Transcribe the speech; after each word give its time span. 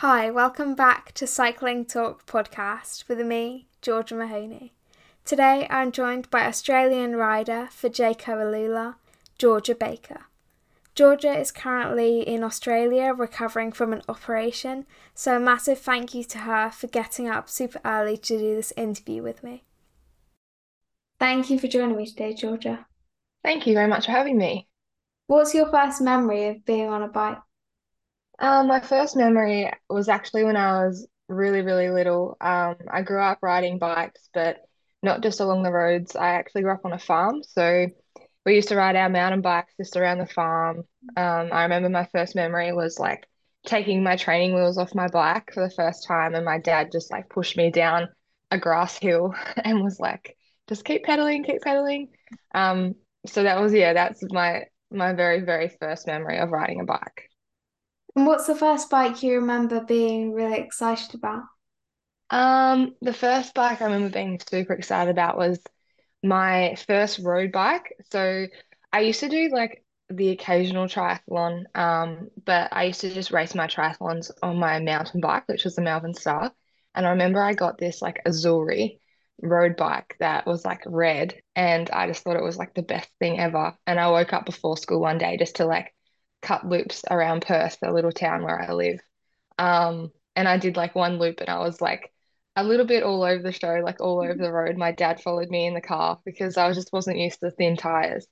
Hi, 0.00 0.30
welcome 0.30 0.74
back 0.74 1.12
to 1.12 1.26
Cycling 1.26 1.84
Talk 1.84 2.24
podcast 2.24 3.06
with 3.06 3.20
me, 3.20 3.66
Georgia 3.82 4.14
Mahoney. 4.14 4.72
Today 5.26 5.66
I'm 5.68 5.92
joined 5.92 6.30
by 6.30 6.46
Australian 6.46 7.16
rider 7.16 7.68
for 7.70 7.90
Jay 7.90 8.14
Alula, 8.14 8.94
Georgia 9.36 9.74
Baker. 9.74 10.22
Georgia 10.94 11.38
is 11.38 11.52
currently 11.52 12.22
in 12.22 12.42
Australia 12.42 13.12
recovering 13.12 13.72
from 13.72 13.92
an 13.92 14.00
operation, 14.08 14.86
so 15.14 15.36
a 15.36 15.38
massive 15.38 15.78
thank 15.78 16.14
you 16.14 16.24
to 16.24 16.38
her 16.38 16.70
for 16.70 16.86
getting 16.86 17.28
up 17.28 17.50
super 17.50 17.82
early 17.84 18.16
to 18.16 18.38
do 18.38 18.56
this 18.56 18.72
interview 18.78 19.22
with 19.22 19.44
me. 19.44 19.64
Thank 21.18 21.50
you 21.50 21.58
for 21.58 21.68
joining 21.68 21.98
me 21.98 22.06
today, 22.06 22.32
Georgia. 22.32 22.86
Thank 23.44 23.66
you 23.66 23.74
very 23.74 23.88
much 23.88 24.06
for 24.06 24.12
having 24.12 24.38
me. 24.38 24.66
What's 25.26 25.54
your 25.54 25.70
first 25.70 26.00
memory 26.00 26.48
of 26.48 26.64
being 26.64 26.88
on 26.88 27.02
a 27.02 27.08
bike? 27.08 27.36
Um, 28.40 28.68
my 28.68 28.80
first 28.80 29.16
memory 29.16 29.70
was 29.88 30.08
actually 30.08 30.44
when 30.44 30.56
I 30.56 30.86
was 30.86 31.06
really, 31.28 31.62
really 31.62 31.90
little. 31.90 32.36
Um, 32.40 32.76
I 32.90 33.02
grew 33.02 33.20
up 33.20 33.38
riding 33.42 33.78
bikes, 33.78 34.28
but 34.32 34.58
not 35.02 35.22
just 35.22 35.40
along 35.40 35.62
the 35.62 35.72
roads. 35.72 36.16
I 36.16 36.30
actually 36.30 36.62
grew 36.62 36.72
up 36.72 36.84
on 36.84 36.92
a 36.92 36.98
farm, 36.98 37.42
so 37.42 37.86
we 38.46 38.54
used 38.54 38.68
to 38.68 38.76
ride 38.76 38.96
our 38.96 39.08
mountain 39.10 39.42
bikes 39.42 39.74
just 39.78 39.96
around 39.96 40.18
the 40.18 40.26
farm. 40.26 40.78
Um, 41.16 41.50
I 41.52 41.64
remember 41.64 41.88
my 41.90 42.08
first 42.12 42.34
memory 42.34 42.72
was 42.72 42.98
like 42.98 43.26
taking 43.66 44.02
my 44.02 44.16
training 44.16 44.54
wheels 44.54 44.78
off 44.78 44.94
my 44.94 45.08
bike 45.08 45.52
for 45.52 45.62
the 45.66 45.74
first 45.74 46.06
time, 46.06 46.34
and 46.34 46.44
my 46.44 46.58
dad 46.58 46.90
just 46.92 47.10
like 47.10 47.28
pushed 47.28 47.56
me 47.56 47.70
down 47.70 48.08
a 48.50 48.58
grass 48.58 48.96
hill 48.98 49.34
and 49.64 49.82
was 49.84 50.00
like, 50.00 50.36
"Just 50.68 50.84
keep 50.84 51.04
pedaling, 51.04 51.44
keep 51.44 51.62
pedaling." 51.62 52.08
Um, 52.54 52.94
so 53.26 53.42
that 53.42 53.60
was 53.60 53.72
yeah, 53.74 53.92
that's 53.92 54.22
my 54.32 54.64
my 54.90 55.12
very, 55.12 55.40
very 55.42 55.68
first 55.68 56.06
memory 56.06 56.38
of 56.38 56.50
riding 56.50 56.80
a 56.80 56.84
bike. 56.84 57.29
And 58.16 58.26
what's 58.26 58.46
the 58.46 58.56
first 58.56 58.90
bike 58.90 59.22
you 59.22 59.36
remember 59.36 59.80
being 59.80 60.32
really 60.32 60.58
excited 60.58 61.14
about? 61.14 61.44
Um, 62.30 62.94
the 63.00 63.12
first 63.12 63.54
bike 63.54 63.80
I 63.80 63.86
remember 63.86 64.10
being 64.10 64.40
super 64.48 64.72
excited 64.72 65.10
about 65.10 65.36
was 65.36 65.58
my 66.22 66.76
first 66.86 67.18
road 67.20 67.52
bike. 67.52 67.94
So 68.10 68.46
I 68.92 69.00
used 69.00 69.20
to 69.20 69.28
do 69.28 69.48
like 69.52 69.84
the 70.08 70.30
occasional 70.30 70.86
triathlon, 70.86 71.64
um, 71.74 72.28
but 72.44 72.68
I 72.72 72.84
used 72.84 73.00
to 73.02 73.14
just 73.14 73.30
race 73.30 73.54
my 73.54 73.66
triathlons 73.66 74.30
on 74.42 74.58
my 74.58 74.80
mountain 74.80 75.20
bike, 75.20 75.48
which 75.48 75.64
was 75.64 75.76
the 75.76 75.82
Malvern 75.82 76.14
Star. 76.14 76.52
And 76.94 77.06
I 77.06 77.10
remember 77.10 77.40
I 77.42 77.54
got 77.54 77.78
this 77.78 78.02
like 78.02 78.22
Azuri 78.26 78.98
road 79.42 79.76
bike 79.76 80.16
that 80.20 80.46
was 80.46 80.64
like 80.64 80.82
red, 80.86 81.34
and 81.56 81.88
I 81.90 82.06
just 82.08 82.22
thought 82.22 82.36
it 82.36 82.42
was 82.42 82.58
like 82.58 82.74
the 82.74 82.82
best 82.82 83.08
thing 83.20 83.38
ever. 83.38 83.76
And 83.86 83.98
I 83.98 84.10
woke 84.10 84.32
up 84.32 84.46
before 84.46 84.76
school 84.76 85.00
one 85.00 85.18
day 85.18 85.36
just 85.36 85.56
to 85.56 85.64
like 85.66 85.94
cut 86.42 86.66
loops 86.66 87.04
around 87.10 87.42
Perth, 87.42 87.78
the 87.80 87.92
little 87.92 88.12
town 88.12 88.42
where 88.42 88.60
I 88.60 88.72
live. 88.72 89.00
Um, 89.58 90.12
and 90.36 90.48
I 90.48 90.58
did 90.58 90.76
like 90.76 90.94
one 90.94 91.18
loop 91.18 91.40
and 91.40 91.48
I 91.50 91.58
was 91.60 91.80
like 91.80 92.12
a 92.56 92.64
little 92.64 92.86
bit 92.86 93.02
all 93.02 93.22
over 93.22 93.42
the 93.42 93.52
show, 93.52 93.80
like 93.84 94.00
all 94.00 94.20
over 94.22 94.34
the 94.34 94.52
road. 94.52 94.76
My 94.76 94.92
dad 94.92 95.20
followed 95.22 95.50
me 95.50 95.66
in 95.66 95.74
the 95.74 95.80
car 95.80 96.18
because 96.24 96.56
I 96.56 96.72
just 96.72 96.92
wasn't 96.92 97.18
used 97.18 97.40
to 97.40 97.50
thin 97.50 97.76
tires. 97.76 98.26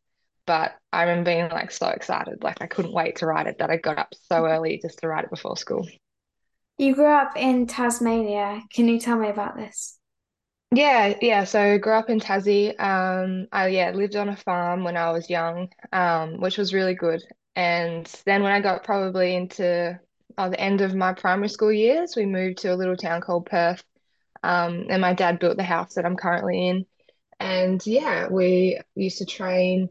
But 0.47 0.75
I 0.93 1.03
remember 1.03 1.31
being 1.31 1.49
like 1.51 1.71
so 1.71 1.89
excited, 1.89 2.43
like 2.43 2.63
I 2.63 2.67
couldn't 2.67 2.95
wait 2.95 3.17
to 3.17 3.27
ride 3.27 3.47
it 3.47 3.59
that 3.59 3.71
I 3.71 3.77
got 3.77 3.99
up 3.99 4.15
so 4.31 4.47
early 4.47 4.79
just 4.83 5.01
to 5.01 5.09
ride 5.09 5.25
it 5.25 5.31
before 5.31 5.57
school. 5.57 5.87
You 6.79 6.95
grew 6.95 7.13
up 7.13 7.37
in 7.37 7.67
Tasmania. 7.67 8.63
Can 8.73 8.89
you 8.89 8.99
tell 8.99 9.19
me 9.19 9.29
about 9.29 9.57
this? 9.57 9.99
Yeah, 10.71 11.15
yeah. 11.23 11.45
So 11.45 11.61
I 11.61 11.79
grew 11.79 11.95
up 11.95 12.11
in 12.11 12.21
Tassie. 12.21 12.79
Um, 12.79 13.49
I 13.53 13.69
yeah 13.69 13.91
lived 13.93 14.17
on 14.17 14.29
a 14.29 14.37
farm 14.37 14.85
when 14.85 14.97
I 14.97 15.11
was 15.13 15.31
young, 15.31 15.71
um, 15.93 16.41
which 16.41 16.59
was 16.59 16.75
really 16.75 16.95
good. 16.95 17.23
And 17.59 18.07
then 18.25 18.45
when 18.45 18.53
I 18.53 18.61
got 18.61 18.85
probably 18.85 19.35
into 19.35 19.99
uh, 20.39 20.49
the 20.49 20.61
end 20.61 20.81
of 20.81 20.95
my 20.95 21.13
primary 21.13 21.49
school 21.49 21.73
years, 21.73 22.15
we 22.15 22.25
moved 22.25 22.59
to 22.59 22.73
a 22.73 22.77
little 22.77 22.97
town 22.97 23.21
called 23.21 23.47
Perth. 23.47 23.83
Um, 24.45 24.87
and 24.89 25.03
my 25.03 25.13
dad 25.13 25.41
built 25.41 25.57
the 25.57 25.65
house 25.65 25.95
that 25.95 26.07
I'm 26.07 26.17
currently 26.17 26.69
in. 26.69 26.87
And 27.41 27.85
yeah, 27.85 28.29
we 28.31 28.81
used 28.95 29.19
to 29.19 29.27
train 29.27 29.89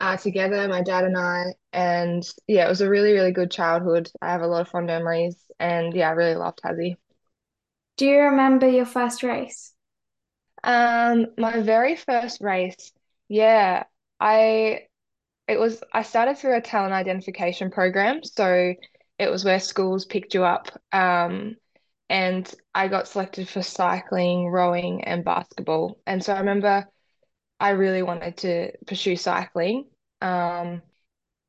uh, 0.00 0.16
together, 0.16 0.66
my 0.66 0.80
dad 0.80 1.04
and 1.04 1.18
I. 1.18 1.52
And 1.74 2.26
yeah, 2.46 2.64
it 2.64 2.70
was 2.70 2.80
a 2.80 2.88
really, 2.88 3.12
really 3.12 3.32
good 3.32 3.50
childhood. 3.50 4.10
I 4.22 4.32
have 4.32 4.40
a 4.40 4.46
lot 4.46 4.62
of 4.62 4.68
fond 4.68 4.86
memories. 4.86 5.36
And 5.58 5.92
yeah, 5.92 6.08
I 6.08 6.12
really 6.12 6.36
loved 6.36 6.60
Tassie. 6.64 6.96
Do 7.98 8.06
you 8.06 8.16
remember 8.16 8.66
your 8.66 8.86
first 8.86 9.22
race? 9.22 9.74
Um, 10.64 11.26
my 11.36 11.60
very 11.60 11.96
first 11.96 12.40
race, 12.40 12.92
yeah, 13.28 13.84
I 14.18 14.86
it 15.50 15.58
was 15.58 15.82
I 15.92 16.02
started 16.02 16.38
through 16.38 16.56
a 16.56 16.60
talent 16.60 16.92
identification 16.92 17.72
program. 17.72 18.22
So 18.22 18.74
it 19.18 19.30
was 19.30 19.44
where 19.44 19.58
schools 19.58 20.06
picked 20.06 20.32
you 20.32 20.44
up. 20.44 20.68
Um, 20.92 21.56
and 22.08 22.52
I 22.72 22.86
got 22.86 23.08
selected 23.08 23.48
for 23.48 23.60
cycling, 23.60 24.46
rowing, 24.46 25.02
and 25.02 25.24
basketball. 25.24 25.98
And 26.06 26.24
so 26.24 26.34
I 26.34 26.38
remember 26.38 26.86
I 27.58 27.70
really 27.70 28.02
wanted 28.02 28.36
to 28.38 28.70
pursue 28.86 29.16
cycling. 29.16 29.86
Um, 30.22 30.82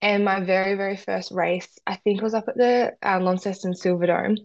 and 0.02 0.26
my 0.26 0.40
very, 0.40 0.74
very 0.74 0.98
first 0.98 1.32
race, 1.32 1.70
I 1.86 1.96
think 1.96 2.24
was 2.24 2.34
up 2.34 2.48
at 2.48 2.58
the 2.58 2.94
uh, 3.04 3.20
Launceston 3.20 3.74
Silverdome. 3.74 4.38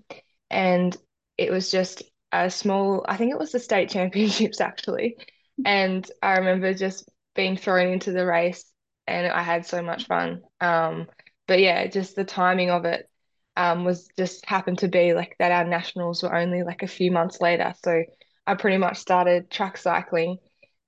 And 0.51 0.95
it 1.39 1.51
was 1.51 1.71
just 1.71 2.03
a 2.31 2.51
small, 2.51 3.07
I 3.09 3.17
think 3.17 3.33
it 3.33 3.39
was 3.39 3.53
the 3.53 3.59
state 3.59 3.89
championships 3.97 4.61
actually. 4.61 5.17
And 5.65 6.09
I 6.23 6.37
remember 6.37 6.75
just 6.75 7.09
being 7.35 7.57
thrown 7.57 7.89
into 7.89 8.13
the 8.13 8.27
race 8.27 8.71
and 9.07 9.27
I 9.27 9.43
had 9.43 9.67
so 9.67 9.83
much 9.83 10.07
fun. 10.07 10.43
Um, 10.61 11.09
but 11.47 11.61
yeah, 11.61 11.87
just 11.87 12.17
the 12.17 12.25
timing 12.25 12.71
of 12.71 12.85
it 12.85 13.09
um, 13.57 13.85
was 13.85 14.09
just 14.19 14.47
happened 14.47 14.79
to 14.81 14.89
be 14.89 15.15
like 15.15 15.37
that 15.39 15.53
our 15.53 15.65
nationals 15.65 16.23
were 16.23 16.35
only 16.35 16.63
like 16.63 16.83
a 16.83 16.87
few 16.89 17.11
months 17.11 17.41
later. 17.41 17.75
So 17.85 18.03
I 18.47 18.55
pretty 18.55 18.79
much 18.79 18.99
started 18.99 19.51
track 19.51 19.79
cycling 19.79 20.39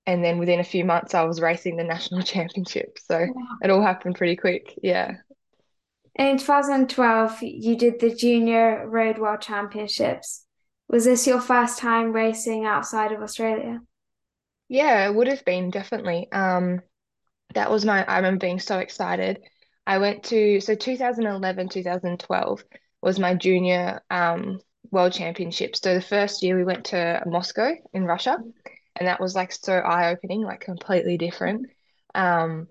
and 0.05 0.23
then 0.23 0.39
within 0.39 0.59
a 0.59 0.63
few 0.63 0.85
months 0.85 1.13
I 1.13 1.23
was 1.23 1.41
racing 1.41 1.77
the 1.77 1.83
national 1.83 2.21
championship. 2.23 2.97
So 2.99 3.25
Wow. 3.25 3.59
it 3.61 3.69
all 3.69 3.81
happened 3.81 4.15
pretty 4.15 4.35
quick. 4.35 4.77
Yeah. 4.83 5.17
In 6.15 6.37
2012, 6.37 7.41
you 7.41 7.77
did 7.77 8.01
the 8.01 8.13
Junior 8.13 8.85
Road 8.85 9.17
World 9.17 9.39
Championships. 9.41 10.45
Was 10.89 11.05
this 11.05 11.25
your 11.25 11.39
first 11.39 11.79
time 11.79 12.11
racing 12.11 12.65
outside 12.65 13.13
of 13.13 13.21
Australia? 13.21 13.81
Yeah, 14.67 15.07
it 15.07 15.15
would 15.15 15.27
have 15.27 15.43
been 15.45 15.69
definitely. 15.71 16.31
Um, 16.31 16.81
that 17.53 17.71
was 17.71 17.85
my, 17.85 18.05
I 18.05 18.17
remember 18.17 18.39
being 18.39 18.59
so 18.59 18.79
excited. 18.79 19.39
I 19.87 19.97
went 19.97 20.23
to, 20.25 20.59
so 20.61 20.75
2011, 20.75 21.69
2012 21.69 22.63
was 23.01 23.19
my 23.19 23.33
junior 23.33 24.01
um, 24.09 24.59
world 24.91 25.13
championship. 25.13 25.75
So 25.75 25.93
the 25.93 26.01
first 26.01 26.43
year 26.43 26.55
we 26.57 26.63
went 26.63 26.85
to 26.85 27.23
Moscow 27.25 27.73
in 27.93 28.05
Russia, 28.05 28.37
and 28.95 29.07
that 29.07 29.19
was 29.19 29.35
like 29.35 29.51
so 29.51 29.73
eye-opening, 29.73 30.41
like 30.43 30.59
completely 30.61 31.17
different. 31.17 31.67
Um, 32.13 32.67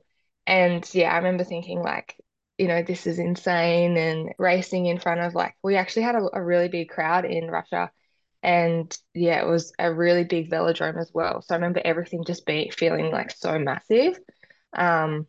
and 0.46 0.88
yeah, 0.94 1.12
I 1.12 1.16
remember 1.16 1.44
thinking 1.44 1.82
like, 1.82 2.16
you 2.56 2.68
know, 2.68 2.82
this 2.82 3.06
is 3.06 3.18
insane 3.18 3.96
and 3.96 4.32
racing 4.38 4.86
in 4.86 4.98
front 4.98 5.20
of 5.20 5.34
like, 5.34 5.54
we 5.62 5.76
actually 5.76 6.02
had 6.02 6.16
a, 6.16 6.28
a 6.32 6.42
really 6.42 6.68
big 6.68 6.88
crowd 6.88 7.24
in 7.24 7.50
Russia. 7.50 7.90
And 8.42 8.96
yeah, 9.14 9.40
it 9.42 9.46
was 9.46 9.72
a 9.78 9.92
really 9.92 10.24
big 10.24 10.50
velodrome 10.50 11.00
as 11.00 11.10
well. 11.12 11.42
So 11.42 11.54
I 11.54 11.58
remember 11.58 11.80
everything 11.84 12.24
just 12.24 12.46
being 12.46 12.70
feeling 12.70 13.10
like 13.10 13.30
so 13.30 13.58
massive. 13.58 14.18
Um, 14.74 15.26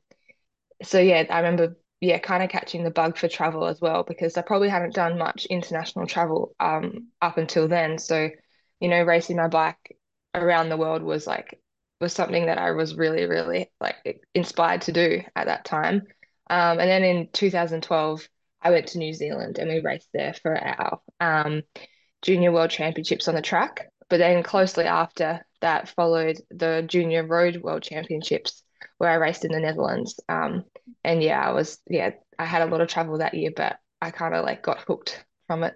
so 0.83 0.99
yeah, 0.99 1.25
I 1.29 1.39
remember 1.39 1.77
yeah, 2.01 2.19
kind 2.19 2.43
of 2.43 2.49
catching 2.49 2.83
the 2.83 2.91
bug 2.91 3.17
for 3.17 3.27
travel 3.27 3.65
as 3.65 3.81
well 3.81 4.03
because 4.03 4.37
I 4.37 4.41
probably 4.41 4.69
hadn't 4.69 4.95
done 4.95 5.17
much 5.17 5.45
international 5.47 6.07
travel 6.07 6.55
um 6.59 7.07
up 7.21 7.37
until 7.37 7.67
then. 7.67 7.97
So, 7.99 8.29
you 8.79 8.87
know, 8.89 9.03
racing 9.03 9.37
my 9.37 9.47
bike 9.47 9.97
around 10.35 10.69
the 10.69 10.77
world 10.77 11.03
was 11.03 11.27
like 11.27 11.59
was 12.01 12.13
something 12.13 12.45
that 12.45 12.57
I 12.57 12.71
was 12.71 12.95
really, 12.95 13.25
really 13.25 13.71
like 13.81 14.23
inspired 14.33 14.81
to 14.83 14.93
do 14.93 15.21
at 15.35 15.47
that 15.47 15.65
time. 15.65 16.03
Um, 16.49 16.79
and 16.79 16.89
then 16.89 17.03
in 17.03 17.29
2012, 17.33 18.27
I 18.61 18.71
went 18.71 18.87
to 18.89 18.97
New 18.99 19.13
Zealand 19.13 19.57
and 19.59 19.69
we 19.69 19.79
raced 19.81 20.09
there 20.13 20.33
for 20.33 20.57
our 20.57 21.01
um 21.19 21.63
junior 22.21 22.51
world 22.51 22.71
championships 22.71 23.27
on 23.27 23.35
the 23.35 23.41
track. 23.41 23.89
But 24.09 24.17
then 24.17 24.43
closely 24.43 24.85
after 24.85 25.45
that 25.61 25.89
followed 25.89 26.39
the 26.49 26.83
junior 26.87 27.25
road 27.25 27.57
world 27.57 27.83
championships 27.83 28.63
where 28.99 29.09
I 29.09 29.15
raced 29.15 29.45
in 29.45 29.51
the 29.51 29.59
Netherlands. 29.59 30.19
Um, 30.29 30.65
and 31.03 31.23
yeah, 31.23 31.41
I 31.41 31.51
was 31.51 31.79
yeah, 31.89 32.11
I 32.37 32.45
had 32.45 32.61
a 32.61 32.67
lot 32.67 32.81
of 32.81 32.87
travel 32.87 33.17
that 33.17 33.33
year, 33.33 33.51
but 33.55 33.77
I 34.01 34.11
kind 34.11 34.35
of 34.35 34.45
like 34.45 34.61
got 34.61 34.81
hooked 34.81 35.25
from 35.47 35.63
it. 35.63 35.73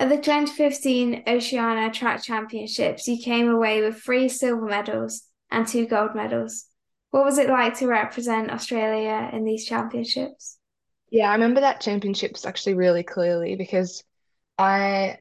At 0.00 0.08
the 0.08 0.16
2015 0.16 1.24
Oceania 1.26 1.90
Track 1.90 2.22
Championships, 2.22 3.06
you 3.06 3.22
came 3.22 3.48
away 3.48 3.82
with 3.82 4.02
three 4.02 4.28
silver 4.28 4.64
medals 4.64 5.24
and 5.50 5.66
two 5.66 5.86
gold 5.86 6.14
medals. 6.14 6.66
What 7.10 7.24
was 7.24 7.38
it 7.38 7.50
like 7.50 7.78
to 7.78 7.86
represent 7.86 8.50
Australia 8.50 9.28
in 9.32 9.44
these 9.44 9.66
championships? 9.66 10.58
Yeah, 11.10 11.28
I 11.28 11.34
remember 11.34 11.60
that 11.60 11.82
championships 11.82 12.46
actually 12.46 12.74
really 12.74 13.02
clearly 13.02 13.54
because 13.54 14.02
I 14.56 15.18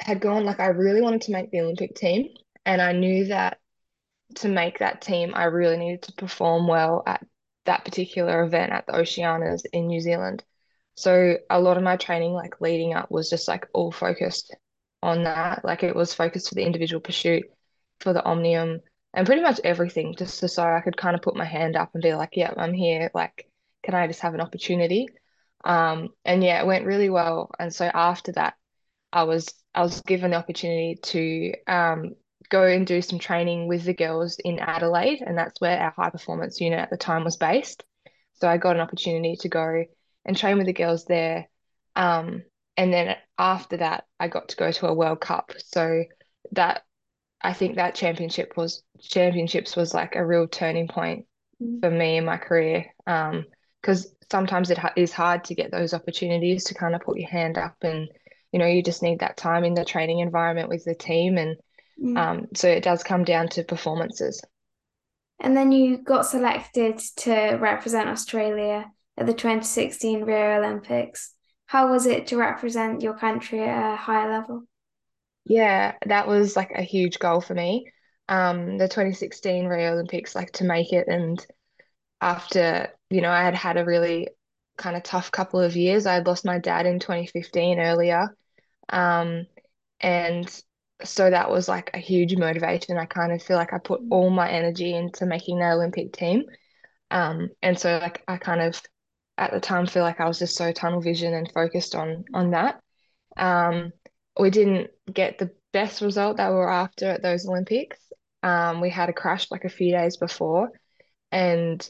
had 0.00 0.20
gone 0.20 0.44
like 0.44 0.60
I 0.60 0.68
really 0.68 1.02
wanted 1.02 1.22
to 1.22 1.32
make 1.32 1.50
the 1.50 1.60
Olympic 1.60 1.94
team, 1.94 2.28
and 2.64 2.80
I 2.80 2.92
knew 2.92 3.26
that 3.26 3.58
to 4.36 4.48
make 4.48 4.78
that 4.78 5.00
team, 5.00 5.32
I 5.34 5.44
really 5.44 5.76
needed 5.76 6.02
to 6.02 6.12
perform 6.12 6.66
well 6.66 7.02
at 7.06 7.24
that 7.64 7.84
particular 7.84 8.42
event 8.44 8.72
at 8.72 8.86
the 8.86 8.92
Oceanias 8.92 9.64
in 9.72 9.86
New 9.86 10.00
Zealand. 10.00 10.44
So 10.96 11.36
a 11.50 11.60
lot 11.60 11.76
of 11.76 11.82
my 11.82 11.96
training, 11.96 12.32
like 12.32 12.60
leading 12.60 12.94
up, 12.94 13.10
was 13.10 13.30
just 13.30 13.48
like 13.48 13.68
all 13.72 13.92
focused 13.92 14.54
on 15.02 15.24
that. 15.24 15.64
Like 15.64 15.82
it 15.82 15.94
was 15.94 16.14
focused 16.14 16.48
for 16.48 16.54
the 16.54 16.64
individual 16.64 17.00
pursuit, 17.00 17.44
for 18.00 18.12
the 18.12 18.24
Omnium, 18.24 18.80
and 19.14 19.26
pretty 19.26 19.42
much 19.42 19.60
everything, 19.64 20.14
just 20.16 20.38
so 20.38 20.62
I 20.62 20.80
could 20.80 20.96
kind 20.96 21.14
of 21.14 21.22
put 21.22 21.36
my 21.36 21.44
hand 21.44 21.76
up 21.76 21.90
and 21.94 22.02
be 22.02 22.14
like, 22.14 22.30
yeah, 22.32 22.52
I'm 22.56 22.74
here. 22.74 23.10
Like, 23.14 23.48
can 23.82 23.94
I 23.94 24.06
just 24.06 24.20
have 24.20 24.34
an 24.34 24.40
opportunity? 24.40 25.08
Um, 25.64 26.10
and 26.24 26.42
yeah, 26.42 26.60
it 26.60 26.66
went 26.66 26.86
really 26.86 27.10
well. 27.10 27.50
And 27.58 27.74
so 27.74 27.90
after 27.92 28.32
that, 28.32 28.54
I 29.12 29.24
was 29.24 29.52
I 29.74 29.82
was 29.82 30.00
given 30.02 30.30
the 30.30 30.36
opportunity 30.36 30.98
to 31.02 31.54
um, 31.66 32.14
go 32.48 32.64
and 32.64 32.86
do 32.86 33.02
some 33.02 33.18
training 33.18 33.68
with 33.68 33.84
the 33.84 33.94
girls 33.94 34.38
in 34.44 34.58
Adelaide, 34.58 35.22
and 35.22 35.36
that's 35.36 35.60
where 35.60 35.78
our 35.78 35.90
high 35.96 36.10
performance 36.10 36.60
unit 36.60 36.78
at 36.78 36.90
the 36.90 36.96
time 36.96 37.24
was 37.24 37.36
based. 37.36 37.84
So 38.34 38.48
I 38.48 38.56
got 38.58 38.76
an 38.76 38.82
opportunity 38.82 39.36
to 39.40 39.48
go 39.48 39.84
and 40.24 40.36
train 40.36 40.58
with 40.58 40.66
the 40.66 40.72
girls 40.72 41.04
there. 41.06 41.48
Um, 41.94 42.42
and 42.76 42.92
then 42.92 43.16
after 43.38 43.78
that, 43.78 44.04
I 44.20 44.28
got 44.28 44.48
to 44.48 44.56
go 44.56 44.70
to 44.70 44.86
a 44.88 44.94
World 44.94 45.20
Cup. 45.20 45.52
So 45.58 46.04
that 46.52 46.82
I 47.40 47.52
think 47.52 47.76
that 47.76 47.94
championship 47.94 48.56
was 48.56 48.82
championships 49.00 49.76
was 49.76 49.94
like 49.94 50.16
a 50.16 50.26
real 50.26 50.46
turning 50.48 50.88
point 50.88 51.26
Mm. 51.62 51.80
for 51.80 51.90
me 51.90 52.18
in 52.18 52.24
my 52.24 52.36
career. 52.36 52.86
Um, 53.06 53.46
because 53.80 54.12
sometimes 54.30 54.70
it 54.70 54.78
ha 54.78 54.92
is 54.96 55.12
hard 55.12 55.44
to 55.44 55.54
get 55.54 55.70
those 55.70 55.94
opportunities 55.94 56.64
to 56.64 56.74
kind 56.74 56.94
of 56.94 57.00
put 57.00 57.18
your 57.18 57.28
hand 57.30 57.56
up 57.56 57.76
and 57.82 58.08
you 58.52 58.58
know 58.58 58.66
you 58.66 58.82
just 58.82 59.02
need 59.02 59.20
that 59.20 59.36
time 59.36 59.64
in 59.64 59.74
the 59.74 59.84
training 59.84 60.18
environment 60.18 60.68
with 60.68 60.84
the 60.84 60.94
team 60.94 61.38
and 61.38 61.56
Mm. 62.02 62.16
um, 62.18 62.46
so 62.54 62.68
it 62.68 62.82
does 62.82 63.02
come 63.02 63.24
down 63.24 63.48
to 63.48 63.64
performances. 63.64 64.42
And 65.40 65.56
then 65.56 65.72
you 65.72 65.98
got 65.98 66.26
selected 66.26 66.98
to 67.18 67.56
represent 67.60 68.08
Australia 68.08 68.90
at 69.16 69.26
the 69.26 69.34
2016 69.34 70.22
Rio 70.24 70.58
Olympics. 70.58 71.34
How 71.66 71.90
was 71.90 72.06
it 72.06 72.28
to 72.28 72.36
represent 72.36 73.02
your 73.02 73.14
country 73.14 73.62
at 73.62 73.94
a 73.94 73.96
higher 73.96 74.30
level? 74.30 74.64
Yeah, 75.44 75.94
that 76.06 76.26
was 76.26 76.56
like 76.56 76.72
a 76.72 76.82
huge 76.82 77.18
goal 77.18 77.40
for 77.40 77.54
me. 77.54 77.92
Um, 78.28 78.78
the 78.78 78.88
2016 78.88 79.66
Rio 79.66 79.92
Olympics, 79.92 80.34
like 80.34 80.52
to 80.52 80.64
make 80.64 80.92
it, 80.92 81.06
and 81.06 81.44
after, 82.20 82.88
you 83.10 83.20
know, 83.20 83.30
I 83.30 83.42
had 83.42 83.54
had 83.54 83.76
a 83.76 83.84
really 83.84 84.28
kind 84.76 84.96
of 84.96 85.02
tough 85.02 85.30
couple 85.30 85.60
of 85.60 85.76
years. 85.76 86.06
I 86.06 86.14
had 86.14 86.26
lost 86.26 86.44
my 86.44 86.58
dad 86.58 86.86
in 86.86 86.98
2015 86.98 87.78
earlier. 87.78 88.34
Um, 88.88 89.46
and 90.00 90.62
so 91.04 91.30
that 91.30 91.50
was 91.50 91.68
like 91.68 91.90
a 91.94 91.98
huge 91.98 92.36
motivation. 92.36 92.96
I 92.96 93.06
kind 93.06 93.32
of 93.32 93.42
feel 93.42 93.56
like 93.56 93.72
I 93.72 93.78
put 93.78 94.02
all 94.10 94.30
my 94.30 94.50
energy 94.50 94.94
into 94.94 95.26
making 95.26 95.58
that 95.58 95.72
Olympic 95.74 96.12
team. 96.12 96.44
Um, 97.10 97.50
and 97.62 97.78
so 97.78 97.98
like 98.02 98.24
I 98.28 98.38
kind 98.38 98.60
of 98.62 98.80
at 99.38 99.52
the 99.52 99.60
time 99.60 99.86
feel 99.86 100.02
like 100.02 100.20
I 100.20 100.28
was 100.28 100.38
just 100.38 100.56
so 100.56 100.72
tunnel 100.72 101.00
vision 101.00 101.34
and 101.34 101.50
focused 101.52 101.94
on 101.94 102.24
on 102.34 102.50
that. 102.52 102.80
Um, 103.36 103.92
we 104.38 104.50
didn't 104.50 104.90
get 105.12 105.38
the 105.38 105.52
best 105.72 106.00
result 106.02 106.38
that 106.38 106.50
we 106.50 106.56
were 106.56 106.70
after 106.70 107.06
at 107.06 107.22
those 107.22 107.46
Olympics. 107.48 107.98
Um, 108.42 108.80
we 108.80 108.90
had 108.90 109.08
a 109.08 109.12
crash 109.14 109.50
like 109.50 109.64
a 109.64 109.68
few 109.70 109.92
days 109.92 110.16
before, 110.16 110.70
and 111.32 111.88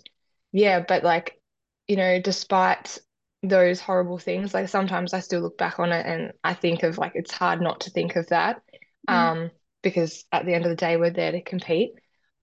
yeah, 0.52 0.84
but 0.86 1.04
like, 1.04 1.40
you 1.88 1.96
know, 1.96 2.20
despite 2.20 2.98
those 3.42 3.80
horrible 3.80 4.18
things, 4.18 4.54
like 4.54 4.68
sometimes 4.68 5.14
I 5.14 5.20
still 5.20 5.40
look 5.40 5.58
back 5.58 5.78
on 5.78 5.92
it 5.92 6.06
and 6.06 6.32
I 6.44 6.54
think 6.54 6.82
of 6.82 6.98
like 6.98 7.12
it's 7.14 7.32
hard 7.32 7.60
not 7.60 7.80
to 7.82 7.90
think 7.90 8.16
of 8.16 8.28
that. 8.28 8.62
Mm. 9.08 9.32
Um, 9.32 9.50
because 9.82 10.24
at 10.32 10.46
the 10.46 10.54
end 10.54 10.64
of 10.64 10.70
the 10.70 10.76
day, 10.76 10.96
we're 10.96 11.10
there 11.10 11.32
to 11.32 11.42
compete. 11.42 11.92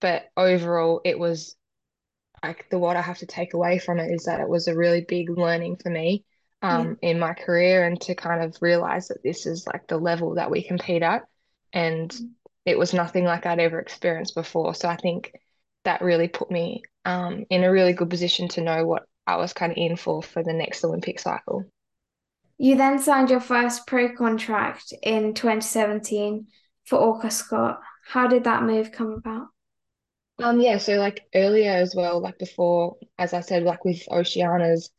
But 0.00 0.24
overall, 0.36 1.00
it 1.04 1.18
was 1.18 1.56
like 2.42 2.68
the 2.70 2.78
what 2.78 2.96
I 2.96 3.02
have 3.02 3.18
to 3.18 3.26
take 3.26 3.54
away 3.54 3.78
from 3.78 3.98
it 3.98 4.10
is 4.12 4.24
that 4.24 4.40
it 4.40 4.48
was 4.48 4.68
a 4.68 4.76
really 4.76 5.00
big 5.02 5.30
learning 5.30 5.76
for 5.76 5.90
me 5.90 6.24
Yeah. 6.68 6.86
um 6.86 6.98
in 7.02 7.18
my 7.18 7.34
career 7.34 7.86
and 7.86 8.00
to 8.02 8.14
kind 8.14 8.42
of 8.42 8.56
realize 8.60 9.08
that 9.08 9.22
this 9.22 9.46
is 9.46 9.66
like 9.66 9.86
the 9.88 9.98
level 9.98 10.34
that 10.36 10.50
we 10.50 10.62
compete 10.62 11.02
at 11.02 11.22
and 11.72 12.18
it 12.64 12.78
was 12.78 12.94
nothing 12.94 13.24
like 13.24 13.46
I'd 13.46 13.58
ever 13.60 13.78
experienced 13.80 14.34
before 14.34 14.74
so 14.74 14.88
I 14.88 14.96
think 14.96 15.32
that 15.84 16.02
really 16.02 16.28
put 16.28 16.50
me 16.50 16.82
um 17.04 17.44
in 17.50 17.64
a 17.64 17.70
really 17.70 17.92
good 17.92 18.10
position 18.10 18.48
to 18.48 18.60
know 18.62 18.86
what 18.86 19.04
I 19.26 19.36
was 19.36 19.52
kind 19.52 19.72
of 19.72 19.78
in 19.78 19.96
for 19.96 20.22
for 20.22 20.42
the 20.42 20.52
next 20.52 20.84
Olympic 20.84 21.18
cycle. 21.20 21.64
You 22.58 22.76
then 22.76 22.98
signed 22.98 23.30
your 23.30 23.40
first 23.40 23.86
pro 23.86 24.14
contract 24.14 24.92
in 25.02 25.34
2017 25.34 26.46
for 26.84 26.98
Orica 26.98 27.32
Scott. 27.32 27.80
How 28.06 28.26
did 28.26 28.44
that 28.44 28.62
move 28.62 28.92
come 28.92 29.12
about? 29.12 29.48
Um 30.42 30.60
yeah 30.60 30.78
so 30.78 30.94
like 30.96 31.22
earlier 31.34 31.70
as 31.70 31.94
well 31.94 32.20
like 32.20 32.38
before 32.38 32.96
as 33.18 33.32
I 33.32 33.40
said 33.40 33.62
like 33.62 33.84
with 33.84 34.02
Oceania's, 34.10 34.90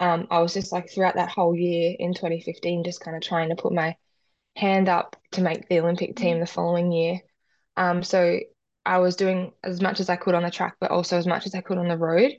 um 0.00 0.26
I 0.30 0.40
was 0.40 0.52
just 0.52 0.72
like 0.72 0.90
throughout 0.90 1.14
that 1.14 1.30
whole 1.30 1.54
year 1.54 1.94
in 1.98 2.12
2015 2.12 2.84
just 2.84 3.00
kind 3.00 3.16
of 3.16 3.22
trying 3.22 3.50
to 3.50 3.56
put 3.56 3.72
my 3.72 3.96
hand 4.56 4.88
up 4.88 5.16
to 5.32 5.42
make 5.42 5.68
the 5.68 5.80
Olympic 5.80 6.16
team 6.16 6.40
the 6.40 6.46
following 6.46 6.92
year. 6.92 7.20
Um, 7.76 8.02
so 8.02 8.38
I 8.84 8.98
was 8.98 9.16
doing 9.16 9.52
as 9.64 9.80
much 9.80 10.00
as 10.00 10.10
I 10.10 10.16
could 10.16 10.34
on 10.34 10.42
the 10.42 10.50
track, 10.50 10.76
but 10.80 10.90
also 10.90 11.16
as 11.18 11.26
much 11.26 11.46
as 11.46 11.54
I 11.54 11.60
could 11.60 11.78
on 11.78 11.88
the 11.88 11.96
road. 11.96 12.32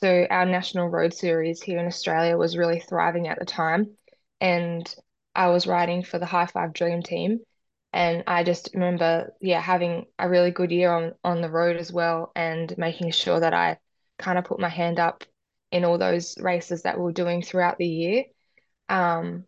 So 0.00 0.26
our 0.30 0.46
national 0.46 0.88
road 0.88 1.14
series 1.14 1.62
here 1.62 1.78
in 1.78 1.86
Australia 1.86 2.36
was 2.36 2.56
really 2.56 2.80
thriving 2.80 3.28
at 3.28 3.38
the 3.38 3.44
time, 3.44 3.97
and 4.40 4.92
I 5.34 5.48
was 5.48 5.66
riding 5.66 6.02
for 6.02 6.18
the 6.18 6.26
High 6.26 6.46
Five 6.46 6.72
Dream 6.72 7.02
Team, 7.02 7.40
and 7.92 8.24
I 8.26 8.44
just 8.44 8.70
remember, 8.74 9.32
yeah, 9.40 9.60
having 9.60 10.06
a 10.18 10.28
really 10.28 10.50
good 10.50 10.70
year 10.70 10.92
on 10.92 11.14
on 11.24 11.40
the 11.40 11.50
road 11.50 11.76
as 11.76 11.92
well, 11.92 12.32
and 12.34 12.76
making 12.78 13.10
sure 13.12 13.40
that 13.40 13.54
I 13.54 13.78
kind 14.18 14.38
of 14.38 14.44
put 14.44 14.60
my 14.60 14.68
hand 14.68 14.98
up 14.98 15.24
in 15.70 15.84
all 15.84 15.98
those 15.98 16.38
races 16.38 16.82
that 16.82 16.96
we 16.96 17.04
were 17.04 17.12
doing 17.12 17.42
throughout 17.42 17.78
the 17.78 17.86
year. 17.86 18.24
Um, 18.88 19.44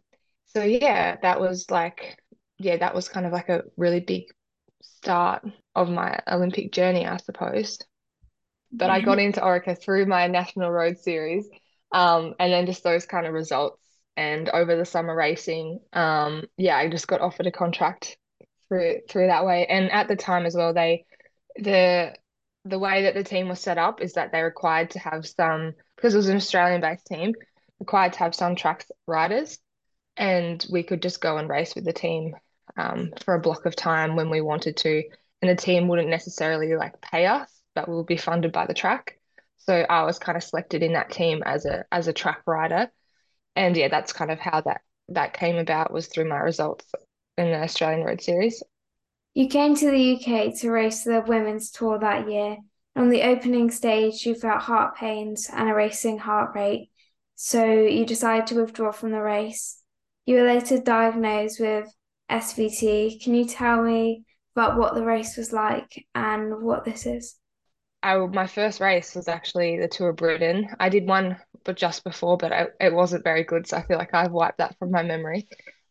so 0.46 0.62
yeah, 0.62 1.16
that 1.22 1.40
was 1.40 1.70
like, 1.70 2.18
yeah, 2.58 2.76
that 2.78 2.94
was 2.94 3.08
kind 3.08 3.26
of 3.26 3.32
like 3.32 3.48
a 3.48 3.62
really 3.76 4.00
big 4.00 4.24
start 4.82 5.44
of 5.74 5.88
my 5.88 6.20
Olympic 6.28 6.72
journey, 6.72 7.06
I 7.06 7.16
suppose. 7.18 7.78
But 8.78 8.90
I 8.90 9.00
got 9.00 9.18
into 9.18 9.40
Orica 9.40 9.80
through 9.80 10.06
my 10.06 10.26
National 10.26 10.70
Road 10.70 10.98
Series, 10.98 11.48
um, 11.92 12.34
and 12.38 12.52
then 12.52 12.66
just 12.66 12.82
those 12.84 13.06
kind 13.06 13.26
of 13.26 13.32
results. 13.32 13.80
And 14.16 14.48
over 14.48 14.76
the 14.76 14.84
summer 14.84 15.14
racing, 15.14 15.80
um, 15.92 16.44
yeah, 16.56 16.76
I 16.76 16.88
just 16.88 17.08
got 17.08 17.20
offered 17.20 17.46
a 17.46 17.52
contract 17.52 18.18
through 18.68 19.00
through 19.08 19.28
that 19.28 19.46
way. 19.46 19.66
And 19.66 19.90
at 19.90 20.08
the 20.08 20.16
time 20.16 20.46
as 20.46 20.54
well, 20.54 20.74
they 20.74 21.06
the 21.56 22.14
the 22.64 22.78
way 22.78 23.04
that 23.04 23.14
the 23.14 23.24
team 23.24 23.48
was 23.48 23.60
set 23.60 23.78
up 23.78 24.02
is 24.02 24.14
that 24.14 24.32
they 24.32 24.42
required 24.42 24.90
to 24.90 24.98
have 24.98 25.26
some 25.26 25.74
because 25.96 26.14
it 26.14 26.18
was 26.18 26.28
an 26.28 26.36
Australian-based 26.36 27.06
team, 27.06 27.34
required 27.78 28.12
to 28.14 28.18
have 28.20 28.34
some 28.34 28.56
track 28.56 28.86
riders 29.06 29.58
and 30.16 30.64
we 30.70 30.82
could 30.82 31.02
just 31.02 31.20
go 31.20 31.38
and 31.38 31.48
race 31.48 31.74
with 31.74 31.84
the 31.84 31.92
team 31.92 32.36
um, 32.76 33.10
for 33.24 33.34
a 33.34 33.40
block 33.40 33.64
of 33.64 33.74
time 33.74 34.16
when 34.16 34.30
we 34.30 34.42
wanted 34.42 34.76
to. 34.76 35.02
And 35.42 35.50
the 35.50 35.56
team 35.56 35.88
wouldn't 35.88 36.08
necessarily 36.10 36.74
like 36.76 37.00
pay 37.00 37.26
us, 37.26 37.50
but 37.74 37.88
we 37.88 37.96
would 37.96 38.06
be 38.06 38.18
funded 38.18 38.52
by 38.52 38.66
the 38.66 38.74
track. 38.74 39.18
So 39.56 39.74
I 39.74 40.04
was 40.04 40.18
kind 40.18 40.36
of 40.36 40.44
selected 40.44 40.82
in 40.82 40.92
that 40.92 41.10
team 41.10 41.42
as 41.44 41.64
a 41.64 41.86
as 41.90 42.06
a 42.06 42.12
track 42.12 42.42
rider. 42.46 42.90
And 43.60 43.76
yeah, 43.76 43.88
that's 43.88 44.14
kind 44.14 44.30
of 44.30 44.40
how 44.40 44.62
that 44.62 44.80
that 45.10 45.34
came 45.34 45.56
about 45.56 45.92
was 45.92 46.06
through 46.06 46.30
my 46.30 46.38
results 46.38 46.86
in 47.36 47.50
the 47.50 47.62
Australian 47.62 48.06
Road 48.06 48.22
Series. 48.22 48.62
You 49.34 49.48
came 49.48 49.76
to 49.76 49.90
the 49.90 50.14
UK 50.14 50.58
to 50.60 50.70
race 50.70 51.04
the 51.04 51.22
women's 51.26 51.70
tour 51.70 51.98
that 51.98 52.30
year. 52.30 52.56
On 52.96 53.10
the 53.10 53.20
opening 53.20 53.70
stage, 53.70 54.24
you 54.24 54.34
felt 54.34 54.62
heart 54.62 54.96
pains 54.96 55.50
and 55.52 55.68
a 55.68 55.74
racing 55.74 56.16
heart 56.20 56.54
rate, 56.54 56.88
so 57.34 57.62
you 57.62 58.06
decided 58.06 58.46
to 58.46 58.62
withdraw 58.62 58.92
from 58.92 59.10
the 59.10 59.20
race. 59.20 59.82
You 60.24 60.36
were 60.36 60.46
later 60.46 60.78
diagnosed 60.78 61.60
with 61.60 61.86
SVT. 62.30 63.22
Can 63.22 63.34
you 63.34 63.44
tell 63.44 63.82
me 63.82 64.24
about 64.56 64.78
what 64.78 64.94
the 64.94 65.04
race 65.04 65.36
was 65.36 65.52
like 65.52 66.06
and 66.14 66.62
what 66.62 66.86
this 66.86 67.04
is? 67.04 67.36
I 68.02 68.16
my 68.16 68.46
first 68.46 68.80
race 68.80 69.14
was 69.14 69.28
actually 69.28 69.78
the 69.78 69.88
Tour 69.88 70.10
of 70.10 70.16
Britain. 70.16 70.68
I 70.78 70.88
did 70.88 71.06
one 71.06 71.36
but 71.64 71.76
just 71.76 72.04
before, 72.04 72.36
but 72.36 72.52
I, 72.52 72.66
it 72.80 72.92
wasn't 72.94 73.24
very 73.24 73.44
good, 73.44 73.66
so 73.66 73.76
I 73.76 73.82
feel 73.82 73.98
like 73.98 74.14
I've 74.14 74.32
wiped 74.32 74.58
that 74.58 74.78
from 74.78 74.90
my 74.90 75.02
memory. 75.02 75.48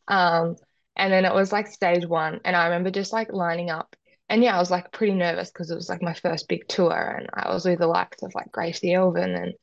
Um, 0.08 0.56
and 0.96 1.14
then 1.14 1.26
it 1.26 1.34
was 1.34 1.52
like 1.52 1.68
stage 1.68 2.06
one, 2.06 2.42
and 2.44 2.56
I 2.56 2.66
remember 2.66 2.92
just 2.92 3.14
like 3.14 3.32
lining 3.32 3.70
up, 3.70 3.96
and 4.30 4.44
yeah, 4.44 4.56
I 4.56 4.60
was 4.60 4.72
like 4.72 4.92
pretty 4.92 5.14
nervous 5.14 5.50
because 5.52 5.72
it 5.72 5.76
was 5.76 5.90
like 5.90 6.02
my 6.02 6.14
first 6.14 6.48
big 6.48 6.68
tour, 6.68 7.18
and 7.20 7.30
I 7.34 7.54
was 7.54 7.66
with 7.66 7.80
the 7.80 7.88
likes 7.88 8.24
of 8.24 8.34
like 8.36 8.52
Gracie 8.52 8.94
Elvin, 8.94 9.36
and 9.36 9.54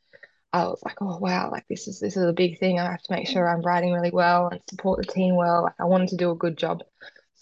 I 0.53 0.65
was 0.65 0.81
like, 0.85 0.99
oh 1.03 1.19
wow, 1.19 1.51
like 1.51 1.67
this 1.69 1.89
is 1.89 2.01
this 2.01 2.17
is 2.17 2.25
a 2.25 2.33
big 2.33 2.59
thing. 2.59 2.79
I 2.79 2.91
have 2.91 3.03
to 3.03 3.13
make 3.13 3.27
sure 3.29 3.49
I'm 3.49 3.63
riding 3.63 3.93
really 3.93 4.11
well 4.13 4.49
and 4.49 4.61
support 4.71 5.05
the 5.05 5.13
team 5.13 5.37
well. 5.37 5.65
Like 5.65 5.75
I 5.81 5.85
wanted 5.85 6.11
to 6.11 6.17
do 6.17 6.31
a 6.31 6.37
good 6.37 6.57
job, 6.57 6.83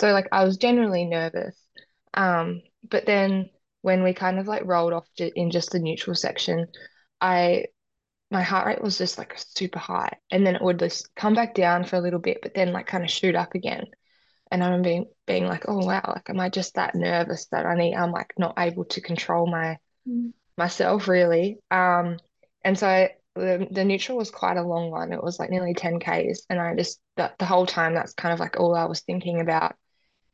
so 0.01 0.13
like 0.13 0.29
I 0.33 0.45
was 0.45 0.57
genuinely 0.57 1.05
nervous. 1.05 1.57
Um, 2.15 2.63
but 2.89 3.07
then 3.07 3.51
when 3.85 4.03
we 4.03 4.15
kind 4.15 4.39
of 4.39 4.49
like 4.49 4.65
rolled 4.65 4.95
off 4.95 5.07
in 5.19 5.51
just 5.51 5.71
the 5.71 5.79
neutral 5.79 6.17
section, 6.17 6.69
I 7.21 7.67
my 8.31 8.43
heart 8.43 8.67
rate 8.67 8.83
was 8.83 8.99
just 8.99 9.19
like 9.19 9.35
super 9.39 9.79
high, 9.79 10.19
and 10.31 10.47
then 10.47 10.57
it 10.57 10.63
would 10.63 10.79
just 10.81 11.15
come 11.17 11.35
back 11.35 11.55
down 11.55 11.85
for 11.85 11.97
a 11.97 12.01
little 12.01 12.21
bit, 12.21 12.39
but 12.43 12.55
then 12.55 12.73
like 12.73 12.87
kind 12.87 13.05
of 13.05 13.11
shoot 13.11 13.35
up 13.37 13.55
again. 13.55 13.87
And 14.51 14.63
I 14.63 14.69
remember 14.69 14.89
being 14.91 15.07
being 15.27 15.47
like, 15.47 15.65
oh 15.69 15.85
wow, 15.85 16.03
like 16.09 16.31
am 16.31 16.41
I 16.41 16.51
just 16.51 16.77
that 16.77 16.95
nervous 16.95 17.47
that 17.53 17.67
I 17.67 17.77
need? 17.77 17.95
I'm 17.95 18.13
like 18.13 18.33
not 18.39 18.55
able 18.59 18.87
to 18.87 19.03
control 19.03 19.47
my 19.47 19.79
Mm. 20.09 20.33
myself 20.57 21.09
really. 21.09 21.59
Um, 21.71 22.19
and 22.65 22.79
so 22.79 23.09
the, 23.35 23.67
the 23.71 23.85
neutral 23.85 24.19
was 24.19 24.31
quite 24.31 24.57
a 24.57 24.63
long 24.63 24.91
one. 24.91 25.13
It 25.13 25.23
was 25.23 25.39
like 25.39 25.51
nearly 25.51 25.75
10 25.75 25.99
Ks. 26.01 26.47
And 26.51 26.61
I 26.61 26.75
just, 26.77 27.01
that 27.17 27.39
the 27.39 27.47
whole 27.47 27.67
time, 27.67 27.95
that's 27.95 28.15
kind 28.15 28.33
of 28.33 28.41
like 28.41 28.59
all 28.61 28.75
I 28.75 28.85
was 28.85 29.01
thinking 29.01 29.41
about. 29.41 29.75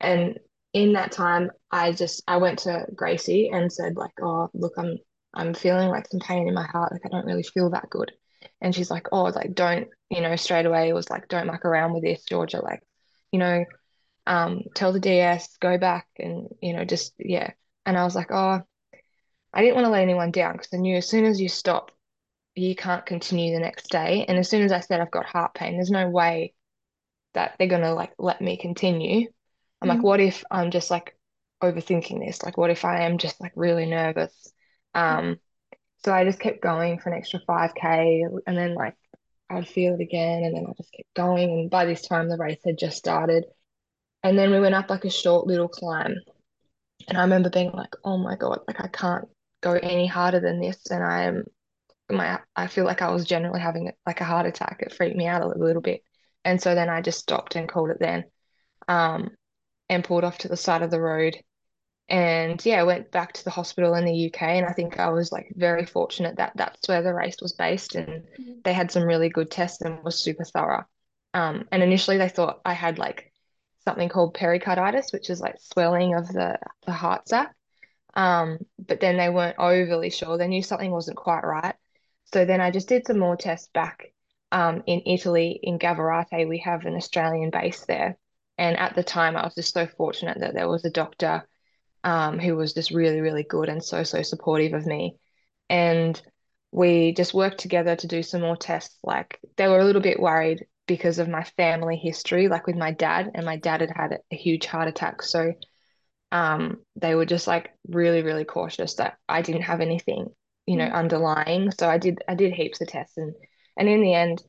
And 0.00 0.38
in 0.72 0.92
that 0.94 1.12
time, 1.12 1.50
I 1.70 1.92
just, 1.92 2.22
I 2.26 2.36
went 2.36 2.60
to 2.60 2.86
Gracie 2.94 3.50
and 3.52 3.72
said 3.72 3.96
like, 3.96 4.12
oh, 4.22 4.48
look, 4.54 4.74
I'm, 4.78 4.98
I'm 5.34 5.54
feeling 5.54 5.88
like 5.88 6.08
some 6.08 6.20
pain 6.20 6.48
in 6.48 6.54
my 6.54 6.66
heart. 6.66 6.92
Like 6.92 7.02
I 7.04 7.08
don't 7.08 7.26
really 7.26 7.42
feel 7.42 7.70
that 7.70 7.90
good. 7.90 8.12
And 8.60 8.74
she's 8.74 8.90
like, 8.90 9.08
oh, 9.12 9.24
like 9.24 9.54
don't, 9.54 9.88
you 10.10 10.20
know, 10.20 10.36
straight 10.36 10.66
away 10.66 10.88
it 10.88 10.94
was 10.94 11.10
like, 11.10 11.28
don't 11.28 11.46
muck 11.46 11.64
around 11.64 11.92
with 11.92 12.02
this, 12.02 12.24
Georgia. 12.24 12.62
Like, 12.62 12.80
you 13.32 13.38
know, 13.38 13.64
um, 14.26 14.62
tell 14.74 14.92
the 14.92 15.00
DS, 15.00 15.56
go 15.60 15.78
back 15.78 16.06
and, 16.18 16.48
you 16.60 16.72
know, 16.72 16.84
just, 16.84 17.14
yeah. 17.18 17.52
And 17.86 17.98
I 17.98 18.04
was 18.04 18.14
like, 18.14 18.30
oh, 18.30 18.60
I 19.52 19.62
didn't 19.62 19.74
want 19.74 19.86
to 19.86 19.90
let 19.90 20.02
anyone 20.02 20.30
down 20.30 20.52
because 20.52 20.68
I 20.72 20.76
knew 20.76 20.96
as 20.96 21.08
soon 21.08 21.24
as 21.24 21.40
you 21.40 21.48
stop, 21.48 21.90
you 22.54 22.74
can't 22.74 23.06
continue 23.06 23.52
the 23.52 23.60
next 23.60 23.90
day. 23.90 24.24
And 24.28 24.38
as 24.38 24.48
soon 24.48 24.62
as 24.62 24.72
I 24.72 24.80
said 24.80 25.00
I've 25.00 25.10
got 25.10 25.26
heart 25.26 25.54
pain, 25.54 25.74
there's 25.74 25.90
no 25.90 26.08
way 26.08 26.54
that 27.34 27.54
they're 27.58 27.68
gonna 27.68 27.94
like 27.94 28.12
let 28.18 28.40
me 28.40 28.56
continue. 28.56 29.28
I'm 29.82 29.88
like, 29.88 30.02
Mm. 30.02 30.04
what 30.04 30.20
if 30.20 30.44
I'm 30.50 30.70
just 30.70 30.90
like 30.90 31.16
overthinking 31.62 32.24
this? 32.24 32.42
Like, 32.42 32.56
what 32.58 32.70
if 32.70 32.84
I 32.84 33.02
am 33.02 33.18
just 33.18 33.40
like 33.40 33.52
really 33.56 33.86
nervous? 33.86 34.52
Um, 34.94 35.38
so 36.04 36.12
I 36.14 36.24
just 36.24 36.40
kept 36.40 36.62
going 36.62 36.98
for 36.98 37.10
an 37.10 37.18
extra 37.18 37.40
5K 37.46 38.24
and 38.46 38.56
then 38.58 38.74
like 38.74 38.96
I'd 39.50 39.68
feel 39.68 39.94
it 39.94 40.00
again 40.00 40.44
and 40.44 40.56
then 40.56 40.66
I 40.68 40.72
just 40.76 40.92
kept 40.92 41.14
going. 41.14 41.50
And 41.50 41.70
by 41.70 41.86
this 41.86 42.02
time 42.02 42.28
the 42.28 42.38
race 42.38 42.60
had 42.64 42.78
just 42.78 42.98
started. 42.98 43.44
And 44.22 44.38
then 44.38 44.50
we 44.52 44.60
went 44.60 44.74
up 44.74 44.90
like 44.90 45.04
a 45.04 45.10
short 45.10 45.46
little 45.46 45.68
climb. 45.68 46.16
And 47.08 47.18
I 47.18 47.22
remember 47.22 47.50
being 47.50 47.72
like, 47.72 47.94
oh 48.04 48.18
my 48.18 48.36
God, 48.36 48.60
like 48.68 48.80
I 48.80 48.88
can't 48.88 49.28
go 49.62 49.72
any 49.74 50.06
harder 50.06 50.40
than 50.40 50.60
this. 50.60 50.86
And 50.90 51.02
I 51.04 51.24
am 51.24 51.44
my 52.10 52.40
I 52.56 52.68
feel 52.68 52.84
like 52.84 53.02
I 53.02 53.10
was 53.12 53.24
generally 53.26 53.60
having 53.60 53.92
like 54.06 54.20
a 54.20 54.24
heart 54.24 54.46
attack. 54.46 54.78
It 54.80 54.94
freaked 54.94 55.16
me 55.16 55.26
out 55.26 55.42
a 55.42 55.48
little 55.48 55.82
bit. 55.82 56.02
And 56.44 56.60
so 56.62 56.74
then 56.74 56.88
I 56.90 57.02
just 57.02 57.20
stopped 57.20 57.56
and 57.56 57.68
called 57.68 57.90
it 57.90 57.98
then. 58.00 58.24
Um, 58.88 59.30
and 59.90 60.04
pulled 60.04 60.24
off 60.24 60.38
to 60.38 60.48
the 60.48 60.56
side 60.56 60.82
of 60.82 60.90
the 60.92 61.02
road. 61.02 61.36
And 62.08 62.64
yeah, 62.64 62.80
I 62.80 62.84
went 62.84 63.12
back 63.12 63.34
to 63.34 63.44
the 63.44 63.50
hospital 63.50 63.94
in 63.94 64.06
the 64.06 64.14
UK. 64.14 64.58
And 64.58 64.66
I 64.66 64.72
think 64.72 64.98
I 64.98 65.10
was 65.10 65.32
like 65.32 65.52
very 65.56 65.86
fortunate 65.86 66.36
that 66.38 66.52
that's 66.56 66.88
where 66.88 67.02
the 67.02 67.14
race 67.14 67.36
was 67.42 67.52
based. 67.52 67.94
And 67.96 68.24
Mm. 68.38 68.62
they 68.64 68.72
had 68.72 68.90
some 68.90 69.04
really 69.04 69.28
good 69.28 69.50
tests 69.50 69.82
and 69.82 70.02
was 70.04 70.18
super 70.18 70.44
thorough. 70.44 70.84
Um, 71.34 71.68
and 71.72 71.82
initially 71.82 72.18
they 72.18 72.28
thought 72.28 72.60
I 72.64 72.72
had 72.72 72.98
like 72.98 73.32
something 73.84 74.08
called 74.08 74.34
pericarditis, 74.34 75.12
which 75.12 75.30
is 75.30 75.40
like 75.40 75.56
swelling 75.60 76.14
of 76.14 76.28
the, 76.28 76.58
the 76.86 76.92
heart 76.92 77.28
sac. 77.28 77.54
Um, 78.14 78.58
but 78.78 79.00
then 79.00 79.16
they 79.16 79.28
weren't 79.28 79.58
overly 79.58 80.10
sure. 80.10 80.38
They 80.38 80.48
knew 80.48 80.62
something 80.62 80.90
wasn't 80.90 81.16
quite 81.16 81.44
right. 81.44 81.76
So 82.32 82.44
then 82.44 82.60
I 82.60 82.70
just 82.70 82.88
did 82.88 83.06
some 83.06 83.18
more 83.18 83.36
tests 83.36 83.68
back 83.72 84.12
um, 84.52 84.82
in 84.86 85.02
Italy, 85.06 85.58
in 85.62 85.78
Gavirate. 85.78 86.48
We 86.48 86.58
have 86.58 86.86
an 86.86 86.96
Australian 86.96 87.50
base 87.50 87.84
there. 87.86 88.16
And 88.60 88.78
at 88.78 88.94
the 88.96 89.04
time, 89.04 89.36
I 89.36 89.44
was 89.44 89.56
just 89.56 89.74
so 89.74 89.88
fortunate 89.88 90.40
that 90.40 90.54
there 90.54 90.68
was 90.70 90.86
a 90.86 90.90
doctor 90.90 91.48
um, 92.04 92.38
who 92.38 92.56
was 92.56 92.74
just 92.74 92.92
really, 92.92 93.20
really 93.20 93.44
good 93.44 93.68
and 93.70 93.84
so, 93.84 94.04
so 94.04 94.22
supportive 94.22 94.74
of 94.74 94.86
me. 94.86 95.16
And 95.70 96.20
we 96.72 97.12
just 97.14 97.34
worked 97.34 97.60
together 97.60 97.96
to 97.96 98.08
do 98.08 98.22
some 98.22 98.42
more 98.42 98.56
tests. 98.56 98.98
Like 99.04 99.40
they 99.56 99.68
were 99.68 99.80
a 99.80 99.86
little 99.86 100.02
bit 100.02 100.20
worried 100.20 100.66
because 100.86 101.18
of 101.20 101.28
my 101.28 101.44
family 101.44 101.96
history, 101.96 102.48
like 102.48 102.68
with 102.68 102.76
my 102.76 102.92
dad, 102.92 103.32
and 103.34 103.46
my 103.46 103.56
dad 103.56 103.82
had 103.82 103.92
had 103.96 104.18
a 104.32 104.36
huge 104.36 104.66
heart 104.66 104.88
attack. 104.88 105.22
So 105.22 105.54
um, 106.32 106.78
they 106.96 107.14
were 107.14 107.26
just 107.26 107.48
like 107.48 107.70
really, 107.88 108.22
really 108.22 108.44
cautious 108.44 108.94
that 108.96 109.18
I 109.28 109.42
didn't 109.42 109.62
have 109.62 109.80
anything, 109.80 110.28
you 110.66 110.76
know, 110.76 110.86
Mm. 110.88 110.94
underlying. 110.94 111.70
So 111.72 111.88
I 111.90 111.98
did, 111.98 112.22
I 112.28 112.34
did 112.36 112.52
heaps 112.54 112.80
of 112.82 112.88
tests, 112.88 113.18
and 113.18 113.34
and 113.76 113.88
in 113.88 114.02
the 114.02 114.14
end, 114.14 114.42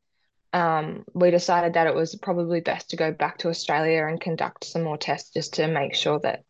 um, 0.53 1.05
we 1.13 1.31
decided 1.31 1.73
that 1.75 1.87
it 1.87 1.95
was 1.95 2.15
probably 2.15 2.61
best 2.61 2.89
to 2.91 2.97
go 2.97 3.11
back 3.11 3.39
to 3.39 3.49
Australia 3.49 4.05
and 4.07 4.19
conduct 4.21 4.65
some 4.65 4.83
more 4.83 4.97
tests 4.97 5.31
just 5.33 5.55
to 5.55 5.67
make 5.67 5.95
sure 5.95 6.19
that 6.21 6.43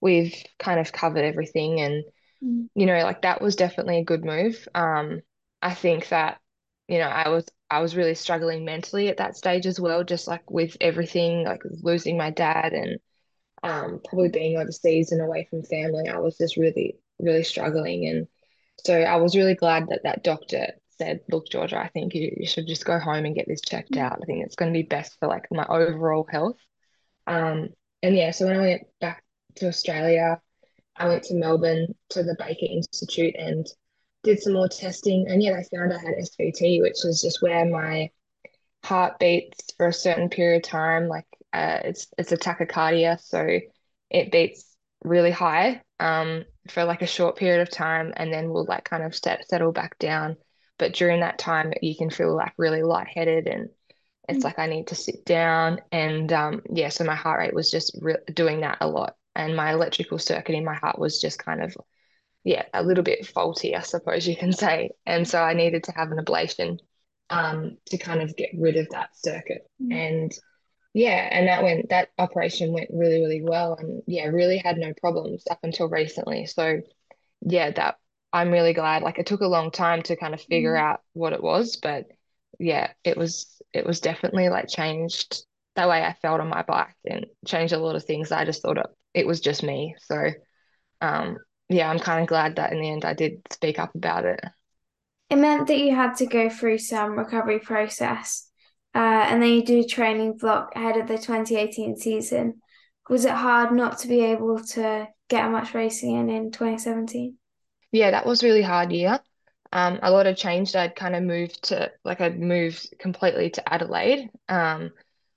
we've 0.00 0.34
kind 0.58 0.80
of 0.80 0.92
covered 0.92 1.24
everything. 1.24 1.80
And 1.80 2.04
Mm. 2.42 2.68
you 2.74 2.86
know, 2.86 3.02
like 3.02 3.22
that 3.22 3.42
was 3.42 3.56
definitely 3.56 3.98
a 3.98 4.04
good 4.04 4.24
move. 4.24 4.68
Um, 4.74 5.20
I 5.62 5.74
think 5.74 6.08
that, 6.08 6.40
you 6.88 6.98
know, 6.98 7.08
I 7.08 7.28
was 7.28 7.46
I 7.70 7.80
was 7.80 7.96
really 7.96 8.14
struggling 8.14 8.64
mentally 8.64 9.08
at 9.08 9.18
that 9.18 9.36
stage 9.36 9.66
as 9.66 9.80
well, 9.80 10.04
just 10.04 10.28
like 10.28 10.50
with 10.50 10.76
everything, 10.80 11.44
like 11.44 11.62
losing 11.82 12.16
my 12.16 12.30
dad 12.30 12.72
and 12.72 12.98
um, 13.62 14.00
probably 14.04 14.28
being 14.28 14.56
overseas 14.58 15.12
and 15.12 15.20
away 15.20 15.46
from 15.50 15.62
family, 15.64 16.08
I 16.08 16.18
was 16.18 16.38
just 16.38 16.56
really, 16.56 16.96
really 17.18 17.44
struggling. 17.44 18.06
And 18.08 18.26
so 18.84 19.00
I 19.00 19.16
was 19.16 19.36
really 19.36 19.54
glad 19.54 19.88
that 19.88 20.02
that 20.04 20.24
doctor 20.24 20.68
said, 21.00 21.20
look, 21.30 21.48
Georgia, 21.48 21.78
I 21.78 21.88
think 21.88 22.14
you, 22.14 22.30
you 22.36 22.46
should 22.46 22.66
just 22.66 22.84
go 22.84 22.98
home 22.98 23.24
and 23.24 23.34
get 23.34 23.48
this 23.48 23.62
checked 23.62 23.96
out. 23.96 24.18
I 24.20 24.26
think 24.26 24.44
it's 24.44 24.54
going 24.54 24.70
to 24.70 24.78
be 24.78 24.82
best 24.82 25.18
for 25.18 25.28
like 25.28 25.46
my 25.50 25.64
overall 25.64 26.26
health. 26.30 26.58
Um, 27.26 27.70
and 28.02 28.14
yeah, 28.14 28.32
so 28.32 28.46
when 28.46 28.56
I 28.56 28.60
went 28.60 28.82
back 29.00 29.24
to 29.56 29.68
Australia, 29.68 30.40
I 30.96 31.08
went 31.08 31.22
to 31.24 31.34
Melbourne 31.34 31.94
to 32.10 32.22
the 32.22 32.36
Baker 32.38 32.66
Institute 32.68 33.34
and 33.38 33.66
did 34.22 34.42
some 34.42 34.52
more 34.52 34.68
testing. 34.68 35.26
And 35.28 35.42
yeah, 35.42 35.56
they 35.56 35.76
found 35.76 35.92
I 35.92 35.98
had 35.98 36.16
SVT, 36.16 36.82
which 36.82 37.02
is 37.04 37.22
just 37.22 37.40
where 37.40 37.64
my 37.64 38.10
heart 38.84 39.18
beats 39.18 39.72
for 39.78 39.86
a 39.86 39.92
certain 39.92 40.28
period 40.28 40.64
of 40.64 40.70
time. 40.70 41.08
Like 41.08 41.26
uh, 41.54 41.78
it's 41.84 42.08
it's 42.18 42.32
a 42.32 42.36
tachycardia, 42.36 43.18
so 43.20 43.58
it 44.10 44.30
beats 44.30 44.76
really 45.02 45.30
high 45.30 45.80
um, 45.98 46.44
for 46.68 46.84
like 46.84 47.00
a 47.00 47.06
short 47.06 47.36
period 47.36 47.62
of 47.62 47.70
time, 47.70 48.12
and 48.16 48.30
then 48.30 48.50
will 48.50 48.66
like 48.66 48.84
kind 48.84 49.02
of 49.02 49.14
set, 49.14 49.48
settle 49.48 49.72
back 49.72 49.98
down. 49.98 50.36
But 50.80 50.94
during 50.94 51.20
that 51.22 51.38
time, 51.38 51.74
you 51.82 51.96
can 51.96 52.10
feel 52.10 52.36
like 52.36 52.54
really 52.58 52.82
lightheaded, 52.82 53.48
and 53.48 53.70
it's 54.28 54.40
Mm. 54.40 54.44
like 54.44 54.58
I 54.60 54.66
need 54.68 54.88
to 54.88 54.96
sit 54.96 55.24
down. 55.26 55.80
And 55.92 56.32
um, 56.32 56.62
yeah, 56.72 56.90
so 56.90 57.04
my 57.04 57.16
heart 57.16 57.40
rate 57.40 57.54
was 57.54 57.70
just 57.70 57.96
re 58.02 58.16
doing 58.34 58.62
that 58.62 58.78
a 58.82 58.88
lot, 58.88 59.16
and 59.36 59.56
my 59.56 59.72
electrical 59.72 60.18
circuit 60.18 60.56
in 60.56 60.64
my 60.64 60.74
heart 60.76 60.98
was 60.98 61.20
just 61.20 61.38
kind 61.44 61.62
of 61.62 61.76
yeah, 62.44 62.64
a 62.74 62.82
little 62.82 63.04
bit 63.04 63.26
faulty, 63.26 63.76
I 63.76 63.80
suppose 63.80 64.26
you 64.26 64.36
can 64.36 64.52
say. 64.52 64.90
And 65.06 65.28
so 65.28 65.42
I 65.42 65.54
needed 65.54 65.84
to 65.84 65.92
have 65.92 66.10
an 66.12 66.18
ablation 66.18 66.78
um, 67.30 67.76
to 67.86 67.98
kind 67.98 68.22
of 68.22 68.36
get 68.36 68.50
rid 68.58 68.76
of 68.76 68.88
that 68.90 69.10
circuit. 69.16 69.68
Mm. 69.82 69.92
And 69.92 70.32
yeah, 70.94 71.28
and 71.30 71.48
that 71.48 71.62
went 71.62 71.90
that 71.90 72.10
operation 72.18 72.72
went 72.72 72.90
really, 72.92 73.20
really 73.20 73.42
well. 73.42 73.76
And 73.78 74.02
yeah, 74.06 74.26
really 74.26 74.58
had 74.58 74.78
no 74.78 74.92
problems 75.00 75.44
up 75.50 75.60
until 75.62 75.88
recently. 75.88 76.46
So 76.46 76.80
yeah, 77.42 77.70
that 77.72 77.98
I'm 78.32 78.50
really 78.50 78.72
glad. 78.72 79.02
Like 79.02 79.18
it 79.18 79.26
took 79.26 79.40
a 79.40 79.46
long 79.48 79.70
time 79.70 80.02
to 80.04 80.16
kind 80.16 80.34
of 80.34 80.40
figure 80.42 80.74
Mm. 80.74 80.80
out 80.80 81.02
what 81.14 81.32
it 81.32 81.42
was, 81.42 81.76
but 81.76 82.06
yeah, 82.58 82.92
it 83.04 83.16
was 83.16 83.60
it 83.72 83.86
was 83.86 84.00
definitely 84.00 84.48
like 84.48 84.68
changed 84.68 85.44
the 85.76 85.88
way 85.88 86.02
I 86.04 86.12
felt 86.14 86.40
on 86.40 86.48
my 86.48 86.62
bike 86.62 86.94
and 87.04 87.26
changed 87.46 87.72
a 87.72 87.78
lot 87.78 87.96
of 87.96 88.04
things. 88.04 88.32
I 88.32 88.44
just 88.44 88.62
thought 88.62 88.78
it, 88.78 88.86
it 89.14 89.26
was 89.26 89.40
just 89.40 89.62
me. 89.62 89.96
So 90.00 90.30
um, 91.02 91.38
yeah, 91.70 91.90
I'm 91.90 92.00
kind 92.00 92.22
of 92.22 92.28
glad 92.28 92.56
that 92.56 92.72
in 92.72 92.80
the 92.82 92.90
end 92.90 93.04
I 93.06 93.14
did 93.14 93.42
speak 93.52 93.78
up 93.80 93.94
about 93.94 94.26
it. 94.26 94.40
It 95.30 95.36
meant 95.36 95.66
that 95.68 95.78
you 95.78 95.94
had 95.94 96.14
to 96.16 96.26
go 96.26 96.48
through 96.48 96.78
some 96.78 97.18
recovery 97.18 97.58
process, 97.60 98.48
uh, 98.94 98.98
and 98.98 99.42
then 99.42 99.50
you 99.50 99.64
do 99.64 99.80
a 99.80 99.84
training 99.84 100.36
block 100.36 100.76
ahead 100.76 100.96
of 100.96 101.08
the 101.08 101.18
2018 101.18 101.96
season. 101.96 102.62
Was 103.08 103.24
it 103.24 103.32
hard 103.32 103.72
not 103.72 103.98
to 104.00 104.08
be 104.08 104.20
able 104.20 104.60
to 104.62 105.08
get 105.28 105.50
much 105.50 105.74
racing 105.74 106.14
in 106.16 106.30
in 106.30 106.50
2017? 106.52 107.38
Yeah, 107.92 108.10
that 108.12 108.26
was 108.26 108.42
really 108.42 108.62
hard 108.62 108.92
year. 108.92 109.20
Um, 109.72 109.98
a 110.02 110.10
lot 110.10 110.26
of 110.26 110.36
change. 110.36 110.74
I'd 110.74 110.96
kind 110.96 111.14
of 111.16 111.22
moved 111.22 111.64
to 111.64 111.92
like 112.04 112.20
I'd 112.20 112.38
moved 112.40 112.94
completely 112.98 113.50
to 113.50 113.72
Adelaide. 113.72 114.30
Um, 114.48 114.90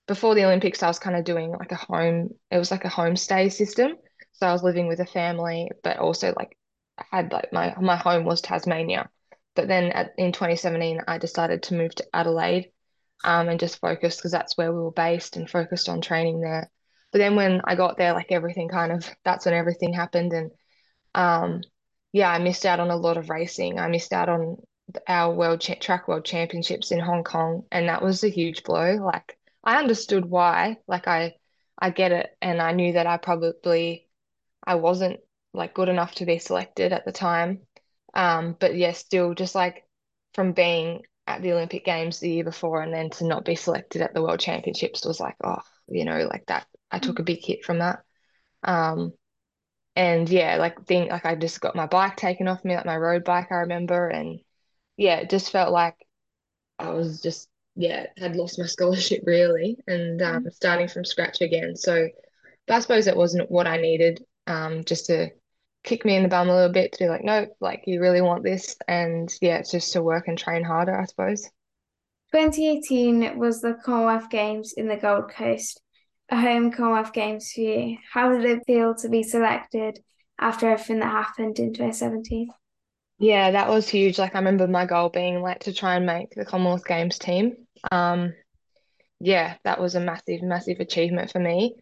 before 0.07 0.35
the 0.35 0.45
Olympics, 0.45 0.83
I 0.83 0.87
was 0.87 0.99
kind 0.99 1.15
of 1.15 1.23
doing 1.25 1.51
like 1.51 1.71
a 1.71 1.75
home. 1.75 2.29
It 2.51 2.57
was 2.57 2.71
like 2.71 2.85
a 2.85 2.89
homestay 2.89 3.51
system. 3.51 3.95
So 4.33 4.47
I 4.47 4.51
was 4.51 4.63
living 4.63 4.87
with 4.87 4.99
a 4.99 5.05
family, 5.05 5.69
but 5.83 5.97
also 5.97 6.33
like 6.35 6.57
I 6.97 7.05
had 7.11 7.31
like 7.31 7.53
my 7.53 7.75
my 7.79 7.95
home 7.95 8.25
was 8.25 8.41
Tasmania. 8.41 9.09
But 9.55 9.67
then 9.67 9.91
at, 9.91 10.13
in 10.17 10.31
2017, 10.31 11.01
I 11.07 11.17
decided 11.19 11.63
to 11.63 11.75
move 11.75 11.93
to 11.95 12.05
Adelaide, 12.15 12.71
um, 13.23 13.49
and 13.49 13.59
just 13.59 13.79
focus 13.79 14.17
because 14.17 14.31
that's 14.31 14.57
where 14.57 14.71
we 14.73 14.79
were 14.81 14.91
based 14.91 15.37
and 15.37 15.49
focused 15.49 15.89
on 15.89 16.01
training 16.01 16.41
there. 16.41 16.69
But 17.11 17.19
then 17.19 17.35
when 17.35 17.61
I 17.65 17.75
got 17.75 17.97
there, 17.97 18.13
like 18.13 18.31
everything 18.31 18.69
kind 18.69 18.91
of 18.91 19.09
that's 19.23 19.45
when 19.45 19.53
everything 19.55 19.93
happened 19.93 20.33
and 20.33 20.51
um, 21.15 21.61
yeah, 22.13 22.31
I 22.31 22.39
missed 22.39 22.65
out 22.65 22.79
on 22.79 22.91
a 22.91 22.97
lot 22.97 23.17
of 23.17 23.29
racing. 23.29 23.79
I 23.79 23.89
missed 23.89 24.13
out 24.13 24.29
on 24.29 24.57
our 25.07 25.33
world 25.33 25.61
cha 25.61 25.75
track 25.75 26.07
world 26.07 26.25
championships 26.25 26.91
in 26.91 26.99
Hong 26.99 27.23
Kong, 27.25 27.65
and 27.71 27.89
that 27.89 28.03
was 28.03 28.23
a 28.23 28.29
huge 28.29 28.63
blow. 28.63 28.95
Like 28.95 29.37
I 29.63 29.79
understood 29.79 30.25
why, 30.25 30.77
like 30.87 31.07
I 31.07 31.35
I 31.79 31.89
get 31.91 32.13
it, 32.13 32.37
and 32.41 32.61
I 32.61 32.73
knew 32.73 32.93
that 32.93 33.07
I 33.07 33.17
probably 33.17 34.07
I 34.65 34.75
wasn't 34.75 35.19
like 35.53 35.73
good 35.73 35.89
enough 35.89 36.15
to 36.15 36.25
be 36.25 36.39
selected 36.39 36.93
at 36.93 37.05
the 37.05 37.11
time. 37.11 37.61
Um, 38.13 38.55
but 38.59 38.75
yeah, 38.75 38.93
still 38.93 39.33
just 39.33 39.55
like 39.55 39.87
from 40.33 40.53
being 40.53 41.03
at 41.27 41.41
the 41.41 41.53
Olympic 41.53 41.85
Games 41.85 42.19
the 42.19 42.29
year 42.29 42.43
before 42.43 42.81
and 42.81 42.93
then 42.93 43.09
to 43.11 43.25
not 43.25 43.45
be 43.45 43.55
selected 43.55 44.01
at 44.01 44.13
the 44.13 44.21
World 44.21 44.39
Championships 44.39 45.05
was 45.05 45.19
like, 45.19 45.35
oh, 45.43 45.61
you 45.87 46.05
know, 46.05 46.27
like 46.31 46.45
that. 46.47 46.67
I 46.91 46.99
took 46.99 47.19
a 47.19 47.23
big 47.23 47.43
hit 47.43 47.65
from 47.65 47.79
that. 47.79 48.03
Um, 48.63 49.13
and 49.95 50.29
yeah, 50.29 50.57
like 50.57 50.85
thing 50.87 51.09
like 51.09 51.25
I 51.25 51.35
just 51.35 51.61
got 51.61 51.75
my 51.75 51.85
bike 51.87 52.17
taken 52.17 52.47
off 52.47 52.65
me, 52.65 52.75
like 52.75 52.85
my 52.85 52.97
road 52.97 53.23
bike, 53.23 53.51
I 53.51 53.55
remember, 53.57 54.07
and 54.09 54.39
yeah, 54.97 55.17
it 55.17 55.29
just 55.29 55.51
felt 55.51 55.71
like 55.73 55.95
I 56.79 56.91
was 56.91 57.21
just 57.21 57.49
yeah 57.75 58.07
had 58.17 58.35
lost 58.35 58.59
my 58.59 58.65
scholarship 58.67 59.23
really 59.25 59.77
and 59.87 60.21
um, 60.21 60.41
Mm. 60.41 60.51
starting 60.51 60.87
from 60.87 61.05
scratch 61.05 61.41
again. 61.41 61.75
So, 61.75 62.09
but 62.67 62.75
I 62.75 62.79
suppose 62.81 63.07
it 63.07 63.17
wasn't 63.17 63.51
what 63.51 63.67
I 63.67 63.77
needed. 63.77 64.25
Um, 64.47 64.83
just 64.85 65.07
to 65.07 65.31
kick 65.83 66.05
me 66.05 66.15
in 66.17 66.23
the 66.23 66.29
bum 66.29 66.49
a 66.49 66.55
little 66.55 66.73
bit 66.73 66.93
to 66.93 66.99
be 67.05 67.09
like, 67.09 67.23
nope, 67.25 67.49
like 67.61 67.83
you 67.87 68.01
really 68.01 68.21
want 68.21 68.43
this, 68.43 68.77
and 68.87 69.33
yeah, 69.41 69.57
it's 69.59 69.71
just 69.71 69.93
to 69.93 70.03
work 70.03 70.27
and 70.29 70.37
train 70.37 70.63
harder, 70.63 70.99
I 70.99 71.05
suppose. 71.05 71.49
2018 72.31 73.37
was 73.37 73.61
the 73.61 73.73
Commonwealth 73.73 74.29
Games 74.29 74.71
in 74.71 74.87
the 74.87 74.95
Gold 74.95 75.29
Coast, 75.29 75.81
a 76.33 76.41
home 76.41 76.71
Commonwealth 76.71 77.13
Games 77.13 77.51
for 77.51 77.61
you. 77.61 77.97
How 78.11 78.31
did 78.33 78.43
it 78.43 78.65
feel 78.65 78.95
to 78.95 79.09
be 79.09 79.21
selected 79.21 79.99
after 80.39 80.69
everything 80.69 80.99
that 80.99 81.11
happened 81.11 81.59
in 81.59 81.73
2017? 81.73 82.49
Yeah, 83.19 83.51
that 83.51 83.69
was 83.69 83.87
huge. 83.87 84.17
Like 84.17 84.33
I 84.35 84.39
remember 84.39 84.67
my 84.67 84.85
goal 84.85 85.09
being 85.09 85.41
like 85.41 85.59
to 85.61 85.73
try 85.73 85.95
and 85.95 86.05
make 86.05 86.31
the 86.31 86.43
Commonwealth 86.43 86.85
Games 86.85 87.19
team. 87.19 87.55
Um, 87.91 88.33
yeah, 89.19 89.55
that 89.63 89.79
was 89.79 89.93
a 89.93 89.99
massive, 89.99 90.41
massive 90.41 90.79
achievement 90.79 91.31
for 91.31 91.39
me. 91.39 91.75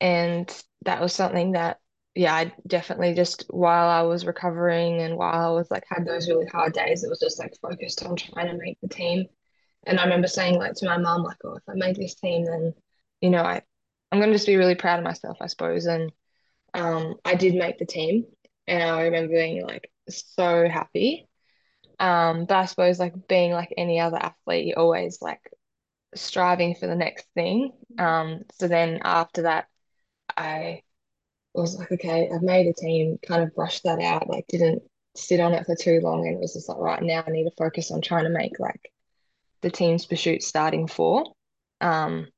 And 0.00 0.52
that 0.84 1.00
was 1.00 1.12
something 1.14 1.52
that, 1.52 1.78
yeah, 2.16 2.34
I 2.34 2.52
definitely 2.66 3.14
just 3.14 3.46
while 3.48 3.88
I 3.88 4.02
was 4.02 4.26
recovering 4.26 5.00
and 5.00 5.16
while 5.16 5.48
I 5.48 5.50
was 5.50 5.70
like 5.70 5.84
had 5.88 6.04
those 6.04 6.28
really 6.28 6.46
hard 6.46 6.72
days, 6.72 7.04
it 7.04 7.08
was 7.08 7.20
just 7.20 7.38
like 7.38 7.54
focused 7.62 8.04
on 8.04 8.16
trying 8.16 8.48
to 8.48 8.58
make 8.58 8.78
the 8.82 8.88
team. 8.88 9.26
And 9.86 10.00
I 10.00 10.04
remember 10.04 10.26
saying 10.26 10.58
like 10.58 10.74
to 10.74 10.86
my 10.86 10.98
mum, 10.98 11.22
like, 11.22 11.38
oh, 11.44 11.54
if 11.54 11.62
I 11.68 11.74
made 11.74 11.96
this 11.96 12.16
team, 12.16 12.44
then, 12.44 12.74
you 13.20 13.30
know, 13.30 13.42
I, 13.42 13.62
I'm 14.12 14.20
gonna 14.20 14.32
just 14.32 14.46
be 14.46 14.56
really 14.56 14.74
proud 14.74 14.98
of 14.98 15.04
myself, 15.04 15.38
I 15.40 15.46
suppose. 15.46 15.86
And 15.86 16.12
um, 16.74 17.16
I 17.24 17.34
did 17.34 17.54
make 17.54 17.78
the 17.78 17.86
team, 17.86 18.26
and 18.66 18.82
I 18.82 19.04
remember 19.04 19.32
being 19.32 19.66
like 19.66 19.90
so 20.08 20.68
happy. 20.68 21.28
Um, 21.98 22.44
but 22.44 22.56
I 22.56 22.64
suppose 22.66 22.98
like 22.98 23.26
being 23.26 23.52
like 23.52 23.72
any 23.76 24.00
other 24.00 24.18
athlete, 24.18 24.66
you're 24.66 24.78
always 24.78 25.22
like 25.22 25.40
striving 26.14 26.74
for 26.74 26.86
the 26.86 26.94
next 26.94 27.26
thing. 27.34 27.72
Um, 27.98 28.42
so 28.58 28.68
then 28.68 29.00
after 29.02 29.42
that, 29.42 29.66
I 30.36 30.82
was 31.54 31.78
like, 31.78 31.92
okay, 31.92 32.28
I've 32.34 32.42
made 32.42 32.66
a 32.66 32.72
team, 32.74 33.18
kind 33.26 33.42
of 33.42 33.54
brushed 33.54 33.84
that 33.84 34.00
out, 34.00 34.28
like 34.28 34.46
didn't 34.48 34.82
sit 35.16 35.40
on 35.40 35.52
it 35.54 35.64
for 35.64 35.74
too 35.74 36.00
long, 36.02 36.26
and 36.26 36.36
it 36.36 36.40
was 36.40 36.54
just 36.54 36.68
like, 36.68 36.78
right 36.78 37.02
now 37.02 37.24
I 37.26 37.30
need 37.30 37.44
to 37.44 37.56
focus 37.56 37.90
on 37.90 38.02
trying 38.02 38.24
to 38.24 38.30
make 38.30 38.58
like 38.58 38.92
the 39.62 39.70
team's 39.70 40.04
pursuit 40.04 40.42
starting 40.42 40.86
four. 40.86 41.32
Um, 41.80 42.28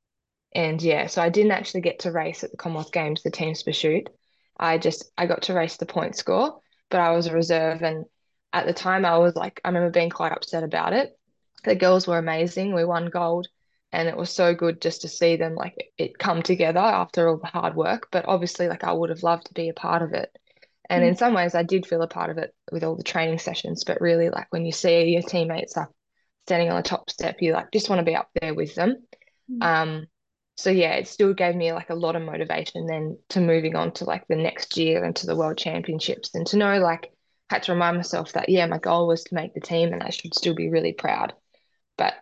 and 0.55 0.81
yeah, 0.81 1.07
so 1.07 1.21
I 1.21 1.31
didn't 1.31 1.53
actually 1.53 1.81
get 1.81 2.01
to 2.01 2.13
race 2.13 2.45
at 2.45 2.51
the 2.51 2.57
Commonwealth 2.57 2.93
Games, 2.93 3.23
the 3.23 3.31
team's 3.31 3.63
pursuit. 3.63 4.09
I 4.59 4.79
just 4.79 5.11
I 5.19 5.27
got 5.27 5.43
to 5.43 5.55
race 5.55 5.77
the 5.77 5.87
point 5.87 6.17
score, 6.17 6.61
but 6.91 7.01
I 7.01 7.11
was 7.11 7.27
a 7.27 7.33
reserve 7.33 7.83
and 7.83 8.05
at 8.53 8.67
the 8.67 8.73
time 8.73 9.05
I 9.05 9.19
was 9.19 9.35
like 9.35 9.61
I 9.65 9.69
remember 9.69 9.91
being 9.91 10.11
quite 10.11 10.33
upset 10.33 10.63
about 10.63 10.93
it. 10.93 11.19
The 11.65 11.75
girls 11.75 12.07
were 12.07 12.19
amazing. 12.19 12.73
We 12.73 12.85
won 12.85 13.11
gold 13.11 13.49
and 13.91 14.09
it 14.09 14.17
was 14.17 14.31
so 14.31 14.55
good 14.55 14.81
just 14.81 15.03
to 15.03 15.09
see 15.09 15.37
them 15.37 15.57
like 15.57 15.93
it 15.99 16.19
come 16.19 16.43
together 16.43 16.81
after 16.81 17.29
all 17.29 17.39
the 17.39 17.47
hard 17.47 17.75
work, 17.75 18.09
but 18.13 18.27
obviously 18.29 18.69
like 18.69 18.85
I 18.85 18.93
would 18.93 19.11
have 19.11 19.23
loved 19.23 19.47
to 19.47 19.55
be 19.55 19.69
a 19.69 19.75
part 19.75 20.03
of 20.03 20.13
it. 20.13 20.37
And 20.89 21.03
in 21.03 21.17
some 21.17 21.33
ways 21.33 21.55
I 21.55 21.63
did 21.63 21.87
feel 21.87 22.03
a 22.03 22.09
part 22.09 22.31
of 22.31 22.39
it 22.39 22.55
with 22.71 22.85
all 22.85 22.95
the 22.95 23.03
training 23.03 23.39
sessions, 23.39 23.85
but 23.85 24.01
really 24.01 24.31
like 24.31 24.47
when 24.51 24.67
you 24.67 24.73
see 24.73 25.05
your 25.07 25.23
teammates 25.23 25.77
up 25.77 25.93
standing 26.47 26.71
on 26.71 26.77
the 26.77 26.83
top 26.83 27.11
step, 27.11 27.37
you 27.41 27.53
like 27.53 27.73
just 27.73 27.89
want 27.89 28.01
to 28.01 28.05
be 28.05 28.15
up 28.15 28.29
there 28.41 28.55
with 28.55 28.75
them. 28.75 28.97
Mm. 29.51 29.65
Um, 29.65 30.07
so 30.57 30.71
yeah, 30.71 30.95
it 30.95 31.09
still 31.09 31.35
gave 31.35 31.57
me 31.57 31.73
like 31.73 31.91
a 31.91 31.95
lot 31.95 32.17
of 32.17 32.23
motivation 32.23 32.87
then 32.87 33.19
to 33.31 33.41
moving 33.41 33.75
on 33.75 33.93
to 33.93 34.05
like 34.05 34.27
the 34.29 34.37
next 34.37 34.77
year 34.77 35.03
and 35.05 35.15
to 35.17 35.27
the 35.27 35.37
World 35.37 35.59
Championships 35.59 36.31
and 36.35 36.47
to 36.49 36.57
know 36.57 36.79
like 36.79 37.13
I 37.51 37.57
had 37.57 37.65
to 37.65 37.73
remind 37.73 37.97
myself 37.97 38.33
that 38.33 38.49
yeah, 38.49 38.67
my 38.67 38.79
goal 38.79 39.09
was 39.09 39.25
to 39.25 39.35
make 39.35 39.55
the 39.55 39.61
team 39.61 39.93
and 39.93 40.03
I 40.03 40.11
should 40.11 40.35
still 40.35 40.55
be 40.55 40.71
really 40.71 40.93
proud. 40.93 41.35
But 41.99 42.15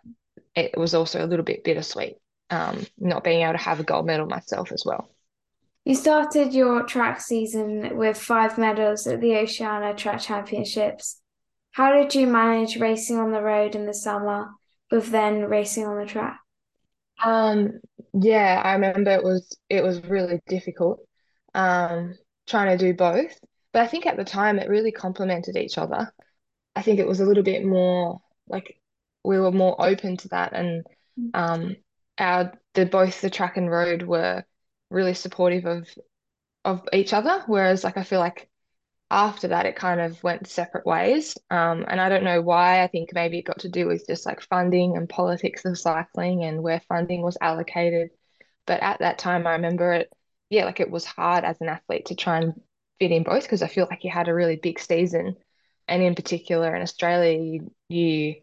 it 0.55 0.77
was 0.77 0.93
also 0.93 1.23
a 1.23 1.27
little 1.27 1.45
bit 1.45 1.63
bittersweet, 1.63 2.17
um, 2.49 2.85
not 2.97 3.23
being 3.23 3.41
able 3.41 3.53
to 3.53 3.63
have 3.63 3.79
a 3.79 3.83
gold 3.83 4.05
medal 4.05 4.25
myself 4.25 4.71
as 4.71 4.83
well. 4.85 5.09
You 5.85 5.95
started 5.95 6.53
your 6.53 6.83
track 6.83 7.19
season 7.21 7.97
with 7.97 8.17
five 8.17 8.57
medals 8.57 9.05
at 9.05 9.19
the 9.21 9.35
Oceania 9.35 9.93
Track 9.93 10.21
Championships. 10.21 11.19
How 11.71 11.93
did 11.93 12.15
you 12.15 12.25
manage 12.25 12.77
racing 12.77 13.17
on 13.17 13.31
the 13.31 13.41
road 13.41 13.75
in 13.75 13.85
the 13.85 13.93
summer 13.93 14.51
with 14.89 15.09
then 15.09 15.45
racing 15.45 15.85
on 15.85 15.97
the 15.97 16.05
track? 16.05 16.39
Um, 17.21 17.79
yeah, 18.13 18.61
I 18.63 18.73
remember 18.73 19.11
it 19.11 19.23
was 19.23 19.57
it 19.69 19.83
was 19.83 20.03
really 20.05 20.41
difficult, 20.47 20.99
um, 21.53 22.15
trying 22.47 22.77
to 22.77 22.85
do 22.85 22.93
both. 22.93 23.37
But 23.71 23.83
I 23.83 23.87
think 23.87 24.05
at 24.05 24.17
the 24.17 24.25
time 24.25 24.59
it 24.59 24.69
really 24.69 24.91
complemented 24.91 25.55
each 25.57 25.77
other. 25.77 26.11
I 26.75 26.81
think 26.81 26.99
it 26.99 27.07
was 27.07 27.19
a 27.19 27.25
little 27.25 27.43
bit 27.43 27.65
more 27.65 28.21
like 28.47 28.79
we 29.23 29.39
were 29.39 29.51
more 29.51 29.75
open 29.79 30.17
to 30.17 30.29
that 30.29 30.53
and 30.53 30.85
um 31.33 31.75
our 32.17 32.53
the 32.75 32.85
both 32.85 33.21
the 33.21 33.29
track 33.29 33.57
and 33.57 33.71
road 33.71 34.03
were 34.03 34.43
really 34.89 35.13
supportive 35.13 35.65
of 35.65 35.87
of 36.65 36.87
each 36.93 37.13
other 37.13 37.43
whereas 37.47 37.83
like 37.83 37.97
I 37.97 38.03
feel 38.03 38.19
like 38.19 38.49
after 39.13 39.49
that 39.49 39.65
it 39.65 39.75
kind 39.75 40.01
of 40.01 40.21
went 40.23 40.47
separate 40.47 40.85
ways 40.85 41.37
um 41.51 41.85
and 41.87 42.01
I 42.01 42.09
don't 42.09 42.23
know 42.23 42.41
why 42.41 42.83
I 42.83 42.87
think 42.87 43.11
maybe 43.13 43.39
it 43.39 43.45
got 43.45 43.59
to 43.59 43.69
do 43.69 43.87
with 43.87 44.07
just 44.07 44.25
like 44.25 44.41
funding 44.41 44.97
and 44.97 45.07
politics 45.07 45.65
of 45.65 45.77
cycling 45.79 46.43
and 46.43 46.63
where 46.63 46.81
funding 46.89 47.21
was 47.21 47.37
allocated 47.41 48.09
but 48.65 48.81
at 48.81 48.99
that 48.99 49.19
time 49.19 49.47
I 49.47 49.53
remember 49.53 49.93
it 49.93 50.11
yeah 50.49 50.65
like 50.65 50.79
it 50.79 50.91
was 50.91 51.05
hard 51.05 51.43
as 51.45 51.61
an 51.61 51.69
athlete 51.69 52.07
to 52.07 52.15
try 52.15 52.39
and 52.39 52.59
fit 52.99 53.11
in 53.11 53.23
both 53.23 53.43
because 53.43 53.61
I 53.61 53.67
feel 53.67 53.87
like 53.89 54.03
you 54.03 54.11
had 54.11 54.27
a 54.27 54.33
really 54.33 54.55
big 54.57 54.79
season 54.79 55.35
and 55.87 56.01
in 56.01 56.15
particular 56.15 56.75
in 56.75 56.81
Australia, 56.81 57.39
you, 57.39 57.71
you 57.89 58.35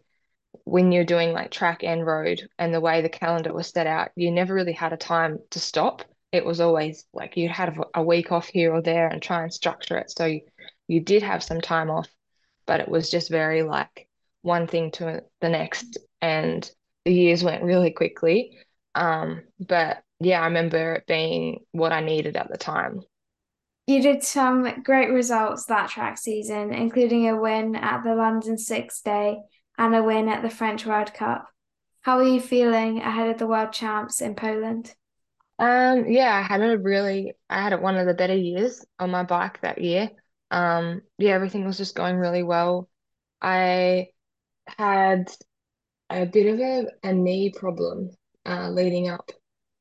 when 0.64 0.92
you're 0.92 1.04
doing 1.04 1.32
like 1.32 1.50
track 1.50 1.82
and 1.84 2.04
road 2.04 2.48
and 2.58 2.74
the 2.74 2.80
way 2.80 3.02
the 3.02 3.08
calendar 3.08 3.52
was 3.52 3.68
set 3.68 3.86
out, 3.86 4.10
you 4.16 4.30
never 4.30 4.54
really 4.54 4.72
had 4.72 4.92
a 4.92 4.96
time 4.96 5.38
to 5.50 5.60
stop. 5.60 6.02
It 6.32 6.44
was 6.44 6.60
always 6.60 7.06
like 7.12 7.36
you 7.36 7.48
had 7.48 7.76
a, 7.94 8.02
week 8.02 8.30
off 8.30 8.48
here 8.48 8.72
or 8.72 8.82
there 8.82 9.08
and 9.08 9.22
try 9.22 9.42
and 9.42 9.52
structure 9.52 9.96
it. 9.96 10.10
So 10.10 10.26
you, 10.26 10.42
you 10.90 11.00
did 11.00 11.22
have 11.22 11.42
some 11.42 11.60
time 11.60 11.88
off, 11.88 12.08
but 12.66 12.80
it 12.80 12.88
was 12.88 13.10
just 13.10 13.30
very 13.30 13.62
like 13.62 14.08
one 14.42 14.66
thing 14.66 14.90
to 14.92 15.22
the 15.40 15.48
next. 15.48 15.98
And 16.20 16.68
the 17.04 17.12
years 17.12 17.44
went 17.44 17.62
really 17.62 17.92
quickly. 17.92 18.58
Um, 18.94 19.42
but 19.60 20.02
yeah, 20.18 20.40
I 20.40 20.46
remember 20.46 20.94
it 20.94 21.06
being 21.06 21.60
what 21.70 21.92
I 21.92 22.00
needed 22.00 22.36
at 22.36 22.50
the 22.50 22.58
time. 22.58 23.02
You 23.86 24.02
did 24.02 24.24
some 24.24 24.82
great 24.82 25.10
results 25.10 25.66
that 25.66 25.90
track 25.90 26.18
season, 26.18 26.74
including 26.74 27.28
a 27.28 27.40
win 27.40 27.76
at 27.76 28.02
the 28.02 28.14
London 28.14 28.58
Six 28.58 29.00
Day 29.00 29.38
and 29.78 29.94
a 29.94 30.02
win 30.02 30.28
at 30.28 30.42
the 30.42 30.50
French 30.50 30.84
World 30.84 31.14
Cup. 31.14 31.48
How 32.00 32.18
are 32.18 32.24
you 32.24 32.40
feeling 32.40 32.98
ahead 32.98 33.30
of 33.30 33.38
the 33.38 33.46
World 33.46 33.72
Champs 33.72 34.20
in 34.20 34.34
Poland? 34.34 34.92
Um, 35.60 36.08
yeah, 36.08 36.34
I 36.34 36.42
had 36.42 36.62
a 36.62 36.78
really, 36.78 37.34
I 37.48 37.62
had 37.62 37.80
one 37.80 37.96
of 37.96 38.06
the 38.06 38.14
better 38.14 38.34
years 38.34 38.84
on 38.98 39.10
my 39.10 39.22
bike 39.22 39.60
that 39.60 39.80
year. 39.80 40.10
Um, 40.50 41.02
yeah, 41.18 41.32
everything 41.32 41.64
was 41.64 41.76
just 41.78 41.94
going 41.94 42.16
really 42.16 42.42
well. 42.42 42.88
I 43.40 44.08
had 44.66 45.30
a 46.10 46.26
bit 46.26 46.46
of 46.54 46.60
a, 46.60 46.86
a 47.08 47.12
knee 47.12 47.50
problem 47.50 48.10
uh, 48.46 48.70
leading 48.70 49.08
up 49.08 49.30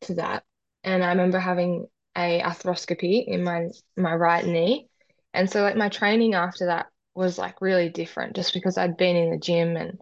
to 0.01 0.15
that, 0.15 0.43
and 0.83 1.03
I 1.03 1.09
remember 1.09 1.39
having 1.39 1.87
a 2.17 2.41
arthroscopy 2.41 3.25
in 3.27 3.43
my 3.43 3.69
my 3.97 4.15
right 4.15 4.45
knee, 4.45 4.89
and 5.33 5.49
so 5.49 5.61
like 5.63 5.77
my 5.77 5.89
training 5.89 6.35
after 6.35 6.67
that 6.67 6.87
was 7.15 7.37
like 7.37 7.61
really 7.61 7.89
different, 7.89 8.35
just 8.35 8.53
because 8.53 8.77
I'd 8.77 8.97
been 8.97 9.15
in 9.15 9.31
the 9.31 9.37
gym 9.39 9.77
and 9.77 9.99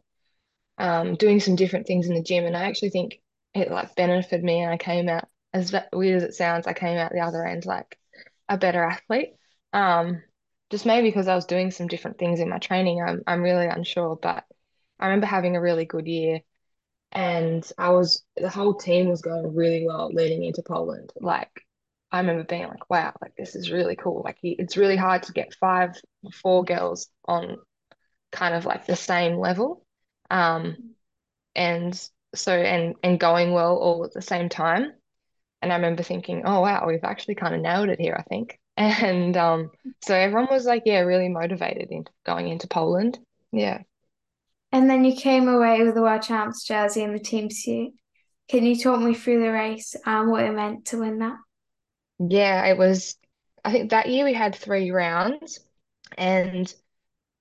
um, 0.77 1.15
doing 1.15 1.39
some 1.39 1.55
different 1.55 1.87
things 1.87 2.07
in 2.07 2.15
the 2.15 2.21
gym, 2.23 2.45
and 2.45 2.55
I 2.55 2.63
actually 2.63 2.91
think 2.91 3.19
it 3.53 3.71
like 3.71 3.95
benefited 3.95 4.43
me, 4.43 4.61
and 4.61 4.71
I 4.71 4.77
came 4.77 5.09
out 5.09 5.27
as 5.53 5.73
weird 5.93 6.17
as 6.17 6.23
it 6.23 6.35
sounds, 6.35 6.67
I 6.67 6.73
came 6.73 6.97
out 6.97 7.11
the 7.11 7.21
other 7.21 7.43
end 7.45 7.65
like 7.65 7.97
a 8.49 8.57
better 8.57 8.83
athlete. 8.83 9.35
Um, 9.73 10.21
just 10.69 10.85
maybe 10.85 11.09
because 11.09 11.27
I 11.27 11.35
was 11.35 11.45
doing 11.45 11.71
some 11.71 11.87
different 11.87 12.17
things 12.17 12.39
in 12.39 12.49
my 12.49 12.59
training. 12.59 13.01
I'm 13.01 13.23
I'm 13.27 13.41
really 13.41 13.67
unsure, 13.67 14.15
but 14.15 14.45
I 14.99 15.05
remember 15.07 15.27
having 15.27 15.55
a 15.55 15.61
really 15.61 15.85
good 15.85 16.07
year, 16.07 16.41
and 17.11 17.69
I 17.77 17.89
was 17.91 18.23
the 18.37 18.49
whole 18.49 18.75
team 18.75 19.09
was 19.09 19.21
going 19.21 19.55
really 19.55 19.85
well 19.85 20.09
leading 20.13 20.43
into 20.43 20.63
Poland. 20.63 21.11
Like 21.19 21.51
I 22.11 22.19
remember 22.19 22.43
being 22.43 22.67
like, 22.67 22.89
wow, 22.89 23.13
like 23.21 23.35
this 23.37 23.55
is 23.55 23.71
really 23.71 23.95
cool. 23.95 24.21
Like 24.23 24.37
it's 24.43 24.77
really 24.77 24.97
hard 24.97 25.23
to 25.23 25.33
get 25.33 25.55
five, 25.55 25.95
four 26.33 26.63
girls 26.63 27.09
on 27.25 27.57
kind 28.31 28.55
of 28.55 28.65
like 28.65 28.85
the 28.85 28.95
same 28.95 29.37
level. 29.37 29.85
Um, 30.31 30.77
and 31.55 32.09
so 32.35 32.53
and 32.53 32.95
and 33.03 33.19
going 33.19 33.53
well 33.53 33.77
all 33.77 34.05
at 34.05 34.13
the 34.13 34.21
same 34.21 34.49
time. 34.49 34.93
And 35.61 35.73
I 35.73 35.75
remember 35.77 36.03
thinking, 36.03 36.43
oh 36.45 36.61
wow, 36.61 36.85
we've 36.87 37.03
actually 37.03 37.35
kind 37.35 37.55
of 37.55 37.61
nailed 37.61 37.89
it 37.89 37.99
here, 37.99 38.15
I 38.17 38.23
think. 38.23 38.59
And 38.77 39.35
um, 39.35 39.71
so 40.03 40.13
everyone 40.13 40.47
was 40.51 40.65
like, 40.65 40.83
yeah, 40.85 40.99
really 40.99 41.29
motivated 41.29 41.89
into 41.89 42.11
going 42.25 42.47
into 42.47 42.67
Poland. 42.67 43.17
Yeah. 43.51 43.81
And 44.71 44.89
then 44.89 45.03
you 45.03 45.15
came 45.15 45.47
away 45.47 45.83
with 45.83 45.95
the 45.95 46.01
World 46.01 46.21
Champs 46.21 46.63
jersey 46.63 47.03
and 47.03 47.15
the 47.15 47.19
team 47.19 47.47
pursuit. 47.47 47.93
Can 48.49 48.65
you 48.65 48.77
talk 48.77 49.01
me 49.01 49.13
through 49.13 49.41
the 49.41 49.51
race 49.51 49.95
and 50.05 50.29
what 50.29 50.43
it 50.43 50.51
meant 50.51 50.85
to 50.85 50.99
win 50.99 51.19
that? 51.19 51.37
Yeah, 52.19 52.65
it 52.65 52.77
was 52.77 53.15
I 53.65 53.71
think 53.71 53.89
that 53.89 54.09
year 54.09 54.23
we 54.25 54.33
had 54.33 54.55
three 54.55 54.91
rounds 54.91 55.59
and 56.17 56.73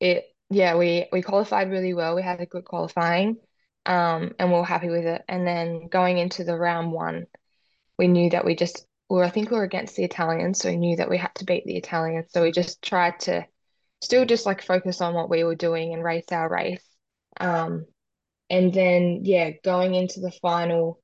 it 0.00 0.24
yeah, 0.50 0.76
we 0.76 1.06
we 1.12 1.22
qualified 1.22 1.70
really 1.70 1.94
well. 1.94 2.14
We 2.14 2.22
had 2.22 2.40
a 2.40 2.46
good 2.46 2.64
qualifying, 2.64 3.38
um, 3.84 4.32
and 4.38 4.50
we 4.50 4.58
were 4.58 4.64
happy 4.64 4.88
with 4.88 5.04
it. 5.04 5.22
And 5.28 5.46
then 5.46 5.88
going 5.88 6.18
into 6.18 6.44
the 6.44 6.56
round 6.56 6.92
one, 6.92 7.26
we 7.98 8.08
knew 8.08 8.30
that 8.30 8.44
we 8.44 8.54
just, 8.54 8.86
or 9.08 9.24
I 9.24 9.30
think 9.30 9.50
we 9.50 9.56
were 9.56 9.64
against 9.64 9.96
the 9.96 10.04
Italians, 10.04 10.58
so 10.58 10.70
we 10.70 10.76
knew 10.76 10.96
that 10.96 11.10
we 11.10 11.18
had 11.18 11.34
to 11.36 11.44
beat 11.44 11.64
the 11.64 11.76
Italians. 11.76 12.26
So 12.30 12.42
we 12.42 12.52
just 12.52 12.82
tried 12.82 13.20
to 13.20 13.46
still 14.00 14.24
just 14.24 14.46
like 14.46 14.62
focus 14.62 15.00
on 15.00 15.14
what 15.14 15.30
we 15.30 15.44
were 15.44 15.54
doing 15.54 15.92
and 15.94 16.02
race 16.02 16.26
our 16.32 16.48
race. 16.48 16.84
Um, 17.38 17.86
and 18.50 18.72
then 18.72 19.20
yeah, 19.24 19.50
going 19.64 19.94
into 19.94 20.20
the 20.20 20.32
final, 20.42 21.00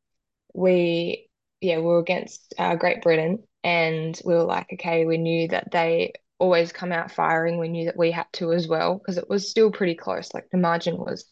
we 0.55 1.29
yeah, 1.61 1.77
we 1.79 1.85
were 1.85 2.01
against 2.01 2.55
uh, 2.59 2.75
Great 2.75 3.03
Britain, 3.03 3.45
and 3.63 4.21
we 4.25 4.35
were 4.35 4.43
like, 4.43 4.67
okay, 4.75 5.07
we 5.07 5.19
knew 5.19 5.49
that 5.49 5.71
they 5.71 6.13
always 6.39 6.73
come 6.73 6.91
out 6.91 7.13
firing. 7.13 7.59
We 7.59 7.69
knew 7.69 7.85
that 7.87 7.97
we 7.97 8.11
had 8.11 8.27
to 8.35 8.53
as 8.53 8.67
well 8.67 8.99
because 8.99 9.17
it 9.17 9.29
was 9.29 9.49
still 9.49 9.71
pretty 9.71 9.95
close. 9.95 10.35
Like 10.35 10.51
the 10.51 10.59
margin 10.59 10.99
was 10.99 11.25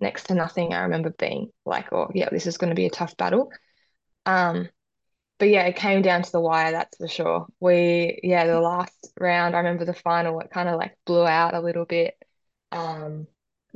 next 0.00 0.24
to 0.24 0.34
nothing. 0.34 0.74
I 0.74 0.82
remember 0.82 1.10
being 1.18 1.50
like, 1.64 1.92
oh 1.92 2.10
yeah, 2.14 2.28
this 2.30 2.46
is 2.46 2.58
going 2.58 2.70
to 2.70 2.76
be 2.76 2.86
a 2.86 2.90
tough 2.90 3.16
battle. 3.16 3.50
Um, 4.26 4.68
but 5.38 5.48
yeah, 5.48 5.64
it 5.64 5.76
came 5.76 6.02
down 6.02 6.22
to 6.22 6.32
the 6.32 6.40
wire, 6.40 6.72
that's 6.72 6.96
for 6.96 7.08
sure. 7.08 7.46
We, 7.60 8.20
yeah, 8.22 8.46
the 8.46 8.60
last 8.60 9.12
round, 9.18 9.54
I 9.54 9.58
remember 9.58 9.84
the 9.84 9.94
final, 9.94 10.40
it 10.40 10.50
kind 10.50 10.68
of 10.68 10.76
like 10.76 10.96
blew 11.06 11.26
out 11.26 11.54
a 11.54 11.60
little 11.60 11.84
bit. 11.84 12.14
Um, 12.72 13.26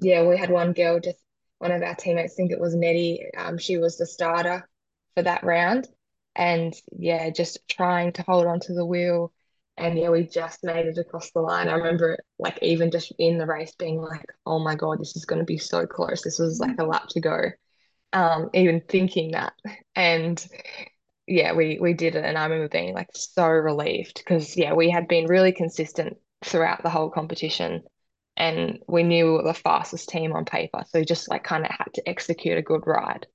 yeah, 0.01 0.25
we 0.27 0.37
had 0.37 0.51
one 0.51 0.73
girl, 0.73 1.01
just 1.01 1.19
one 1.59 1.73
of 1.73 1.83
our 1.83 1.95
teammates, 1.95 2.35
think 2.35 2.53
it 2.53 2.61
was 2.61 2.75
Nettie, 2.75 3.25
um, 3.37 3.59
she 3.59 3.79
was 3.79 3.99
the 3.99 4.07
starter 4.07 4.69
for 5.17 5.23
that 5.23 5.45
round. 5.45 5.89
And 6.37 6.73
yeah, 6.97 7.31
just 7.31 7.59
trying 7.69 8.13
to 8.13 8.23
hold 8.23 8.47
on 8.47 8.61
to 8.61 8.75
the 8.75 8.87
wheel. 8.87 9.33
And 9.77 9.99
yeah, 9.99 10.11
we 10.11 10.25
just 10.25 10.63
made 10.65 10.87
it 10.87 10.99
across 10.99 11.31
the 11.33 11.41
line. 11.41 11.69
I 11.69 11.75
remember 11.75 12.19
like 12.39 12.59
even 12.63 12.91
just 12.91 13.13
in 13.19 13.39
the 13.39 13.47
race 13.47 13.75
being 13.77 14.01
like, 14.01 14.27
oh 14.47 14.59
my 14.59 14.75
God, 14.77 15.01
this 15.01 15.17
is 15.17 15.25
going 15.25 15.41
to 15.41 15.45
be 15.45 15.59
so 15.59 15.87
close. 15.87 16.23
This 16.23 16.39
was 16.39 16.61
like 16.61 16.79
a 16.79 16.85
lap 16.85 17.09
to 17.11 17.21
go. 17.21 17.41
Um, 18.13 18.51
even 18.55 18.81
thinking 18.89 19.33
that. 19.33 19.53
And 19.95 20.45
yeah, 21.29 21.53
we 21.55 21.79
we 21.81 21.95
did 21.95 22.17
it, 22.17 22.25
and 22.25 22.39
I 22.39 22.45
remember 22.45 22.69
being 22.69 22.95
like 22.95 23.11
so 23.15 23.47
relieved 23.49 24.17
because 24.19 24.57
yeah, 24.57 24.75
we 24.75 24.91
had 24.91 25.09
been 25.09 25.27
really 25.27 25.53
consistent 25.53 26.17
throughout 26.45 26.83
the 26.83 26.91
whole 26.91 27.11
competition, 27.11 27.83
and 28.37 28.81
we 28.89 29.03
knew 29.03 29.27
we 29.27 29.33
were 29.33 29.43
the 29.45 29.55
fastest 29.55 30.09
team 30.09 30.33
on 30.33 30.45
paper, 30.45 30.85
so 30.89 30.99
we 31.01 31.05
just 31.05 31.31
like 31.31 31.45
kind 31.45 31.65
of 31.65 31.71
had 31.73 31.93
to 31.95 32.09
execute 32.09 32.59
a 32.59 32.63
good 32.63 32.87
ride, 32.87 33.27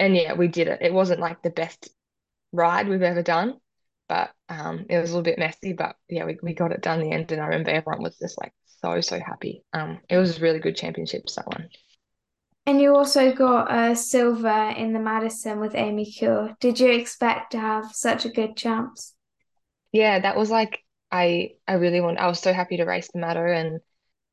and 0.00 0.16
yeah, 0.16 0.34
we 0.34 0.48
did 0.48 0.68
it. 0.68 0.82
It 0.82 0.94
wasn't 0.94 1.20
like 1.20 1.42
the 1.42 1.50
best 1.50 1.90
ride 2.52 2.88
we've 2.88 3.02
ever 3.02 3.22
done, 3.22 3.58
but 4.08 4.32
um, 4.48 4.86
it 4.90 4.98
was 4.98 5.10
a 5.10 5.14
little 5.14 5.24
bit 5.24 5.38
messy, 5.38 5.72
but 5.74 5.96
yeah, 6.08 6.24
we 6.26 6.38
we 6.42 6.54
got 6.54 6.72
it 6.72 6.82
done 6.82 7.00
in 7.00 7.10
the 7.10 7.14
end, 7.16 7.32
and 7.32 7.42
I 7.42 7.46
remember 7.46 7.70
everyone 7.70 8.02
was 8.02 8.18
just 8.18 8.38
like 8.40 8.52
so 8.82 9.00
so 9.00 9.20
happy. 9.20 9.64
Um, 9.72 10.00
it 10.08 10.16
was 10.18 10.38
a 10.38 10.42
really 10.42 10.60
good 10.60 10.76
championship 10.76 11.24
that 11.36 11.46
one. 11.46 11.68
And 12.70 12.80
you 12.80 12.94
also 12.94 13.32
got 13.32 13.66
a 13.68 13.96
silver 13.96 14.72
in 14.76 14.92
the 14.92 15.00
Madison 15.00 15.58
with 15.58 15.74
Amy 15.74 16.04
Cure. 16.04 16.54
Did 16.60 16.78
you 16.78 16.88
expect 16.92 17.50
to 17.50 17.58
have 17.58 17.86
such 17.92 18.24
a 18.24 18.28
good 18.28 18.56
chance? 18.56 19.16
Yeah, 19.90 20.20
that 20.20 20.36
was 20.36 20.52
like 20.52 20.84
I 21.10 21.54
I 21.66 21.72
really 21.72 22.00
want. 22.00 22.20
I 22.20 22.28
was 22.28 22.38
so 22.38 22.52
happy 22.52 22.76
to 22.76 22.84
race 22.84 23.10
the 23.12 23.18
matter, 23.18 23.44
and 23.44 23.80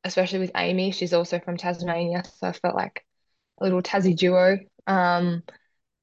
especially 0.04 0.38
with 0.38 0.52
Amy. 0.54 0.92
She's 0.92 1.14
also 1.14 1.40
from 1.40 1.56
Tasmania, 1.56 2.22
so 2.38 2.46
I 2.46 2.52
felt 2.52 2.76
like 2.76 3.04
a 3.60 3.64
little 3.64 3.82
Tassie 3.82 4.16
duo. 4.16 4.58
Um, 4.86 5.42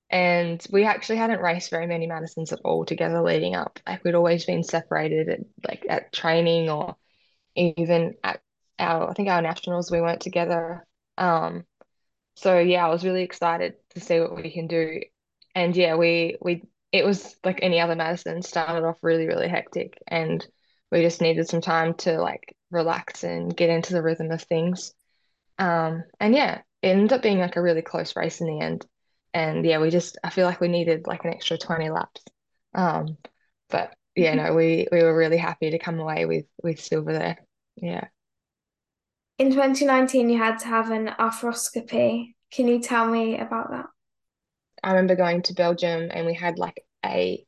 and 0.10 0.62
we 0.70 0.84
actually 0.84 1.20
hadn't 1.20 1.40
raced 1.40 1.70
very 1.70 1.88
many 1.88 2.06
Madisons 2.06 2.52
at 2.52 2.60
all 2.66 2.84
together 2.84 3.22
leading 3.22 3.56
up. 3.56 3.80
Like 3.88 4.04
we'd 4.04 4.14
always 4.14 4.44
been 4.44 4.64
separated 4.66 5.30
at 5.30 5.40
like 5.66 5.86
at 5.88 6.12
training 6.12 6.70
or 6.70 6.98
even 7.56 8.16
at 8.26 8.42
our 8.78 9.10
I 9.10 9.14
think 9.14 9.30
our 9.30 9.42
nationals 9.42 9.90
we 9.90 10.02
weren't 10.02 10.20
together. 10.20 10.86
Um, 11.18 11.64
so 12.36 12.60
yeah, 12.60 12.86
I 12.86 12.90
was 12.90 13.04
really 13.06 13.24
excited 13.24 13.76
to 13.92 14.00
see 14.00 14.20
what 14.20 14.36
we 14.36 14.52
can 14.52 14.68
do. 14.68 15.02
And 15.56 15.76
yeah, 15.76 15.96
we 15.96 16.38
we 16.42 16.64
it 16.92 17.06
was 17.06 17.36
like 17.44 17.60
any 17.62 17.80
other 17.80 17.96
Madison 17.96 18.42
started 18.42 18.86
off 18.86 18.98
really, 19.02 19.28
really 19.28 19.48
hectic 19.48 19.98
and 20.08 20.46
we 20.92 21.02
just 21.02 21.22
needed 21.22 21.48
some 21.50 21.62
time 21.62 21.94
to 21.96 22.20
like 22.22 22.56
relax 22.72 23.24
and 23.24 23.56
get 23.56 23.70
into 23.70 23.94
the 23.94 24.02
rhythm 24.02 24.32
of 24.32 24.42
things. 24.44 24.94
Um 25.60 26.04
and 26.20 26.36
yeah, 26.36 26.62
it 26.82 26.90
ended 26.90 27.14
up 27.14 27.22
being 27.24 27.40
like 27.40 27.56
a 27.58 27.62
really 27.62 27.82
close 27.82 28.16
race 28.16 28.42
in 28.42 28.48
the 28.48 28.62
end. 28.62 28.86
And 29.34 29.66
yeah, 29.66 29.80
we 29.80 29.90
just 29.90 30.18
I 30.24 30.30
feel 30.30 30.46
like 30.48 30.62
we 30.62 30.68
needed 30.70 31.08
like 31.08 31.26
an 31.26 31.32
extra 31.34 31.58
20 31.58 31.90
laps. 31.90 32.24
Um 32.74 33.18
but 33.70 33.96
yeah, 34.16 34.36
no, 34.36 34.54
we 34.56 34.88
we 34.92 35.04
were 35.04 35.16
really 35.18 35.38
happy 35.38 35.72
to 35.72 35.80
come 35.80 36.00
away 36.00 36.26
with 36.26 36.46
with 36.64 36.80
silver 36.82 37.14
there. 37.14 37.38
Yeah. 37.78 38.08
In 39.38 39.52
2019, 39.52 40.30
you 40.30 40.38
had 40.38 40.60
to 40.60 40.68
have 40.68 40.92
an 40.92 41.08
arthroscopy. 41.20 42.36
Can 42.52 42.68
you 42.68 42.80
tell 42.80 43.06
me 43.06 43.38
about 43.38 43.70
that? 43.72 43.88
I 44.82 44.92
remember 44.92 45.16
going 45.16 45.42
to 45.44 45.54
Belgium 45.54 46.10
and 46.14 46.26
we 46.26 46.34
had 46.34 46.58
like 46.58 46.82
a 47.06 47.46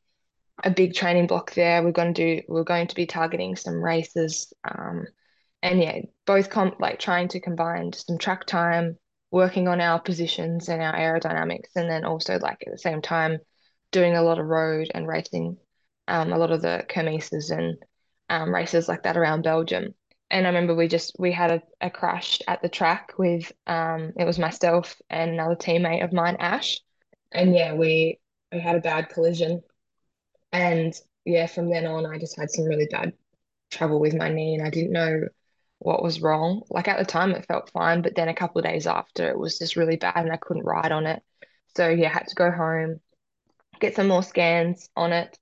a 0.64 0.70
big 0.70 0.92
training 0.92 1.28
block 1.28 1.54
there. 1.54 1.82
We're 1.82 1.92
going 1.92 2.12
to 2.12 2.36
do 2.36 2.42
we're 2.46 2.64
going 2.64 2.88
to 2.88 2.94
be 2.94 3.06
targeting 3.06 3.56
some 3.56 3.82
races. 3.82 4.52
Um, 4.64 5.06
and 5.62 5.80
yeah, 5.80 6.00
both 6.26 6.50
com 6.50 6.74
like 6.78 6.98
trying 6.98 7.28
to 7.28 7.40
combine 7.40 7.92
some 7.94 8.18
track 8.18 8.44
time, 8.44 8.98
working 9.30 9.66
on 9.66 9.80
our 9.80 9.98
positions 9.98 10.68
and 10.68 10.82
our 10.82 10.94
aerodynamics, 10.94 11.70
and 11.74 11.88
then 11.88 12.04
also 12.04 12.38
like 12.38 12.58
at 12.66 12.72
the 12.72 12.78
same 12.78 13.00
time 13.00 13.38
doing 13.92 14.14
a 14.14 14.22
lot 14.22 14.38
of 14.38 14.46
road 14.46 14.88
and 14.94 15.08
racing, 15.08 15.56
um, 16.06 16.32
a 16.34 16.38
lot 16.38 16.50
of 16.50 16.60
the 16.60 16.84
kermesses 16.88 17.50
and 17.50 17.78
um, 18.28 18.54
races 18.54 18.88
like 18.88 19.04
that 19.04 19.16
around 19.16 19.42
Belgium. 19.42 19.94
And 20.30 20.46
I 20.46 20.50
remember 20.50 20.74
we 20.74 20.88
just 20.88 21.16
we 21.18 21.32
had 21.32 21.50
a, 21.50 21.62
a 21.80 21.90
crash 21.90 22.40
at 22.46 22.62
the 22.62 22.68
track 22.68 23.12
with 23.18 23.50
um, 23.66 24.12
it 24.16 24.24
was 24.24 24.38
myself 24.38 24.96
and 25.08 25.30
another 25.32 25.56
teammate 25.56 26.04
of 26.04 26.12
mine, 26.12 26.36
Ash 26.38 26.80
and 27.32 27.54
yeah, 27.54 27.74
we 27.74 28.18
we 28.52 28.60
had 28.60 28.76
a 28.76 28.80
bad 28.80 29.10
collision, 29.10 29.62
and 30.52 30.94
yeah, 31.24 31.46
from 31.46 31.70
then 31.70 31.86
on, 31.86 32.06
I 32.06 32.18
just 32.18 32.38
had 32.38 32.50
some 32.50 32.64
really 32.64 32.88
bad 32.90 33.12
trouble 33.70 34.00
with 34.00 34.14
my 34.14 34.30
knee, 34.30 34.54
and 34.54 34.66
I 34.66 34.70
didn't 34.70 34.92
know 34.92 35.22
what 35.78 36.02
was 36.02 36.20
wrong. 36.22 36.62
Like 36.70 36.88
at 36.88 36.98
the 36.98 37.04
time, 37.04 37.32
it 37.32 37.46
felt 37.46 37.70
fine, 37.70 38.02
but 38.02 38.14
then 38.14 38.28
a 38.28 38.34
couple 38.34 38.58
of 38.60 38.64
days 38.64 38.86
after, 38.86 39.28
it 39.28 39.38
was 39.38 39.58
just 39.58 39.76
really 39.76 39.96
bad, 39.96 40.16
and 40.16 40.32
I 40.32 40.36
couldn't 40.36 40.64
ride 40.64 40.92
on 40.92 41.06
it. 41.06 41.22
So 41.76 41.88
yeah, 41.88 42.08
I 42.08 42.12
had 42.12 42.28
to 42.28 42.34
go 42.34 42.50
home, 42.50 43.00
get 43.80 43.94
some 43.96 44.08
more 44.08 44.22
scans 44.22 44.88
on 44.96 45.12
it, 45.12 45.38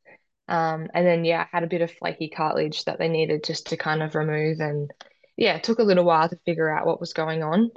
um, 0.49 0.89
and 0.95 1.07
then 1.07 1.25
yeah, 1.25 1.43
I 1.43 1.57
had 1.57 1.65
a 1.65 1.69
bit 1.69 1.83
of 1.83 1.93
flaky 1.93 2.29
cartilage 2.29 2.85
that 2.85 2.99
they 2.99 3.09
needed 3.09 3.45
just 3.45 3.69
to 3.69 3.77
kind 3.77 4.03
of 4.03 4.15
remove, 4.15 4.61
and 4.61 4.91
yeah, 5.37 5.55
it 5.57 5.65
took 5.65 5.79
a 5.79 5.85
little 5.85 6.05
while 6.05 6.29
to 6.29 6.39
figure 6.47 6.69
out 6.69 6.87
what 6.87 7.01
was 7.01 7.13
going 7.13 7.43
on, 7.43 7.71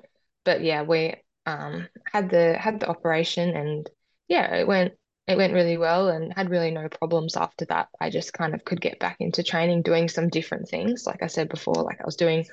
but 0.46 0.62
yeah, 0.64 0.84
we 0.84 1.16
um 1.46 1.88
had 2.12 2.30
the 2.30 2.58
had 2.58 2.80
the 2.80 2.88
operation 2.90 3.50
and 3.56 3.90
yeah, 4.28 4.56
it 4.56 4.68
went 4.68 4.94
it 5.28 5.38
went 5.38 5.54
really 5.54 5.78
well 5.78 6.10
and 6.10 6.34
had 6.34 6.50
really 6.50 6.72
no 6.72 6.90
problems 6.90 7.38
after 7.38 7.66
that. 7.66 7.90
I 8.02 8.10
just 8.10 8.34
kind 8.34 8.56
of 8.56 8.66
could 8.66 8.82
get 8.82 9.00
back 9.00 9.18
into 9.20 9.44
training, 9.44 9.84
doing 9.84 10.10
some 10.10 10.30
different 10.30 10.70
things. 10.70 11.06
Like 11.06 11.22
I 11.22 11.28
said 11.28 11.50
before, 11.50 11.76
like 11.76 12.02
I 12.02 12.06
was 12.06 12.16
doing 12.16 12.46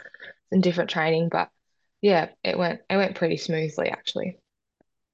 some 0.51 0.61
different 0.61 0.91
training, 0.91 1.29
but 1.31 1.49
yeah, 2.03 2.29
it 2.45 2.59
went 2.59 2.81
it 2.91 2.97
went 2.97 3.17
pretty 3.17 3.37
smoothly 3.37 3.89
actually. 3.89 4.39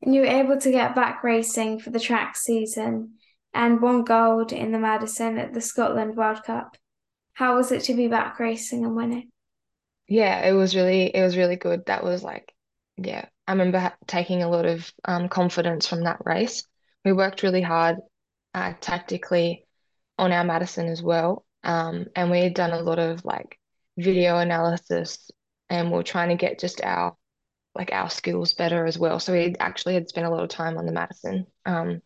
And 0.03 0.15
you 0.15 0.23
were 0.23 0.27
able 0.27 0.59
to 0.59 0.71
get 0.73 0.95
back 0.95 1.23
racing 1.23 1.79
for 1.79 1.91
the 1.91 2.01
track 2.01 2.37
season 2.37 3.15
and 3.55 3.81
won 3.81 4.05
gold 4.05 4.53
in 4.53 4.73
the 4.73 4.79
Madison 4.79 5.39
at 5.39 5.53
the 5.53 5.61
Scotland 5.61 6.17
World 6.17 6.43
Cup. 6.45 6.77
How 7.35 7.57
was 7.57 7.73
it 7.73 7.83
to 7.85 7.95
be 7.95 8.09
back 8.09 8.39
racing 8.39 8.85
and 8.85 8.97
winning? 8.97 9.31
Yeah, 10.09 10.47
it 10.47 10.53
was 10.53 10.75
really 10.77 11.15
it 11.15 11.23
was 11.23 11.37
really 11.37 11.57
good. 11.57 11.87
That 11.87 12.05
was 12.05 12.23
like 12.23 12.53
yeah, 12.97 13.27
I 13.47 13.53
remember 13.53 13.93
taking 14.07 14.43
a 14.43 14.49
lot 14.49 14.67
of 14.67 14.91
um, 15.05 15.29
confidence 15.29 15.87
from 15.87 16.05
that 16.05 16.21
race. 16.25 16.65
We 17.05 17.13
worked 17.13 17.43
really 17.43 17.63
hard 17.63 17.97
uh, 18.55 18.75
tactically 18.81 19.67
on 20.19 20.33
our 20.33 20.45
Madison 20.45 20.89
as 20.89 21.03
well. 21.03 21.45
Um, 21.65 22.07
and 22.15 22.31
we 22.31 22.41
had 22.41 22.55
done 22.55 22.73
a 22.73 22.81
lot 22.81 22.99
of 22.99 23.25
like 23.25 23.59
video 23.97 24.39
analysis 24.39 25.31
and 25.69 25.91
we 25.91 25.99
are 25.99 26.03
trying 26.03 26.29
to 26.31 26.37
get 26.37 26.59
just 26.59 26.83
our 26.83 27.17
like 27.75 27.91
our 27.93 28.11
skills 28.11 28.53
better 28.55 28.85
as 28.85 28.99
well. 28.99 29.19
So 29.19 29.33
we 29.33 29.55
actually 29.59 29.95
had 29.95 30.09
spent 30.09 30.27
a 30.27 30.31
lot 30.31 30.43
of 30.43 30.51
time 30.51 30.77
on 30.77 30.85
the 30.85 30.93
Madison. 30.93 31.47
Um, 31.65 32.03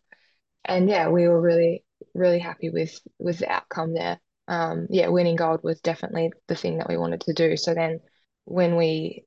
and 0.67 0.89
yeah, 0.89 1.09
we 1.09 1.27
were 1.27 1.39
really, 1.39 1.83
really 2.13 2.39
happy 2.39 2.69
with 2.69 2.99
with 3.19 3.39
the 3.39 3.49
outcome 3.51 3.93
there. 3.93 4.19
Um, 4.47 4.87
yeah, 4.89 5.07
winning 5.07 5.35
gold 5.35 5.61
was 5.63 5.81
definitely 5.81 6.31
the 6.47 6.55
thing 6.55 6.77
that 6.77 6.89
we 6.89 6.97
wanted 6.97 7.21
to 7.21 7.33
do. 7.33 7.57
So 7.57 7.73
then 7.73 7.99
when 8.45 8.75
we 8.75 9.25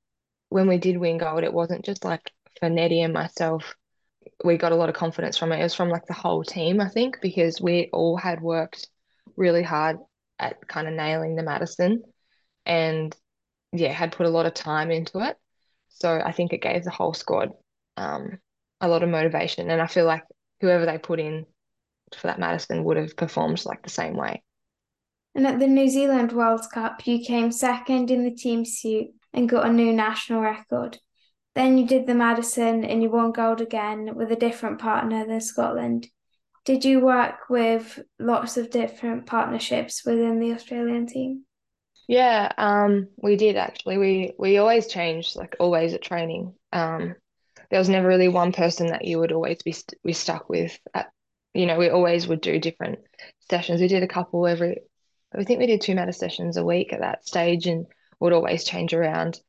when 0.49 0.69
we 0.69 0.79
did 0.79 0.97
win 0.97 1.19
gold, 1.19 1.45
it 1.45 1.53
wasn't 1.53 1.85
just 1.85 2.05
like 2.05 2.31
for 2.59 2.69
Nettie 2.69 3.03
and 3.03 3.13
myself. 3.13 3.75
We 4.45 4.57
got 4.59 4.73
a 4.73 4.77
lot 4.77 4.89
of 4.89 4.95
confidence 4.95 5.37
from 5.37 5.53
it. 5.53 5.61
It 5.61 5.63
was 5.63 5.75
from 5.75 5.89
like 5.89 6.07
the 6.07 6.15
whole 6.15 6.45
team, 6.45 6.81
I 6.81 6.89
think, 6.89 7.21
because 7.21 7.61
we 7.61 7.91
all 7.93 8.17
had 8.17 8.41
worked 8.41 8.89
really 9.37 9.63
hard 9.63 9.99
at 10.39 10.67
kind 10.69 10.89
of 10.89 10.95
nailing 10.95 11.37
the 11.37 11.43
Madison 11.43 12.03
and 12.67 13.15
yeah, 13.73 13.93
had 13.93 14.13
put 14.13 14.27
a 14.27 14.31
lot 14.31 14.47
of 14.47 14.55
time 14.55 14.91
into 14.91 15.21
it. 15.21 15.37
So 15.89 16.21
I 16.25 16.33
think 16.33 16.53
it 16.53 16.63
gave 16.63 16.85
the 16.85 16.91
whole 16.91 17.15
squad 17.15 17.51
um, 17.97 18.39
a 18.81 18.89
lot 18.89 19.03
of 19.03 19.09
motivation. 19.09 19.71
And 19.71 19.81
I 19.81 19.87
feel 19.87 20.07
like 20.07 20.25
whoever 20.61 20.87
they 20.87 20.99
put 20.99 21.21
in 21.21 21.47
for 22.15 22.27
that 22.27 22.39
Madison 22.39 22.85
would 22.85 22.97
have 22.97 23.17
performed 23.17 23.65
like 23.65 23.83
the 23.83 23.91
same 23.91 24.17
way. 24.17 24.43
And 25.35 25.47
at 25.47 25.59
the 25.61 25.69
New 25.69 25.89
Zealand 25.89 26.33
World 26.33 26.63
Cup, 26.73 27.07
you 27.07 27.25
came 27.25 27.53
second 27.53 28.11
in 28.11 28.25
the 28.25 28.35
team 28.35 28.65
pursuit 28.65 29.09
and 29.33 29.49
got 29.49 29.67
a 29.67 29.73
new 29.73 29.93
national 29.93 30.41
record. 30.41 30.99
Then 31.55 31.79
you 31.79 31.87
did 31.87 32.07
the 32.07 32.15
Madison 32.15 32.85
and 32.85 33.03
you 33.03 33.11
won 33.11 33.33
gold 33.33 33.61
again 33.61 34.15
with 34.15 34.33
a 34.33 34.37
different 34.37 34.81
partner 34.81 35.27
than 35.27 35.41
Scotland. 35.41 36.09
Did 36.65 36.85
you 36.85 37.01
work 37.01 37.49
with 37.49 38.01
lots 38.19 38.57
of 38.57 38.71
different 38.71 39.27
partnerships 39.27 40.05
within 40.05 40.41
the 40.41 40.53
Australian 40.53 41.07
team? 41.07 41.45
Yeah, 42.07 42.51
um, 42.59 43.09
we 43.17 43.37
did 43.37 43.57
actually. 43.57 43.99
We 43.99 44.33
we 44.39 44.59
always 44.59 44.89
changed, 44.89 45.37
like 45.37 45.57
always 45.61 45.95
at 45.95 46.03
training. 46.03 46.55
Um, 46.73 47.15
there 47.71 47.79
was 47.79 47.89
never 47.89 48.09
really 48.09 48.29
one 48.29 48.53
person 48.53 48.89
that 48.89 49.05
you 49.05 49.19
would 49.19 49.33
always 49.33 49.63
be 49.63 49.73
st 49.73 49.95
be 50.05 50.13
stuck 50.13 50.49
with. 50.49 50.79
At, 50.95 51.11
you 51.55 51.67
know, 51.67 51.79
we 51.79 51.89
always 51.89 52.27
would 52.27 52.41
do 52.41 52.59
different 52.59 52.99
sessions. 53.49 53.81
We 53.81 53.89
did 53.89 54.03
a 54.03 54.09
couple 54.09 54.47
every. 54.47 54.81
I 55.33 55.45
think 55.45 55.61
we 55.61 55.67
did 55.67 55.81
two 55.81 55.95
meta 55.95 56.13
sessions 56.13 56.57
a 56.57 56.65
week 56.65 56.93
at 56.93 57.01
that 57.01 57.27
stage, 57.27 57.67
and 57.67 57.87
would 58.19 58.33
always 58.33 58.65
change 58.65 58.93
around. 58.93 59.41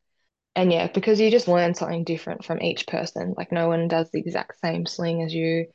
And 0.55 0.71
yeah, 0.71 0.87
because 0.87 1.19
you 1.19 1.31
just 1.31 1.47
learn 1.47 1.73
something 1.73 2.03
different 2.03 2.43
from 2.43 2.61
each 2.61 2.87
person. 2.87 3.33
Like 3.37 3.51
no 3.51 3.67
one 3.67 3.87
does 3.87 4.09
the 4.11 4.19
exact 4.19 4.59
same 4.59 4.85
sling 4.85 5.23
as 5.23 5.33
you, 5.33 5.67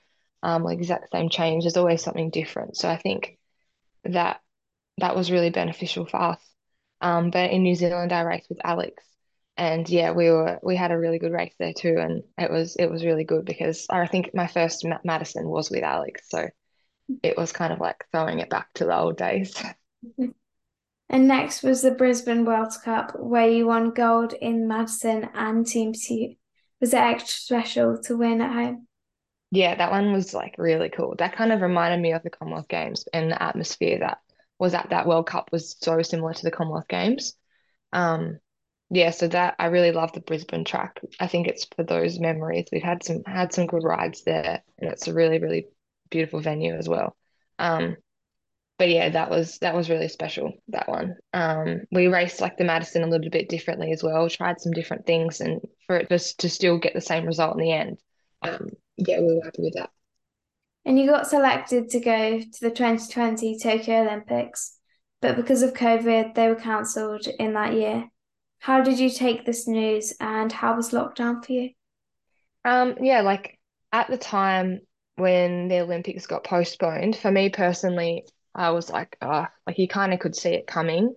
um, 0.42 0.62
like 0.62 0.78
exact 0.78 1.10
same 1.10 1.28
change. 1.28 1.64
There's 1.64 1.76
always 1.76 2.02
something 2.02 2.30
different. 2.30 2.76
So 2.76 2.88
I 2.88 2.96
think 2.96 3.38
that 4.04 4.40
that 4.98 5.16
was 5.16 5.30
really 5.30 5.50
beneficial 5.50 6.06
for 6.06 6.20
us. 6.20 6.40
Um, 7.00 7.30
but 7.30 7.50
in 7.50 7.62
New 7.62 7.74
Zealand, 7.74 8.12
I 8.12 8.22
raced 8.22 8.48
with 8.48 8.60
Alex, 8.64 9.02
and 9.56 9.88
yeah, 9.88 10.12
we 10.12 10.30
were 10.30 10.58
we 10.62 10.76
had 10.76 10.90
a 10.90 10.98
really 10.98 11.18
good 11.18 11.32
race 11.32 11.54
there 11.58 11.72
too, 11.72 11.96
and 11.98 12.22
it 12.38 12.50
was 12.50 12.76
it 12.76 12.90
was 12.90 13.04
really 13.04 13.24
good 13.24 13.44
because 13.44 13.86
I 13.90 14.06
think 14.06 14.30
my 14.34 14.46
first 14.46 14.86
Madison 15.04 15.48
was 15.48 15.70
with 15.70 15.82
Alex, 15.82 16.22
so 16.28 16.48
it 17.22 17.36
was 17.36 17.52
kind 17.52 17.72
of 17.72 17.80
like 17.80 18.04
throwing 18.12 18.40
it 18.40 18.50
back 18.50 18.72
to 18.74 18.84
the 18.84 18.96
old 18.96 19.16
days. 19.16 19.54
And 21.08 21.28
next 21.28 21.62
was 21.62 21.82
the 21.82 21.92
Brisbane 21.92 22.44
World 22.44 22.72
Cup, 22.82 23.18
where 23.18 23.48
you 23.48 23.68
won 23.68 23.92
gold 23.92 24.32
in 24.32 24.66
Madison 24.66 25.28
and 25.34 25.64
Team 25.64 25.92
Two. 25.92 26.34
Was 26.80 26.92
it 26.92 26.98
extra 26.98 27.38
special 27.62 28.02
to 28.02 28.16
win 28.16 28.40
at 28.40 28.52
home? 28.52 28.88
Yeah, 29.52 29.76
that 29.76 29.92
one 29.92 30.12
was 30.12 30.34
like 30.34 30.56
really 30.58 30.88
cool. 30.88 31.14
That 31.16 31.36
kind 31.36 31.52
of 31.52 31.62
reminded 31.62 32.00
me 32.00 32.12
of 32.12 32.22
the 32.24 32.30
Commonwealth 32.30 32.68
Games 32.68 33.06
and 33.12 33.30
the 33.30 33.40
atmosphere 33.40 34.00
that 34.00 34.18
was 34.58 34.74
at 34.74 34.90
that 34.90 35.06
World 35.06 35.28
Cup 35.28 35.50
was 35.52 35.76
so 35.80 36.02
similar 36.02 36.34
to 36.34 36.42
the 36.42 36.50
Commonwealth 36.50 36.88
Games. 36.88 37.34
Um, 37.92 38.40
yeah, 38.90 39.10
so 39.10 39.28
that 39.28 39.56
I 39.58 39.66
really 39.66 39.92
love 39.92 40.12
the 40.12 40.20
Brisbane 40.20 40.64
track. 40.64 41.00
I 41.18 41.26
think 41.26 41.48
it's 41.48 41.66
for 41.74 41.82
those 41.82 42.20
memories. 42.20 42.66
We've 42.70 42.82
had 42.82 43.02
some 43.02 43.22
had 43.24 43.52
some 43.52 43.66
good 43.66 43.82
rides 43.82 44.22
there, 44.24 44.62
and 44.78 44.90
it's 44.90 45.08
a 45.08 45.14
really 45.14 45.38
really 45.38 45.66
beautiful 46.10 46.40
venue 46.40 46.74
as 46.74 46.88
well. 46.88 47.16
Um, 47.58 47.96
but 48.78 48.88
yeah, 48.88 49.08
that 49.08 49.30
was 49.30 49.58
that 49.58 49.74
was 49.74 49.90
really 49.90 50.08
special 50.08 50.52
that 50.68 50.88
one. 50.88 51.16
Um, 51.32 51.82
we 51.90 52.06
raced 52.06 52.40
like 52.40 52.58
the 52.58 52.64
Madison 52.64 53.02
a 53.02 53.08
little 53.08 53.30
bit 53.30 53.48
differently 53.48 53.90
as 53.90 54.02
well. 54.02 54.28
Tried 54.28 54.60
some 54.60 54.72
different 54.72 55.06
things, 55.06 55.40
and 55.40 55.60
for 55.86 55.96
it 55.96 56.08
just 56.08 56.40
to 56.40 56.48
still 56.48 56.78
get 56.78 56.94
the 56.94 57.00
same 57.00 57.26
result 57.26 57.56
in 57.56 57.64
the 57.64 57.72
end. 57.72 57.98
Um, 58.42 58.68
yeah, 58.96 59.20
we 59.20 59.34
were 59.34 59.44
happy 59.44 59.62
with 59.62 59.74
that. 59.74 59.90
And 60.84 60.98
you 60.98 61.10
got 61.10 61.26
selected 61.26 61.88
to 61.90 62.00
go 62.00 62.38
to 62.38 62.60
the 62.60 62.70
2020 62.70 63.58
Tokyo 63.58 64.02
Olympics, 64.02 64.78
but 65.20 65.34
because 65.34 65.62
of 65.62 65.72
COVID, 65.72 66.34
they 66.34 66.46
were 66.48 66.54
cancelled 66.54 67.26
in 67.40 67.54
that 67.54 67.72
year. 67.72 68.08
How 68.66 68.80
did 68.80 68.98
you 68.98 69.10
take 69.10 69.46
this 69.46 69.68
news 69.68 70.12
and 70.18 70.50
how 70.50 70.74
was 70.74 70.90
lockdown 70.90 71.46
for 71.46 71.52
you? 71.52 71.70
Um, 72.64 72.96
yeah, 73.00 73.20
like 73.20 73.60
at 73.92 74.08
the 74.08 74.18
time 74.18 74.80
when 75.14 75.68
the 75.68 75.82
Olympics 75.82 76.26
got 76.26 76.42
postponed, 76.42 77.14
for 77.14 77.30
me 77.30 77.48
personally, 77.48 78.24
I 78.56 78.70
was 78.70 78.90
like, 78.90 79.18
oh, 79.22 79.46
like 79.68 79.78
you 79.78 79.86
kind 79.86 80.12
of 80.12 80.18
could 80.18 80.34
see 80.34 80.48
it 80.48 80.66
coming. 80.66 81.14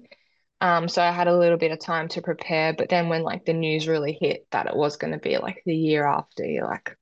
Um, 0.61 0.87
so 0.87 1.01
I 1.01 1.09
had 1.09 1.27
a 1.27 1.35
little 1.35 1.57
bit 1.57 1.71
of 1.71 1.79
time 1.79 2.07
to 2.09 2.21
prepare, 2.21 2.73
but 2.73 2.87
then 2.89 3.09
when 3.09 3.23
like 3.23 3.45
the 3.45 3.53
news 3.53 3.87
really 3.87 4.15
hit 4.21 4.45
that 4.51 4.67
it 4.67 4.75
was 4.75 4.97
going 4.97 5.13
to 5.13 5.19
be 5.19 5.39
like 5.39 5.63
the 5.65 5.75
year 5.75 6.05
after, 6.05 6.45
you're 6.45 6.67
like, 6.67 6.95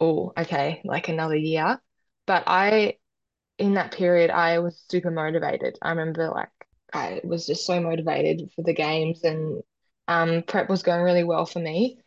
oh, 0.00 0.32
okay, 0.36 0.82
like 0.84 1.08
another 1.08 1.36
year. 1.36 1.80
But 2.26 2.42
I, 2.48 2.94
in 3.56 3.74
that 3.74 3.92
period, 3.92 4.30
I 4.30 4.58
was 4.58 4.84
super 4.90 5.12
motivated. 5.12 5.78
I 5.80 5.90
remember 5.90 6.28
like 6.28 6.48
I 6.94 7.20
was 7.24 7.46
just 7.46 7.66
so 7.66 7.80
motivated 7.80 8.50
for 8.54 8.62
the 8.62 8.72
games 8.74 9.24
and 9.24 9.62
um, 10.08 10.42
prep 10.46 10.68
was 10.70 10.82
going 10.82 11.02
really 11.02 11.24
well 11.24 11.46
for 11.46 11.58
me. 11.58 11.98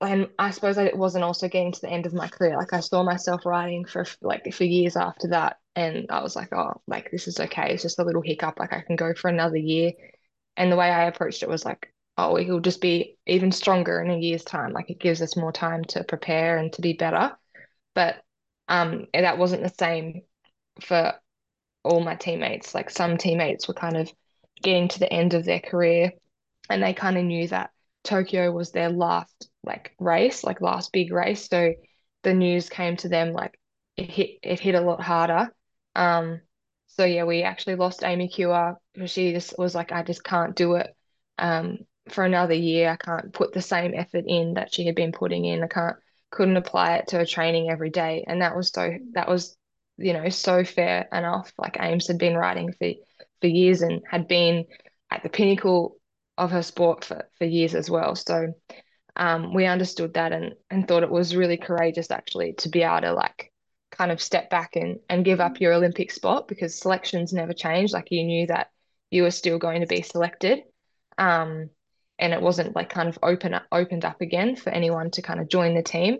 And 0.00 0.28
I 0.38 0.50
suppose 0.50 0.78
I 0.78 0.92
wasn't 0.94 1.24
also 1.24 1.48
getting 1.48 1.72
to 1.72 1.80
the 1.80 1.90
end 1.90 2.06
of 2.06 2.14
my 2.14 2.28
career. 2.28 2.56
Like 2.56 2.72
I 2.72 2.80
saw 2.80 3.02
myself 3.02 3.46
riding 3.46 3.84
for 3.84 4.06
like 4.22 4.52
for 4.52 4.64
years 4.64 4.96
after 4.96 5.28
that, 5.28 5.58
and 5.74 6.06
I 6.10 6.22
was 6.22 6.36
like, 6.36 6.52
oh, 6.52 6.80
like 6.86 7.10
this 7.10 7.26
is 7.28 7.40
okay. 7.40 7.72
It's 7.72 7.82
just 7.82 7.98
a 7.98 8.04
little 8.04 8.22
hiccup. 8.22 8.58
Like 8.60 8.72
I 8.72 8.82
can 8.82 8.96
go 8.96 9.14
for 9.14 9.28
another 9.28 9.56
year. 9.56 9.92
And 10.56 10.70
the 10.70 10.76
way 10.76 10.90
I 10.90 11.04
approached 11.04 11.42
it 11.42 11.48
was 11.48 11.64
like, 11.64 11.92
oh, 12.16 12.36
he'll 12.36 12.60
just 12.60 12.80
be 12.80 13.16
even 13.26 13.52
stronger 13.52 14.00
in 14.02 14.10
a 14.10 14.18
year's 14.18 14.44
time. 14.44 14.72
Like 14.72 14.90
it 14.90 15.00
gives 15.00 15.22
us 15.22 15.36
more 15.36 15.52
time 15.52 15.84
to 15.86 16.04
prepare 16.04 16.58
and 16.58 16.72
to 16.74 16.82
be 16.82 16.92
better. 16.92 17.36
But 17.94 18.22
um, 18.68 19.06
that 19.14 19.38
wasn't 19.38 19.62
the 19.62 19.74
same 19.78 20.22
for 20.80 21.14
all 21.88 22.00
my 22.00 22.14
teammates. 22.14 22.74
Like 22.74 22.90
some 22.90 23.16
teammates 23.16 23.68
were 23.68 23.74
kind 23.74 23.96
of 23.96 24.10
getting 24.62 24.88
to 24.88 24.98
the 24.98 25.12
end 25.12 25.34
of 25.34 25.44
their 25.44 25.60
career 25.60 26.12
and 26.68 26.82
they 26.82 26.94
kind 26.94 27.16
of 27.16 27.24
knew 27.24 27.48
that 27.48 27.70
Tokyo 28.04 28.50
was 28.52 28.70
their 28.70 28.90
last 28.90 29.48
like 29.64 29.94
race, 29.98 30.44
like 30.44 30.60
last 30.60 30.92
big 30.92 31.12
race. 31.12 31.48
So 31.48 31.74
the 32.22 32.34
news 32.34 32.68
came 32.68 32.96
to 32.98 33.08
them 33.08 33.32
like 33.32 33.58
it 33.96 34.10
hit 34.10 34.30
it 34.42 34.60
hit 34.60 34.74
a 34.74 34.80
lot 34.80 35.00
harder. 35.00 35.52
Um, 35.94 36.40
so 36.86 37.04
yeah, 37.04 37.24
we 37.24 37.42
actually 37.42 37.76
lost 37.76 38.04
Amy 38.04 38.28
Cure. 38.28 38.76
She 39.06 39.32
just 39.32 39.58
was 39.58 39.74
like, 39.74 39.92
I 39.92 40.02
just 40.02 40.24
can't 40.24 40.56
do 40.56 40.74
it. 40.74 40.94
Um, 41.38 41.78
for 42.10 42.24
another 42.24 42.54
year. 42.54 42.90
I 42.90 42.96
can't 42.96 43.32
put 43.32 43.52
the 43.52 43.62
same 43.62 43.94
effort 43.94 44.24
in 44.26 44.54
that 44.54 44.72
she 44.72 44.86
had 44.86 44.94
been 44.94 45.12
putting 45.12 45.44
in. 45.44 45.62
I 45.62 45.68
can't 45.68 45.96
couldn't 46.30 46.56
apply 46.56 46.96
it 46.96 47.08
to 47.08 47.18
her 47.18 47.26
training 47.26 47.70
every 47.70 47.90
day. 47.90 48.24
And 48.26 48.42
that 48.42 48.56
was 48.56 48.68
so 48.68 48.94
that 49.14 49.28
was, 49.28 49.56
you 49.98 50.12
know, 50.12 50.28
so 50.28 50.64
fair 50.64 51.08
enough. 51.12 51.52
Like 51.58 51.76
Ames 51.80 52.06
had 52.06 52.18
been 52.18 52.36
riding 52.36 52.72
for 52.72 52.92
for 53.40 53.46
years 53.46 53.82
and 53.82 54.02
had 54.08 54.28
been 54.28 54.64
at 55.10 55.22
the 55.22 55.28
pinnacle 55.28 55.96
of 56.36 56.50
her 56.50 56.62
sport 56.62 57.04
for, 57.04 57.28
for 57.38 57.44
years 57.44 57.74
as 57.74 57.90
well. 57.90 58.14
So 58.14 58.54
um, 59.16 59.52
we 59.54 59.66
understood 59.66 60.14
that 60.14 60.32
and 60.32 60.54
and 60.70 60.86
thought 60.86 61.02
it 61.02 61.10
was 61.10 61.36
really 61.36 61.56
courageous 61.56 62.10
actually 62.10 62.54
to 62.54 62.68
be 62.68 62.82
able 62.82 63.00
to 63.02 63.12
like 63.12 63.52
kind 63.90 64.12
of 64.12 64.22
step 64.22 64.50
back 64.50 64.76
and 64.76 64.98
and 65.08 65.24
give 65.24 65.40
up 65.40 65.60
your 65.60 65.72
Olympic 65.72 66.10
spot 66.12 66.48
because 66.48 66.78
selections 66.78 67.32
never 67.32 67.52
changed. 67.52 67.92
Like 67.92 68.10
you 68.10 68.24
knew 68.24 68.46
that 68.46 68.70
you 69.10 69.22
were 69.22 69.30
still 69.30 69.58
going 69.58 69.80
to 69.80 69.86
be 69.86 70.02
selected. 70.02 70.62
Um, 71.16 71.70
and 72.18 72.32
it 72.32 72.42
wasn't 72.42 72.74
like 72.74 72.90
kind 72.90 73.08
of 73.08 73.18
open 73.22 73.58
opened 73.72 74.04
up 74.04 74.20
again 74.20 74.56
for 74.56 74.70
anyone 74.70 75.10
to 75.12 75.22
kind 75.22 75.40
of 75.40 75.48
join 75.48 75.74
the 75.74 75.82
team. 75.82 76.18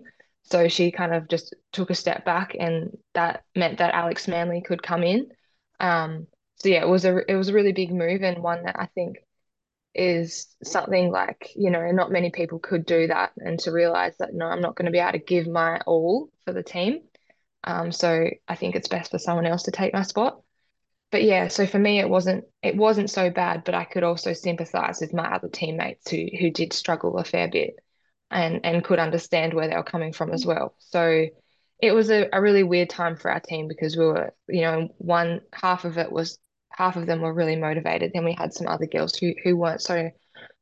So 0.50 0.68
she 0.68 0.90
kind 0.90 1.14
of 1.14 1.28
just 1.28 1.54
took 1.72 1.90
a 1.90 1.94
step 1.94 2.24
back, 2.24 2.56
and 2.58 2.96
that 3.14 3.44
meant 3.54 3.78
that 3.78 3.94
Alex 3.94 4.28
Manly 4.28 4.62
could 4.62 4.82
come 4.82 5.02
in. 5.02 5.28
Um, 5.80 6.26
so 6.56 6.68
yeah, 6.68 6.82
it 6.82 6.88
was 6.88 7.04
a 7.04 7.18
it 7.30 7.36
was 7.36 7.48
a 7.48 7.54
really 7.54 7.72
big 7.72 7.92
move 7.92 8.22
and 8.22 8.42
one 8.42 8.64
that 8.64 8.76
I 8.78 8.86
think 8.94 9.18
is 9.94 10.54
something 10.62 11.10
like 11.10 11.50
you 11.56 11.70
know 11.70 11.90
not 11.92 12.12
many 12.12 12.30
people 12.30 12.58
could 12.58 12.86
do 12.86 13.06
that, 13.08 13.32
and 13.38 13.58
to 13.60 13.72
realize 13.72 14.16
that 14.18 14.34
no, 14.34 14.46
I'm 14.46 14.60
not 14.60 14.76
going 14.76 14.86
to 14.86 14.92
be 14.92 14.98
able 14.98 15.12
to 15.12 15.18
give 15.18 15.46
my 15.46 15.80
all 15.86 16.30
for 16.44 16.52
the 16.52 16.62
team. 16.62 17.00
Um, 17.64 17.92
so 17.92 18.28
I 18.48 18.54
think 18.54 18.76
it's 18.76 18.88
best 18.88 19.10
for 19.10 19.18
someone 19.18 19.46
else 19.46 19.64
to 19.64 19.70
take 19.72 19.92
my 19.92 20.02
spot 20.02 20.40
but 21.10 21.22
yeah, 21.24 21.48
so 21.48 21.66
for 21.66 21.78
me 21.78 21.98
it 22.00 22.08
wasn't 22.08 22.44
it 22.62 22.76
wasn't 22.76 23.10
so 23.10 23.30
bad, 23.30 23.64
but 23.64 23.74
I 23.74 23.84
could 23.84 24.02
also 24.02 24.32
sympathize 24.32 25.00
with 25.00 25.14
my 25.14 25.34
other 25.34 25.48
teammates 25.48 26.10
who 26.10 26.26
who 26.38 26.50
did 26.50 26.72
struggle 26.72 27.16
a 27.18 27.24
fair 27.24 27.48
bit 27.48 27.78
and 28.30 28.60
and 28.64 28.84
could 28.84 28.98
understand 28.98 29.54
where 29.54 29.68
they 29.68 29.76
were 29.76 29.82
coming 29.82 30.12
from 30.12 30.30
as 30.32 30.44
well. 30.46 30.74
So 30.78 31.26
it 31.80 31.92
was 31.92 32.10
a, 32.10 32.28
a 32.32 32.40
really 32.42 32.62
weird 32.64 32.90
time 32.90 33.16
for 33.16 33.30
our 33.30 33.40
team 33.40 33.68
because 33.68 33.96
we 33.96 34.04
were, 34.06 34.34
you 34.48 34.62
know, 34.62 34.88
one 34.98 35.40
half 35.52 35.84
of 35.84 35.98
it 35.98 36.10
was 36.10 36.38
half 36.70 36.96
of 36.96 37.06
them 37.06 37.20
were 37.20 37.32
really 37.32 37.56
motivated. 37.56 38.12
Then 38.12 38.24
we 38.24 38.34
had 38.34 38.52
some 38.52 38.68
other 38.68 38.86
girls 38.86 39.16
who 39.16 39.34
who 39.44 39.56
weren't 39.56 39.82
so 39.82 40.10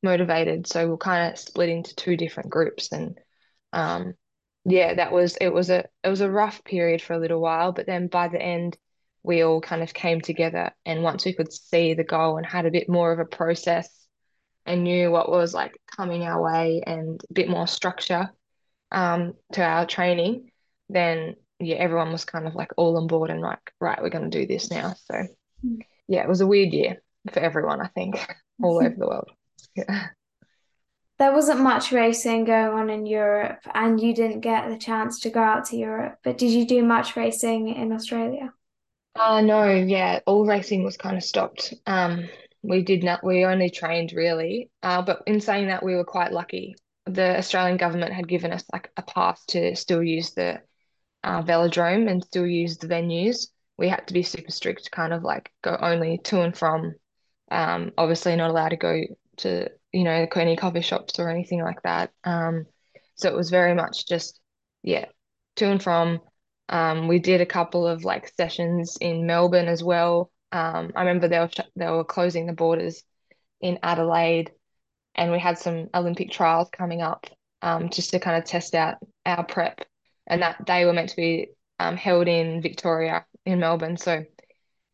motivated. 0.02 0.66
So 0.66 0.88
we're 0.88 0.96
kind 0.98 1.32
of 1.32 1.38
split 1.38 1.68
into 1.68 1.94
two 1.96 2.16
different 2.16 2.50
groups 2.50 2.92
and 2.92 3.18
um 3.72 4.14
yeah, 4.64 4.94
that 4.94 5.12
was 5.12 5.36
it 5.40 5.48
was 5.50 5.70
a 5.70 5.84
it 6.02 6.08
was 6.08 6.20
a 6.20 6.30
rough 6.30 6.64
period 6.64 7.00
for 7.02 7.12
a 7.14 7.18
little 7.18 7.40
while, 7.40 7.72
but 7.72 7.86
then 7.86 8.08
by 8.08 8.28
the 8.28 8.40
end 8.40 8.76
we 9.22 9.42
all 9.42 9.60
kind 9.60 9.82
of 9.82 9.92
came 9.94 10.20
together. 10.20 10.72
And 10.84 11.02
once 11.02 11.24
we 11.24 11.32
could 11.34 11.52
see 11.52 11.94
the 11.94 12.04
goal 12.04 12.36
and 12.36 12.46
had 12.46 12.66
a 12.66 12.70
bit 12.70 12.88
more 12.88 13.12
of 13.12 13.18
a 13.18 13.24
process 13.24 14.05
and 14.66 14.84
knew 14.84 15.10
what 15.10 15.30
was 15.30 15.54
like 15.54 15.80
coming 15.96 16.24
our 16.24 16.42
way 16.42 16.82
and 16.86 17.20
a 17.30 17.32
bit 17.32 17.48
more 17.48 17.66
structure 17.66 18.30
um, 18.92 19.34
to 19.52 19.62
our 19.62 19.86
training, 19.86 20.50
then 20.88 21.36
yeah, 21.58 21.76
everyone 21.76 22.12
was 22.12 22.24
kind 22.24 22.46
of 22.46 22.54
like 22.54 22.72
all 22.76 22.96
on 22.96 23.06
board 23.06 23.30
and 23.30 23.40
like, 23.40 23.72
right, 23.80 24.00
we're 24.02 24.10
going 24.10 24.30
to 24.30 24.38
do 24.38 24.46
this 24.46 24.70
now. 24.70 24.94
So 25.10 25.26
yeah, 26.08 26.22
it 26.22 26.28
was 26.28 26.40
a 26.40 26.46
weird 26.46 26.72
year 26.72 27.02
for 27.32 27.40
everyone, 27.40 27.80
I 27.80 27.88
think, 27.88 28.16
all 28.62 28.76
over 28.76 28.94
the 28.96 29.06
world. 29.06 29.30
Yeah. 29.74 30.08
There 31.18 31.32
wasn't 31.32 31.60
much 31.60 31.92
racing 31.92 32.44
going 32.44 32.78
on 32.78 32.90
in 32.90 33.06
Europe, 33.06 33.60
and 33.74 33.98
you 33.98 34.14
didn't 34.14 34.40
get 34.40 34.68
the 34.68 34.76
chance 34.76 35.20
to 35.20 35.30
go 35.30 35.40
out 35.40 35.64
to 35.66 35.76
Europe. 35.76 36.18
But 36.22 36.36
did 36.36 36.50
you 36.50 36.66
do 36.66 36.82
much 36.82 37.16
racing 37.16 37.68
in 37.68 37.90
Australia? 37.90 38.52
Uh, 39.14 39.40
no, 39.40 39.72
yeah, 39.72 40.20
all 40.26 40.44
racing 40.44 40.84
was 40.84 40.98
kind 40.98 41.16
of 41.16 41.24
stopped. 41.24 41.72
Um, 41.86 42.28
We 42.68 42.82
did 42.82 43.04
not, 43.04 43.22
we 43.24 43.44
only 43.44 43.70
trained 43.70 44.12
really. 44.12 44.70
Uh, 44.82 45.02
but 45.02 45.22
in 45.26 45.40
saying 45.40 45.68
that, 45.68 45.84
we 45.84 45.94
were 45.94 46.04
quite 46.04 46.32
lucky. 46.32 46.76
The 47.06 47.38
Australian 47.38 47.76
government 47.76 48.12
had 48.12 48.28
given 48.28 48.52
us 48.52 48.64
like 48.72 48.90
a 48.96 49.02
pass 49.02 49.44
to 49.46 49.76
still 49.76 50.02
use 50.02 50.32
the 50.32 50.60
uh, 51.22 51.42
velodrome 51.42 52.10
and 52.10 52.24
still 52.24 52.46
use 52.46 52.78
the 52.78 52.88
venues. 52.88 53.48
We 53.78 53.88
had 53.88 54.06
to 54.08 54.14
be 54.14 54.22
super 54.22 54.50
strict, 54.50 54.90
kind 54.90 55.12
of 55.12 55.22
like 55.22 55.52
go 55.62 55.76
only 55.80 56.18
to 56.24 56.40
and 56.40 56.56
from. 56.56 56.94
Um, 57.50 57.92
obviously 57.96 58.34
not 58.34 58.50
allowed 58.50 58.70
to 58.70 58.76
go 58.76 59.02
to, 59.38 59.68
you 59.92 60.04
know, 60.04 60.26
any 60.34 60.56
coffee 60.56 60.80
shops 60.80 61.18
or 61.18 61.28
anything 61.28 61.62
like 61.62 61.82
that. 61.82 62.10
Um, 62.24 62.66
so 63.14 63.28
it 63.28 63.36
was 63.36 63.50
very 63.50 63.74
much 63.74 64.08
just, 64.08 64.40
yeah, 64.82 65.06
to 65.56 65.70
and 65.70 65.82
from. 65.82 66.20
Um, 66.68 67.06
we 67.06 67.20
did 67.20 67.40
a 67.40 67.46
couple 67.46 67.86
of 67.86 68.04
like 68.04 68.32
sessions 68.36 68.98
in 69.00 69.26
Melbourne 69.26 69.68
as 69.68 69.84
well. 69.84 70.32
Um, 70.56 70.92
I 70.96 71.00
remember 71.00 71.28
they 71.28 71.38
were 71.38 71.50
they 71.76 71.90
were 71.90 72.04
closing 72.04 72.46
the 72.46 72.54
borders 72.54 73.02
in 73.60 73.78
Adelaide, 73.82 74.52
and 75.14 75.30
we 75.30 75.38
had 75.38 75.58
some 75.58 75.88
Olympic 75.94 76.30
trials 76.30 76.68
coming 76.72 77.02
up 77.02 77.26
um, 77.60 77.90
just 77.90 78.10
to 78.12 78.20
kind 78.20 78.38
of 78.42 78.48
test 78.48 78.74
out 78.74 78.96
our 79.26 79.44
prep. 79.44 79.84
And 80.26 80.40
that 80.42 80.64
they 80.66 80.86
were 80.86 80.94
meant 80.94 81.10
to 81.10 81.16
be 81.16 81.48
um, 81.78 81.96
held 81.96 82.26
in 82.26 82.62
Victoria 82.62 83.26
in 83.44 83.60
Melbourne. 83.60 83.98
So 83.98 84.24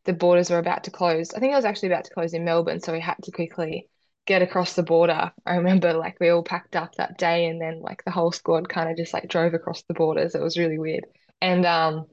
the 0.05 0.13
borders 0.13 0.51
were 0.51 0.59
about 0.59 0.85
to 0.85 0.91
close. 0.91 1.33
I 1.33 1.39
think 1.39 1.53
it 1.53 1.57
was 1.57 1.65
actually 1.65 1.91
about 1.91 2.05
to 2.05 2.15
close 2.15 2.35
in 2.35 2.45
Melbourne, 2.45 2.81
so 2.81 2.93
we 2.93 3.01
had 3.01 3.17
to 3.23 3.31
quickly 3.31 3.89
get 4.27 4.43
across 4.43 4.75
the 4.75 4.83
border. 4.83 5.33
I 5.47 5.55
remember 5.57 5.93
like 5.93 6.19
we 6.19 6.31
all 6.31 6.43
packed 6.43 6.75
up 6.75 6.97
that 6.97 7.19
day 7.19 7.47
and 7.47 7.61
then 7.61 7.81
like 7.81 8.03
the 8.05 8.11
whole 8.11 8.33
squad 8.33 8.69
kind 8.69 8.91
of 8.91 8.97
just 8.97 9.15
like 9.15 9.29
drove 9.29 9.55
across 9.55 9.83
the 9.85 9.95
borders. 9.95 10.35
It 10.35 10.43
was 10.43 10.59
really 10.59 10.79
weird. 10.79 11.05
And 11.41 11.65
um 11.67 12.07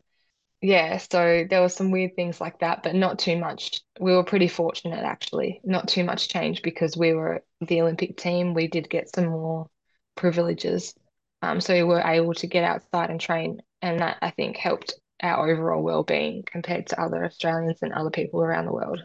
yeah, 0.62 0.98
so 0.98 1.46
there 1.50 1.62
were 1.62 1.70
some 1.70 1.92
weird 1.92 2.16
things 2.16 2.42
like 2.42 2.60
that, 2.60 2.84
but 2.84 2.94
not 2.94 3.20
too 3.20 3.38
much. 3.38 3.82
We 4.00 4.14
were 4.14 4.24
pretty 4.24 4.48
fortunate 4.50 5.04
actually. 5.04 5.62
Not 5.64 5.88
too 5.88 6.04
much 6.04 6.28
change 6.28 6.62
because 6.62 6.98
we 6.98 7.14
were 7.14 7.44
the 7.62 7.82
Olympic 7.82 8.18
team. 8.18 8.54
We 8.54 8.68
did 8.68 8.90
get 8.90 9.14
some 9.14 9.28
more 9.28 9.68
privileges. 10.16 10.94
Um, 11.42 11.62
so 11.62 11.74
we 11.74 11.84
were 11.84 12.02
able 12.02 12.34
to 12.36 12.48
get 12.48 12.66
outside 12.66 13.10
and 13.10 13.22
train, 13.22 13.62
and 13.82 14.00
that 14.00 14.18
I 14.22 14.32
think 14.32 14.58
helped 14.58 14.94
our 15.22 15.50
overall 15.50 15.82
well-being 15.82 16.44
compared 16.46 16.88
to 16.88 17.02
other 17.02 17.24
Australians 17.24 17.80
and 17.82 17.94
other 17.94 18.10
people 18.10 18.42
around 18.42 18.66
the 18.66 18.74
world. 18.74 19.02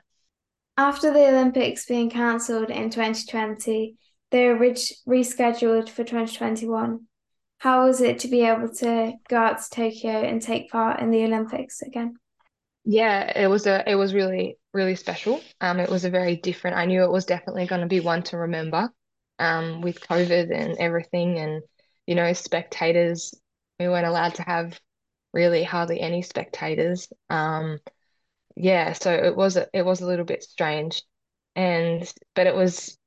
After 0.76 1.12
the 1.12 1.28
Olympics 1.28 1.86
being 1.86 2.10
cancelled 2.10 2.70
in 2.70 2.90
2020, 2.90 3.96
they 4.32 4.48
were 4.48 4.58
rescheduled 4.58 5.88
for 5.88 6.02
2021. 6.02 7.06
How 7.58 7.86
was 7.86 8.00
it 8.00 8.20
to 8.20 8.28
be 8.28 8.42
able 8.42 8.68
to 8.68 9.14
go 9.28 9.36
out 9.36 9.60
to 9.60 9.70
Tokyo 9.70 10.10
and 10.22 10.40
take 10.40 10.70
part 10.70 11.00
in 11.00 11.10
the 11.10 11.24
Olympics 11.24 11.82
again? 11.82 12.16
Yeah, 12.84 13.32
it 13.38 13.46
was 13.48 13.66
a 13.66 13.88
it 13.90 13.94
was 13.94 14.12
really 14.14 14.58
really 14.72 14.96
special. 14.96 15.40
Um, 15.60 15.80
it 15.80 15.88
was 15.90 16.04
a 16.04 16.10
very 16.10 16.36
different. 16.36 16.76
I 16.76 16.84
knew 16.86 17.02
it 17.02 17.10
was 17.10 17.24
definitely 17.26 17.66
going 17.66 17.80
to 17.80 17.86
be 17.86 18.00
one 18.00 18.22
to 18.24 18.36
remember. 18.38 18.90
Um, 19.38 19.80
with 19.80 20.00
COVID 20.00 20.54
and 20.54 20.76
everything, 20.78 21.38
and 21.38 21.62
you 22.06 22.14
know, 22.14 22.32
spectators. 22.34 23.34
We 23.80 23.88
weren't 23.88 24.06
allowed 24.06 24.36
to 24.36 24.42
have 24.42 24.78
really 25.32 25.64
hardly 25.64 26.00
any 26.00 26.22
spectators. 26.22 27.08
Um, 27.30 27.80
yeah, 28.56 28.92
so 28.94 29.12
it 29.14 29.36
was 29.36 29.56
a, 29.56 29.68
it 29.74 29.82
was 29.84 30.00
a 30.02 30.06
little 30.06 30.24
bit 30.26 30.44
strange, 30.44 31.02
and 31.56 32.12
but 32.34 32.46
it 32.48 32.54
was 32.56 32.98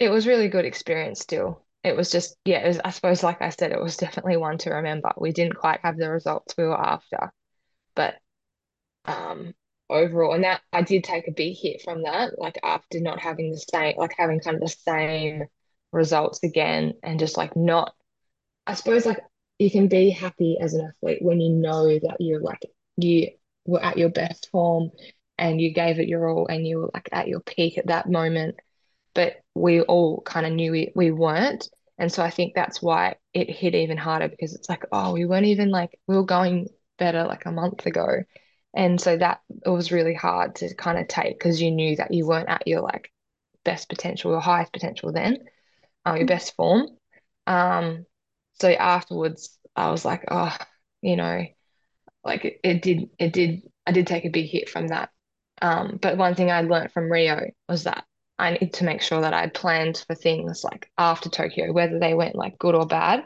it 0.00 0.10
was 0.10 0.26
really 0.28 0.48
good 0.48 0.66
experience 0.66 1.20
still. 1.20 1.64
It 1.84 1.96
was 1.96 2.10
just 2.10 2.36
yeah, 2.44 2.64
it 2.64 2.68
was, 2.68 2.80
I 2.84 2.90
suppose 2.90 3.22
like 3.22 3.42
I 3.42 3.50
said, 3.50 3.72
it 3.72 3.80
was 3.82 3.96
definitely 3.96 4.36
one 4.36 4.58
to 4.58 4.70
remember. 4.70 5.12
We 5.16 5.32
didn't 5.32 5.56
quite 5.56 5.80
have 5.82 5.96
the 5.96 6.10
results 6.10 6.54
we 6.56 6.64
were 6.64 6.80
after, 6.80 7.32
but 7.96 8.16
um 9.06 9.54
overall, 9.90 10.34
and 10.34 10.44
that 10.44 10.62
I 10.72 10.82
did 10.82 11.04
take 11.04 11.28
a 11.28 11.32
big 11.32 11.56
hit 11.56 11.82
from 11.82 12.02
that, 12.04 12.38
like 12.38 12.58
after 12.64 13.00
not 13.00 13.20
having 13.20 13.50
the 13.52 13.58
same, 13.58 13.96
like 13.98 14.14
having 14.18 14.40
kind 14.40 14.56
of 14.56 14.62
the 14.62 14.68
same 14.68 15.44
results 15.92 16.42
again, 16.44 16.94
and 17.02 17.18
just 17.18 17.36
like 17.36 17.56
not, 17.56 17.94
I 18.66 18.74
suppose 18.74 19.06
like 19.06 19.20
you 19.58 19.70
can 19.70 19.88
be 19.88 20.10
happy 20.10 20.58
as 20.60 20.74
an 20.74 20.86
athlete 20.88 21.22
when 21.22 21.40
you 21.40 21.50
know 21.54 21.86
that 21.88 22.16
you're 22.20 22.40
like 22.40 22.64
you 22.96 23.28
were 23.66 23.82
at 23.84 23.98
your 23.98 24.10
best 24.10 24.48
form 24.50 24.90
and 25.38 25.60
you 25.60 25.72
gave 25.74 25.98
it 26.00 26.08
your 26.08 26.28
all 26.28 26.46
and 26.48 26.66
you 26.66 26.78
were 26.78 26.90
like 26.94 27.08
at 27.12 27.28
your 27.28 27.40
peak 27.40 27.78
at 27.78 27.88
that 27.88 28.08
moment. 28.10 28.56
But 29.14 29.41
we 29.54 29.80
all 29.82 30.22
kind 30.22 30.46
of 30.46 30.52
knew 30.52 30.72
we, 30.72 30.92
we 30.94 31.10
weren't. 31.10 31.68
And 31.98 32.10
so 32.10 32.22
I 32.22 32.30
think 32.30 32.54
that's 32.54 32.82
why 32.82 33.16
it 33.32 33.50
hit 33.50 33.74
even 33.74 33.96
harder 33.96 34.28
because 34.28 34.54
it's 34.54 34.68
like, 34.68 34.84
oh, 34.92 35.12
we 35.12 35.26
weren't 35.26 35.46
even 35.46 35.70
like, 35.70 35.98
we 36.06 36.16
were 36.16 36.24
going 36.24 36.68
better 36.98 37.24
like 37.24 37.46
a 37.46 37.52
month 37.52 37.86
ago. 37.86 38.24
And 38.74 39.00
so 39.00 39.16
that 39.16 39.40
it 39.64 39.68
was 39.68 39.92
really 39.92 40.14
hard 40.14 40.56
to 40.56 40.74
kind 40.74 40.98
of 40.98 41.08
take 41.08 41.38
because 41.38 41.60
you 41.60 41.70
knew 41.70 41.96
that 41.96 42.12
you 42.14 42.26
weren't 42.26 42.48
at 42.48 42.66
your 42.66 42.80
like 42.80 43.12
best 43.64 43.88
potential 43.88 44.32
or 44.32 44.40
highest 44.40 44.72
potential 44.72 45.12
then, 45.12 45.38
um, 46.04 46.16
your 46.16 46.26
best 46.26 46.56
form. 46.56 46.88
Um, 47.46 48.06
so 48.54 48.70
afterwards, 48.70 49.58
I 49.76 49.90
was 49.90 50.04
like, 50.04 50.24
oh, 50.30 50.56
you 51.02 51.16
know, 51.16 51.44
like 52.24 52.44
it, 52.44 52.60
it 52.64 52.82
did, 52.82 53.10
it 53.18 53.32
did, 53.32 53.62
I 53.86 53.92
did 53.92 54.06
take 54.06 54.24
a 54.24 54.30
big 54.30 54.48
hit 54.48 54.70
from 54.70 54.88
that. 54.88 55.10
Um, 55.60 55.98
but 56.00 56.16
one 56.16 56.34
thing 56.34 56.50
I 56.50 56.62
learned 56.62 56.92
from 56.92 57.12
Rio 57.12 57.50
was 57.68 57.84
that 57.84 58.04
I 58.42 58.58
need 58.58 58.72
to 58.74 58.84
make 58.84 59.00
sure 59.00 59.20
that 59.20 59.32
I 59.32 59.46
planned 59.46 60.04
for 60.04 60.16
things 60.16 60.64
like 60.64 60.90
after 60.98 61.28
Tokyo, 61.28 61.72
whether 61.72 62.00
they 62.00 62.12
went 62.12 62.34
like 62.34 62.58
good 62.58 62.74
or 62.74 62.84
bad. 62.84 63.24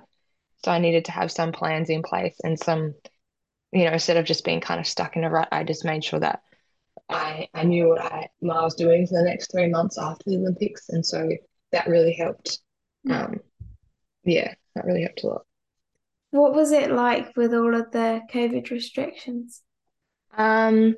So 0.63 0.71
I 0.71 0.79
needed 0.79 1.07
to 1.07 1.13
have 1.13 1.33
some 1.33 1.53
plans 1.53 1.89
in 1.89 2.03
place 2.03 2.37
and 2.45 2.59
some, 2.59 2.95
you 3.73 3.85
know, 3.85 3.93
instead 3.93 4.19
of 4.19 4.27
just 4.27 4.45
being 4.45 4.61
kind 4.61 4.79
of 4.79 4.87
stuck 4.87 5.17
in 5.17 5.25
a 5.25 5.31
rut, 5.31 5.49
I 5.51 5.65
just 5.65 5.87
made 5.87 6.05
sure 6.05 6.21
that 6.21 6.43
I 7.09 7.49
I 7.55 7.65
knew 7.65 7.89
what 7.89 8.03
I, 8.03 8.29
I 8.43 8.63
was 8.63 8.75
doing 8.75 9.07
for 9.07 9.15
the 9.15 9.25
next 9.25 9.51
three 9.51 9.69
months 9.69 9.97
after 9.97 10.25
the 10.27 10.37
Olympics, 10.37 10.91
and 10.91 11.05
so 11.05 11.31
that 11.73 11.89
really 11.89 12.13
helped. 12.13 12.59
Um, 13.09 13.41
yeah, 14.23 14.53
that 14.75 14.85
really 14.85 15.03
helped 15.03 15.23
a 15.23 15.29
lot. 15.29 15.47
What 16.31 16.55
was 16.55 16.73
it 16.73 16.91
like 16.91 17.35
with 17.37 17.55
all 17.55 17.75
of 17.75 17.91
the 17.91 18.21
COVID 18.31 18.71
restrictions? 18.71 19.63
Um, 20.37 20.97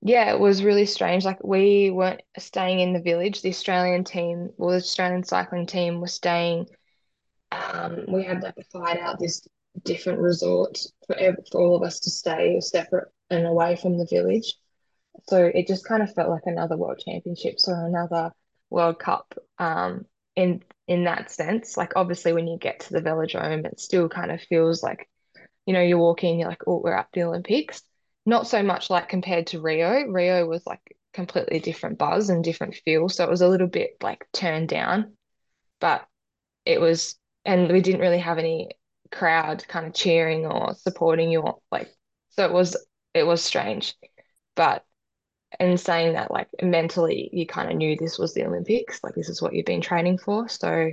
yeah, 0.00 0.32
it 0.32 0.38
was 0.38 0.62
really 0.62 0.86
strange. 0.86 1.24
Like 1.24 1.42
we 1.42 1.90
weren't 1.90 2.22
staying 2.38 2.80
in 2.80 2.92
the 2.92 3.00
village. 3.00 3.42
The 3.42 3.50
Australian 3.50 4.04
team, 4.04 4.50
well, 4.56 4.70
the 4.70 4.76
Australian 4.76 5.24
cycling 5.24 5.66
team 5.66 6.00
was 6.00 6.14
staying. 6.14 6.66
Um, 7.50 8.04
we 8.08 8.24
had 8.24 8.42
like 8.42 8.54
a 8.58 8.64
fight 8.64 9.00
out 9.00 9.18
this 9.18 9.46
different 9.84 10.20
resort 10.20 10.78
for 11.06 11.16
every, 11.16 11.42
for 11.50 11.60
all 11.60 11.76
of 11.76 11.82
us 11.82 12.00
to 12.00 12.10
stay 12.10 12.60
separate 12.60 13.08
and 13.30 13.46
away 13.46 13.76
from 13.76 13.98
the 13.98 14.06
village. 14.06 14.54
So 15.28 15.50
it 15.52 15.66
just 15.66 15.86
kind 15.86 16.02
of 16.02 16.14
felt 16.14 16.30
like 16.30 16.42
another 16.46 16.76
World 16.76 17.02
Championships 17.04 17.68
or 17.68 17.86
another 17.86 18.32
World 18.70 18.98
Cup. 18.98 19.34
Um, 19.58 20.06
in 20.38 20.62
in 20.86 21.04
that 21.04 21.30
sense. 21.30 21.76
Like 21.76 21.92
obviously 21.96 22.32
when 22.32 22.46
you 22.46 22.58
get 22.58 22.80
to 22.80 22.92
the 22.92 23.02
velodrome, 23.02 23.66
it 23.66 23.80
still 23.80 24.08
kind 24.08 24.30
of 24.30 24.40
feels 24.40 24.82
like, 24.82 25.08
you 25.66 25.74
know, 25.74 25.82
you're 25.82 25.98
walking, 25.98 26.38
you're 26.38 26.48
like, 26.48 26.62
oh, 26.66 26.80
we're 26.82 26.94
at 26.94 27.08
the 27.12 27.24
Olympics. 27.24 27.82
Not 28.28 28.46
so 28.46 28.62
much 28.62 28.90
like 28.90 29.08
compared 29.08 29.46
to 29.48 29.60
Rio. 29.62 30.04
Rio 30.06 30.46
was 30.46 30.66
like 30.66 30.96
completely 31.14 31.60
different 31.60 31.96
buzz 31.96 32.28
and 32.28 32.44
different 32.44 32.74
feel. 32.84 33.08
So 33.08 33.24
it 33.24 33.30
was 33.30 33.40
a 33.40 33.48
little 33.48 33.66
bit 33.66 33.96
like 34.02 34.26
turned 34.34 34.68
down, 34.68 35.16
but 35.80 36.06
it 36.66 36.78
was, 36.78 37.16
and 37.46 37.72
we 37.72 37.80
didn't 37.80 38.02
really 38.02 38.18
have 38.18 38.36
any 38.36 38.72
crowd 39.10 39.66
kind 39.66 39.86
of 39.86 39.94
cheering 39.94 40.44
or 40.44 40.74
supporting 40.74 41.30
you 41.30 41.42
like, 41.72 41.88
so 42.28 42.44
it 42.44 42.52
was, 42.52 42.76
it 43.14 43.22
was 43.22 43.42
strange. 43.42 43.94
But 44.54 44.84
in 45.58 45.78
saying 45.78 46.12
that 46.12 46.30
like 46.30 46.48
mentally 46.60 47.30
you 47.32 47.46
kind 47.46 47.70
of 47.70 47.78
knew 47.78 47.96
this 47.96 48.18
was 48.18 48.34
the 48.34 48.44
Olympics, 48.44 49.02
like 49.02 49.14
this 49.14 49.30
is 49.30 49.40
what 49.40 49.54
you've 49.54 49.64
been 49.64 49.80
training 49.80 50.18
for. 50.18 50.50
So 50.50 50.92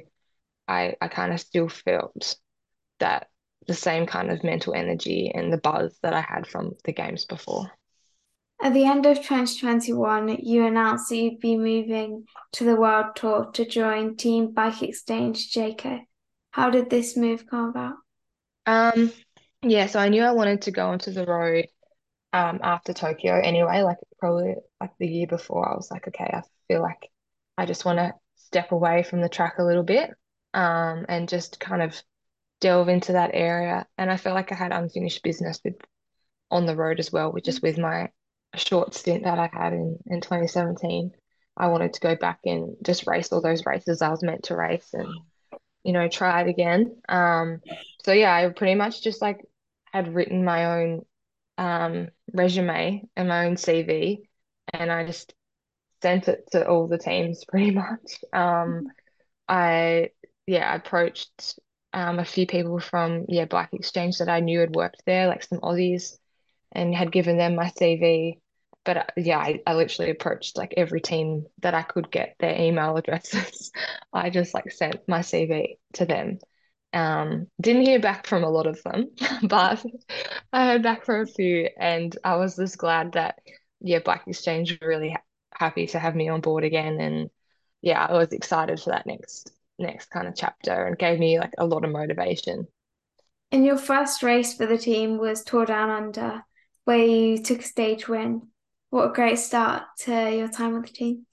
I 0.69 0.95
I 1.01 1.09
kind 1.09 1.33
of 1.33 1.41
still 1.41 1.67
felt 1.67 2.37
that 2.99 3.27
the 3.67 3.73
same 3.73 4.05
kind 4.05 4.31
of 4.31 4.43
mental 4.43 4.73
energy 4.73 5.31
and 5.33 5.51
the 5.51 5.57
buzz 5.57 5.97
that 6.03 6.13
I 6.13 6.21
had 6.21 6.47
from 6.47 6.75
the 6.83 6.93
games 6.93 7.25
before. 7.25 7.71
At 8.61 8.73
the 8.73 8.85
end 8.85 9.05
of 9.05 9.17
2021, 9.17 10.37
you 10.41 10.65
announced 10.65 11.09
that 11.09 11.17
you'd 11.17 11.39
be 11.39 11.57
moving 11.57 12.25
to 12.53 12.63
the 12.63 12.75
World 12.75 13.15
Tour 13.15 13.51
to 13.53 13.65
join 13.65 14.15
Team 14.15 14.51
Bike 14.51 14.81
Exchange 14.81 15.51
Jayco. 15.51 16.01
How 16.51 16.69
did 16.69 16.89
this 16.89 17.17
move 17.17 17.47
come 17.47 17.69
about? 17.69 17.95
Um, 18.65 19.11
yeah, 19.61 19.87
so 19.87 19.99
I 19.99 20.09
knew 20.09 20.23
I 20.23 20.31
wanted 20.31 20.63
to 20.63 20.71
go 20.71 20.87
onto 20.89 21.11
the 21.11 21.25
road 21.25 21.67
um 22.33 22.59
after 22.63 22.93
Tokyo 22.93 23.39
anyway, 23.39 23.81
like 23.83 23.97
probably 24.19 24.55
like 24.81 24.91
the 24.99 25.07
year 25.07 25.27
before, 25.27 25.69
I 25.69 25.75
was 25.75 25.89
like, 25.91 26.07
okay, 26.07 26.29
I 26.33 26.41
feel 26.67 26.81
like 26.81 27.09
I 27.57 27.65
just 27.65 27.85
want 27.85 27.99
to 27.99 28.13
step 28.35 28.71
away 28.71 29.03
from 29.03 29.21
the 29.21 29.29
track 29.29 29.55
a 29.59 29.63
little 29.63 29.83
bit 29.83 30.11
um 30.53 31.05
and 31.09 31.29
just 31.29 31.59
kind 31.59 31.81
of 31.81 32.01
delve 32.61 32.89
into 32.89 33.13
that 33.13 33.31
area. 33.33 33.85
And 33.97 34.11
I 34.11 34.17
felt 34.17 34.35
like 34.35 34.51
I 34.51 34.55
had 34.55 34.71
unfinished 34.71 35.23
business 35.23 35.59
with 35.63 35.75
on 36.51 36.65
the 36.65 36.75
road 36.75 36.99
as 36.99 37.11
well, 37.11 37.31
with 37.31 37.43
just 37.43 37.61
with 37.61 37.77
my 37.77 38.09
short 38.55 38.93
stint 38.93 39.23
that 39.23 39.39
I 39.39 39.49
had 39.51 39.73
in, 39.73 39.97
in 40.07 40.21
2017. 40.21 41.11
I 41.57 41.67
wanted 41.67 41.93
to 41.93 42.01
go 42.01 42.15
back 42.15 42.39
and 42.45 42.75
just 42.83 43.07
race 43.07 43.31
all 43.31 43.41
those 43.41 43.65
races 43.65 44.01
I 44.01 44.09
was 44.09 44.23
meant 44.23 44.43
to 44.43 44.55
race 44.55 44.89
and, 44.93 45.07
you 45.83 45.93
know, 45.93 46.07
try 46.07 46.41
it 46.41 46.49
again. 46.49 46.97
Um, 47.07 47.61
so 48.03 48.11
yeah, 48.11 48.33
I 48.33 48.49
pretty 48.49 48.75
much 48.75 49.01
just 49.01 49.21
like 49.21 49.45
had 49.93 50.13
written 50.13 50.43
my 50.43 50.81
own 50.81 51.05
um, 51.57 52.09
resume 52.33 53.03
and 53.15 53.27
my 53.29 53.45
own 53.45 53.55
CV, 53.55 54.27
and 54.73 54.91
I 54.91 55.05
just 55.05 55.33
sent 56.01 56.27
it 56.27 56.51
to 56.51 56.67
all 56.67 56.87
the 56.87 56.97
teams 56.97 57.45
pretty 57.47 57.71
much. 57.71 58.19
Um, 58.33 58.87
I 59.47 60.09
yeah, 60.47 60.69
I 60.69 60.75
approached 60.75 61.59
um, 61.95 62.19
a 62.19 62.25
few 62.25 62.45
people 62.45 62.79
from 62.79 63.25
yeah 63.29 63.45
Bike 63.45 63.69
Exchange 63.73 64.17
that 64.19 64.29
I 64.29 64.41
knew 64.41 64.59
had 64.59 64.75
worked 64.75 65.03
there, 65.05 65.27
like 65.27 65.43
some 65.43 65.61
Aussies, 65.61 66.17
and 66.73 66.93
had 66.93 67.11
given 67.11 67.37
them 67.37 67.55
my 67.55 67.69
CV. 67.69 68.39
But 68.83 68.97
uh, 68.97 69.05
yeah, 69.17 69.39
I, 69.39 69.61
I 69.65 69.75
literally 69.75 70.11
approached 70.11 70.57
like 70.57 70.73
every 70.77 71.01
team 71.01 71.45
that 71.61 71.73
I 71.73 71.83
could 71.83 72.11
get 72.11 72.35
their 72.39 72.59
email 72.59 72.97
addresses. 72.99 73.71
I 74.13 74.29
just 74.29 74.53
like 74.53 74.71
sent 74.71 75.07
my 75.07 75.19
CV 75.21 75.77
to 75.93 76.05
them. 76.05 76.39
Um, 76.93 77.47
didn't 77.61 77.85
hear 77.85 77.99
back 77.99 78.27
from 78.27 78.43
a 78.43 78.49
lot 78.49 78.67
of 78.67 78.81
them, 78.83 79.11
but 79.43 79.83
I 80.53 80.67
heard 80.67 80.83
back 80.83 81.05
from 81.05 81.21
a 81.21 81.25
few, 81.25 81.69
and 81.79 82.15
I 82.25 82.35
was 82.35 82.57
just 82.57 82.77
glad 82.77 83.13
that 83.13 83.39
yeah, 83.79 83.99
Bike 83.99 84.23
Exchange 84.27 84.77
really 84.81 85.11
ha 85.11 85.19
happy 85.53 85.87
to 85.87 85.99
have 85.99 86.15
me 86.15 86.27
on 86.27 86.41
board 86.41 86.65
again, 86.65 86.99
and 86.99 87.29
yeah, 87.81 88.05
I 88.05 88.13
was 88.13 88.33
excited 88.33 88.81
for 88.81 88.89
that 88.89 89.05
next 89.07 89.54
next 89.79 90.09
kind 90.09 90.27
of 90.27 90.35
chapter, 90.35 90.85
and 90.85 90.97
gave 90.97 91.19
me 91.19 91.39
like 91.39 91.53
a 91.57 91.65
lot 91.65 91.83
of 91.83 91.91
motivation. 91.91 92.67
And 93.51 93.65
your 93.65 93.77
first 93.77 94.23
race 94.23 94.55
for 94.55 94.65
the 94.65 94.77
team 94.77 95.17
was 95.17 95.43
Tour 95.43 95.65
Down 95.65 95.89
Under, 95.89 96.43
where 96.85 96.97
you 96.97 97.41
took 97.41 97.59
a 97.59 97.63
stage 97.63 98.07
win. 98.07 98.49
What 98.89 99.09
a 99.09 99.13
great 99.13 99.39
start 99.39 99.83
to 99.99 100.11
your 100.11 100.47
time 100.47 100.73
with 100.73 100.87
the 100.87 100.93
team. 100.93 101.25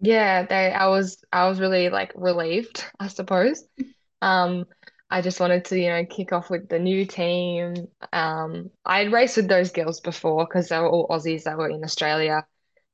Yeah, 0.00 0.46
they 0.46 0.72
I 0.72 0.86
was 0.88 1.22
I 1.32 1.48
was 1.48 1.60
really 1.60 1.88
like 1.90 2.12
relieved, 2.14 2.84
I 2.98 3.08
suppose. 3.08 3.64
Um, 4.20 4.64
I 5.10 5.22
just 5.22 5.38
wanted 5.38 5.66
to, 5.66 5.78
you 5.78 5.90
know, 5.90 6.04
kick 6.04 6.32
off 6.32 6.50
with 6.50 6.68
the 6.68 6.80
new 6.80 7.06
team. 7.06 7.86
Um, 8.12 8.70
I 8.84 8.98
had 8.98 9.12
raced 9.12 9.36
with 9.36 9.48
those 9.48 9.70
girls 9.70 10.00
before 10.00 10.44
because 10.44 10.68
they 10.68 10.78
were 10.78 10.88
all 10.88 11.06
Aussies 11.06 11.44
that 11.44 11.56
were 11.56 11.70
in 11.70 11.84
Australia. 11.84 12.44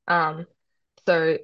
Um, 0.07 0.45
so 1.07 1.39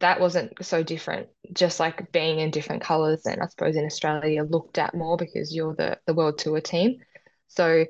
that 0.00 0.20
wasn't 0.20 0.52
so 0.64 0.82
different. 0.82 1.28
Just 1.52 1.80
like 1.80 2.12
being 2.12 2.40
in 2.40 2.50
different 2.50 2.82
colours, 2.82 3.26
and 3.26 3.42
I 3.42 3.46
suppose 3.46 3.76
in 3.76 3.84
Australia 3.84 4.44
looked 4.44 4.78
at 4.78 4.94
more 4.94 5.16
because 5.16 5.54
you're 5.54 5.74
the 5.74 5.98
the 6.06 6.14
World 6.14 6.38
Tour 6.38 6.60
team. 6.60 6.98
So 7.48 7.86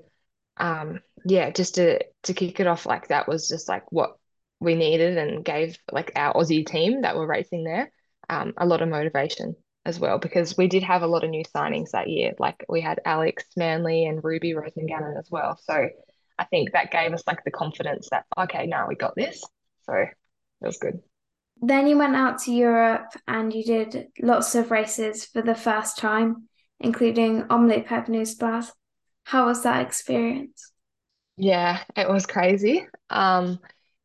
um, 0.59 1.01
yeah, 1.25 1.51
just 1.51 1.77
to 1.77 2.05
to 2.25 2.35
kick 2.35 2.61
it 2.61 2.67
off 2.67 2.87
like 2.87 3.09
that 3.09 3.29
was 3.29 3.49
just 3.49 3.69
like 3.69 3.91
what 3.93 4.17
we 4.61 4.75
needed 4.75 5.19
and 5.19 5.45
gave 5.45 5.79
like 5.93 6.13
our 6.17 6.35
Aussie 6.35 6.67
team 6.67 7.03
that 7.03 7.17
were 7.17 7.27
racing 7.27 7.65
there 7.65 7.91
um, 8.29 8.55
a 8.57 8.67
lot 8.67 8.83
of 8.83 8.89
motivation 8.89 9.55
as 9.85 10.01
well 10.01 10.19
because 10.19 10.57
we 10.57 10.67
did 10.67 10.83
have 10.83 11.03
a 11.03 11.07
lot 11.07 11.25
of 11.25 11.31
new 11.31 11.45
signings 11.45 11.91
that 11.91 12.09
year. 12.09 12.33
Like 12.39 12.65
we 12.69 12.81
had 12.81 13.01
Alex 13.05 13.45
Manly 13.57 14.07
and 14.07 14.23
Ruby 14.25 14.53
Roseman-Gannon 14.55 15.17
as 15.19 15.29
well. 15.31 15.59
So 15.63 15.89
I 16.39 16.45
think 16.45 16.73
that 16.73 16.91
gave 16.91 17.13
us 17.13 17.23
like 17.27 17.45
the 17.45 17.51
confidence 17.51 18.09
that 18.11 18.25
okay, 18.37 18.67
now 18.67 18.89
we 18.89 18.95
got 18.95 19.15
this. 19.15 19.43
So 19.85 19.95
it 19.95 20.09
was 20.61 20.79
good. 20.79 21.01
Then 21.61 21.87
you 21.87 21.97
went 21.97 22.17
out 22.17 22.39
to 22.41 22.53
Europe 22.53 23.13
and 23.27 23.53
you 23.53 23.65
did 23.65 24.09
lots 24.21 24.55
of 24.55 24.71
races 24.71 25.25
for 25.25 25.43
the 25.43 25.55
first 25.55 25.99
time, 25.99 26.49
including 26.81 27.45
Omloop 27.45 27.87
Het 27.87 28.07
Nieuwsblad. 28.07 28.71
How 29.25 29.47
was 29.47 29.63
that 29.63 29.85
experience? 29.85 30.73
Yeah, 31.37 31.83
it 31.97 32.09
was 32.09 32.27
crazy. 32.27 32.87
Um, 33.11 33.59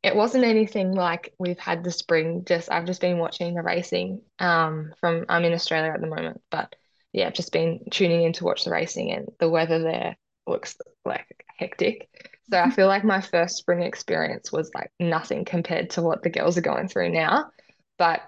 it 0.03 0.15
wasn't 0.15 0.45
anything 0.45 0.93
like 0.93 1.33
we've 1.37 1.59
had 1.59 1.83
the 1.83 1.91
spring. 1.91 2.43
Just 2.45 2.71
I've 2.71 2.85
just 2.85 3.01
been 3.01 3.19
watching 3.19 3.53
the 3.53 3.61
racing. 3.61 4.21
Um, 4.39 4.93
from 4.99 5.25
I'm 5.29 5.43
in 5.43 5.53
Australia 5.53 5.91
at 5.91 6.01
the 6.01 6.07
moment, 6.07 6.41
but 6.49 6.75
yeah, 7.13 7.29
just 7.29 7.51
been 7.51 7.81
tuning 7.91 8.23
in 8.23 8.33
to 8.33 8.43
watch 8.45 8.63
the 8.63 8.71
racing, 8.71 9.11
and 9.11 9.29
the 9.39 9.49
weather 9.49 9.79
there 9.79 10.17
looks 10.47 10.75
like 11.05 11.45
hectic. 11.57 12.09
So 12.51 12.59
I 12.59 12.69
feel 12.69 12.87
like 12.87 13.03
my 13.05 13.21
first 13.21 13.57
spring 13.57 13.81
experience 13.81 14.51
was 14.51 14.71
like 14.75 14.91
nothing 14.99 15.45
compared 15.45 15.91
to 15.91 16.01
what 16.01 16.21
the 16.21 16.29
girls 16.29 16.57
are 16.57 16.61
going 16.61 16.87
through 16.87 17.09
now. 17.09 17.49
But 17.97 18.21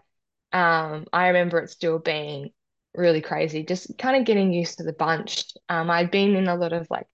um, 0.54 1.06
I 1.12 1.28
remember 1.28 1.60
it 1.60 1.70
still 1.70 2.00
being 2.00 2.52
really 2.96 3.22
crazy, 3.22 3.64
just 3.66 3.98
kind 3.98 4.16
of 4.16 4.26
getting 4.26 4.54
used 4.54 4.78
to 4.78 4.84
the 4.84 4.94
bunch. 4.94 5.46
Um, 5.68 5.90
I'd 5.90 6.12
been 6.12 6.36
in 6.36 6.48
a 6.48 6.56
lot 6.56 6.74
of 6.74 6.88
like 6.90 7.08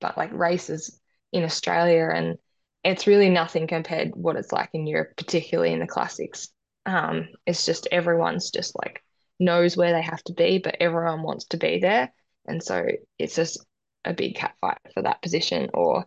but 0.00 0.16
like 0.16 0.32
races 0.32 1.00
in 1.32 1.44
Australia 1.44 2.10
and 2.14 2.38
it's 2.84 3.06
really 3.06 3.30
nothing 3.30 3.66
compared 3.66 4.14
what 4.14 4.36
it's 4.36 4.52
like 4.52 4.70
in 4.72 4.86
Europe, 4.86 5.16
particularly 5.16 5.72
in 5.72 5.80
the 5.80 5.86
classics. 5.86 6.48
Um, 6.84 7.28
it's 7.46 7.66
just 7.66 7.88
everyone's 7.90 8.50
just 8.50 8.76
like 8.76 9.02
knows 9.40 9.76
where 9.76 9.92
they 9.92 10.02
have 10.02 10.22
to 10.24 10.32
be, 10.32 10.58
but 10.58 10.76
everyone 10.80 11.22
wants 11.22 11.46
to 11.46 11.56
be 11.56 11.80
there. 11.80 12.12
And 12.46 12.62
so 12.62 12.86
it's 13.18 13.34
just 13.34 13.64
a 14.04 14.14
big 14.14 14.36
cat 14.36 14.54
fight 14.60 14.78
for 14.94 15.02
that 15.02 15.22
position. 15.22 15.70
Or 15.74 16.06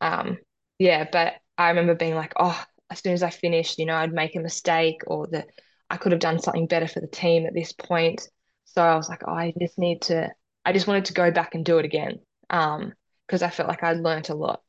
um, 0.00 0.38
yeah, 0.78 1.06
but 1.10 1.34
I 1.56 1.70
remember 1.70 1.94
being 1.94 2.14
like, 2.14 2.34
oh, 2.38 2.62
as 2.90 3.00
soon 3.00 3.12
as 3.12 3.22
I 3.22 3.30
finished, 3.30 3.78
you 3.78 3.86
know, 3.86 3.96
I'd 3.96 4.12
make 4.12 4.36
a 4.36 4.40
mistake 4.40 5.02
or 5.06 5.26
the 5.26 5.46
I 5.88 5.96
could 5.96 6.12
have 6.12 6.20
done 6.20 6.40
something 6.40 6.66
better 6.66 6.88
for 6.88 7.00
the 7.00 7.06
team 7.06 7.46
at 7.46 7.54
this 7.54 7.72
point. 7.72 8.28
So 8.64 8.82
I 8.82 8.96
was 8.96 9.08
like, 9.08 9.22
oh, 9.26 9.32
I 9.32 9.52
just 9.58 9.78
need 9.78 10.02
to 10.02 10.30
I 10.64 10.72
just 10.72 10.86
wanted 10.86 11.06
to 11.06 11.14
go 11.14 11.30
back 11.30 11.54
and 11.54 11.64
do 11.64 11.78
it 11.78 11.84
again. 11.84 12.20
Um, 12.50 12.92
because 13.26 13.42
I 13.42 13.50
felt 13.50 13.68
like 13.68 13.82
I'd 13.82 13.98
learnt 13.98 14.28
a 14.28 14.34
lot. 14.34 14.62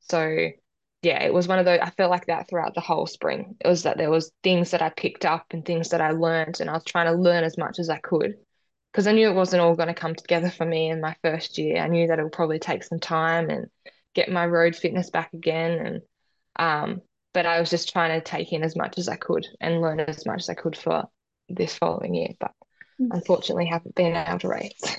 So 0.00 0.50
yeah, 1.02 1.22
it 1.22 1.34
was 1.34 1.48
one 1.48 1.58
of 1.58 1.64
those 1.64 1.80
I 1.82 1.90
felt 1.90 2.10
like 2.10 2.26
that 2.26 2.48
throughout 2.48 2.74
the 2.74 2.80
whole 2.80 3.06
spring. 3.06 3.56
It 3.60 3.68
was 3.68 3.82
that 3.82 3.98
there 3.98 4.10
was 4.10 4.32
things 4.42 4.70
that 4.70 4.82
I 4.82 4.90
picked 4.90 5.24
up 5.24 5.46
and 5.50 5.64
things 5.64 5.90
that 5.90 6.00
I 6.00 6.10
learned 6.12 6.60
and 6.60 6.70
I 6.70 6.74
was 6.74 6.84
trying 6.84 7.06
to 7.06 7.20
learn 7.20 7.44
as 7.44 7.58
much 7.58 7.78
as 7.78 7.90
I 7.90 7.98
could 7.98 8.34
because 8.92 9.06
I 9.06 9.12
knew 9.12 9.28
it 9.28 9.34
wasn't 9.34 9.62
all 9.62 9.74
going 9.74 9.88
to 9.88 9.94
come 9.94 10.14
together 10.14 10.50
for 10.50 10.64
me 10.64 10.88
in 10.90 11.00
my 11.00 11.16
first 11.22 11.58
year. 11.58 11.78
I 11.78 11.88
knew 11.88 12.06
that 12.06 12.18
it 12.18 12.22
would 12.22 12.32
probably 12.32 12.60
take 12.60 12.84
some 12.84 13.00
time 13.00 13.50
and 13.50 13.66
get 14.14 14.30
my 14.30 14.46
road 14.46 14.76
fitness 14.76 15.10
back 15.10 15.32
again 15.32 15.72
and 15.86 16.02
um 16.56 17.00
but 17.32 17.46
I 17.46 17.58
was 17.58 17.68
just 17.68 17.92
trying 17.92 18.18
to 18.18 18.24
take 18.24 18.52
in 18.52 18.62
as 18.62 18.76
much 18.76 18.96
as 18.96 19.08
I 19.08 19.16
could 19.16 19.44
and 19.60 19.80
learn 19.80 20.00
as 20.00 20.24
much 20.24 20.42
as 20.42 20.48
I 20.48 20.54
could 20.54 20.76
for 20.76 21.04
this 21.48 21.76
following 21.76 22.14
year, 22.14 22.28
but 22.38 22.52
unfortunately 22.98 23.66
haven't 23.66 23.96
been 23.96 24.14
able 24.14 24.38
to 24.38 24.48
race. 24.48 24.98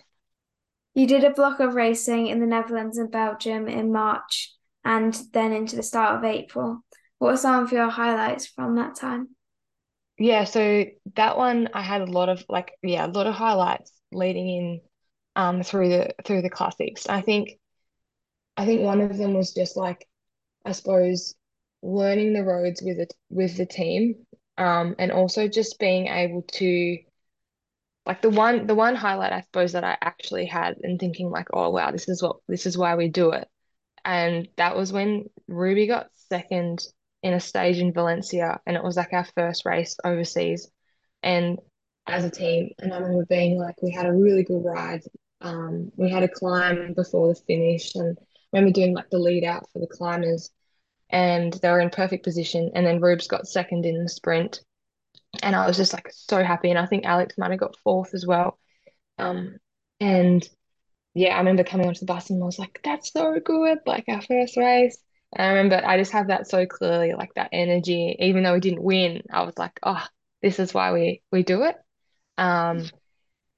You 0.94 1.08
did 1.08 1.24
a 1.24 1.32
block 1.32 1.60
of 1.60 1.76
racing 1.76 2.28
in 2.28 2.40
the 2.40 2.46
Netherlands 2.46 2.98
and 2.98 3.12
Belgium 3.12 3.68
in 3.68 3.92
March 3.92 4.54
and 4.84 5.18
then 5.34 5.52
into 5.52 5.76
the 5.76 5.84
start 5.84 6.18
of 6.18 6.24
April. 6.24 6.84
What 7.20 7.34
are 7.34 7.38
some 7.38 7.64
of 7.64 7.72
your 7.72 7.90
highlights 7.90 8.48
from 8.48 8.76
that 8.76 8.96
time? 8.96 9.30
Yeah, 10.18 10.46
so 10.46 10.86
that 11.16 11.38
one 11.38 11.70
I 11.74 11.82
had 11.82 12.02
a 12.02 12.06
lot 12.06 12.30
of 12.30 12.46
like 12.48 12.74
yeah, 12.82 13.06
a 13.06 13.08
lot 13.08 13.28
of 13.28 13.34
highlights 13.34 13.92
leading 14.12 14.50
in 14.50 14.82
um 15.36 15.64
through 15.64 15.90
the 15.90 16.16
through 16.24 16.42
the 16.42 16.50
classics. 16.50 17.08
I 17.08 17.22
think 17.22 17.60
I 18.58 18.66
think 18.66 18.82
one 18.82 19.02
of 19.02 19.18
them 19.18 19.34
was 19.34 19.54
just 19.54 19.78
like 19.78 20.08
I 20.66 20.72
suppose 20.74 21.36
learning 21.84 22.34
the 22.34 22.44
roads 22.44 22.82
with 22.84 23.00
it 23.00 23.14
with 23.30 23.58
the 23.58 23.66
team 23.66 24.26
um 24.58 24.96
and 25.00 25.12
also 25.12 25.48
just 25.48 25.80
being 25.80 26.08
able 26.08 26.44
to 26.44 26.98
like 28.06 28.22
the 28.22 28.30
one 28.30 28.68
the 28.68 28.76
one 28.76 28.96
highlight 28.96 29.34
I 29.34 29.42
suppose 29.42 29.74
that 29.74 29.84
I 29.84 29.98
actually 30.02 30.46
had 30.46 30.76
and 30.84 31.00
thinking 31.00 31.30
like 31.30 31.48
oh 31.54 31.70
wow 31.72 31.92
this 31.92 32.08
is 32.08 32.22
what 32.22 32.38
this 32.48 32.66
is 32.66 32.78
why 32.78 32.96
we 32.96 33.10
do 33.10 33.32
it. 33.32 33.48
And 34.06 34.48
that 34.58 34.76
was 34.78 34.94
when 34.94 35.26
Ruby 35.48 35.88
got 35.88 36.10
second 36.16 36.82
in 37.24 37.34
a 37.34 37.40
stage 37.40 37.80
in 37.80 37.94
Valencia 37.94 38.60
and 38.68 38.78
it 38.78 38.84
was 38.84 38.98
like 38.98 39.14
our 39.14 39.26
first 39.36 39.66
race 39.66 39.98
overseas. 40.06 40.70
And 41.24 41.60
as 42.08 42.24
a 42.26 42.30
team 42.32 42.72
and 42.80 42.94
I 42.94 42.98
remember 43.00 43.26
being 43.26 43.58
like 43.60 43.82
we 43.82 43.92
had 43.92 44.06
a 44.08 44.14
really 44.14 44.44
good 44.44 44.64
ride. 44.64 45.02
Um 45.42 45.92
we 45.98 46.10
had 46.12 46.24
a 46.24 46.30
climb 46.30 46.94
before 46.96 47.30
the 47.30 47.36
finish 47.48 47.96
and 47.96 48.18
remember 48.56 48.74
doing 48.74 48.94
like 48.94 49.10
the 49.10 49.20
lead 49.20 49.44
out 49.44 49.70
for 49.72 49.80
the 49.80 49.88
climbers 49.88 50.50
and 51.10 51.54
they 51.54 51.70
were 51.70 51.80
in 51.80 51.90
perfect 51.90 52.24
position 52.24 52.72
and 52.74 52.86
then 52.86 53.00
Rubes 53.00 53.28
got 53.28 53.48
second 53.48 53.86
in 53.86 54.02
the 54.02 54.10
sprint 54.10 54.62
and 55.44 55.56
I 55.56 55.68
was 55.68 55.78
just 55.78 55.94
like 55.94 56.10
so 56.12 56.44
happy. 56.44 56.70
And 56.70 56.80
I 56.80 56.86
think 56.86 57.06
Alex 57.06 57.36
might 57.38 57.52
have 57.52 57.60
got 57.60 57.78
fourth 57.84 58.14
as 58.14 58.26
well. 58.26 58.58
Um, 59.18 59.58
and 60.00 60.48
yeah, 61.14 61.36
I 61.36 61.40
remember 61.40 61.64
coming 61.64 61.88
onto 61.88 62.02
the 62.02 62.06
bus 62.06 62.30
and 62.30 62.42
I 62.42 62.46
was 62.46 62.60
like, 62.60 62.80
that's 62.84 63.12
so 63.12 63.40
good, 63.40 63.80
like 63.86 64.06
our 64.08 64.22
first 64.22 64.58
race. 64.58 64.98
And 65.34 65.46
I 65.46 65.50
remember 65.52 65.82
I 65.86 65.98
just 65.98 66.12
have 66.12 66.28
that 66.28 66.48
so 66.48 66.66
clearly, 66.66 67.14
like 67.14 67.34
that 67.36 67.50
energy, 67.52 68.16
even 68.20 68.44
though 68.44 68.54
we 68.54 68.60
didn't 68.60 68.84
win, 68.84 69.22
I 69.32 69.44
was 69.44 69.58
like, 69.58 69.80
oh, 69.84 70.04
this 70.42 70.60
is 70.60 70.74
why 70.74 70.92
we 70.92 71.22
we 71.32 71.44
do 71.44 71.64
it. 71.64 71.76
Um, 72.38 72.90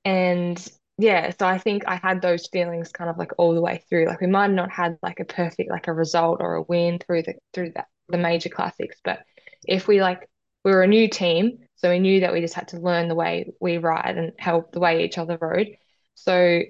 and 0.06 0.68
yeah, 0.98 1.32
so 1.38 1.46
I 1.46 1.60
think 1.60 1.84
I 1.88 1.96
had 1.96 2.22
those 2.22 2.48
feelings 2.48 2.92
kind 2.92 3.10
of 3.10 3.18
like 3.18 3.32
all 3.38 3.54
the 3.54 3.62
way 3.62 3.84
through. 3.90 4.08
Like 4.08 4.22
we 4.22 4.28
might 4.28 4.52
not 4.52 4.72
had 4.72 4.98
like 5.04 5.20
a 5.20 5.26
perfect 5.26 5.70
like 5.70 5.88
a 5.88 5.94
result 5.94 6.40
or 6.42 6.56
a 6.56 6.64
win 6.64 7.00
through 7.00 7.24
the 7.24 7.36
through 7.54 7.74
that 7.76 7.88
the 8.10 8.18
major 8.18 8.50
classics, 8.50 8.98
but 9.04 9.24
if 9.68 9.88
we 9.88 10.02
like 10.02 10.28
we 10.64 10.72
were 10.72 10.84
a 10.84 10.88
new 10.88 11.08
team, 11.10 11.60
so 11.76 11.90
we 11.90 12.00
knew 12.00 12.22
that 12.22 12.34
we 12.34 12.42
just 12.42 12.56
had 12.56 12.70
to 12.70 12.80
learn 12.80 13.10
the 13.10 13.16
way 13.16 13.52
we 13.62 13.78
ride 13.78 14.18
and 14.18 14.34
help 14.40 14.72
the 14.72 14.80
way 14.80 15.04
each 15.06 15.18
other 15.18 15.38
rode. 15.40 15.78
So 16.16 16.62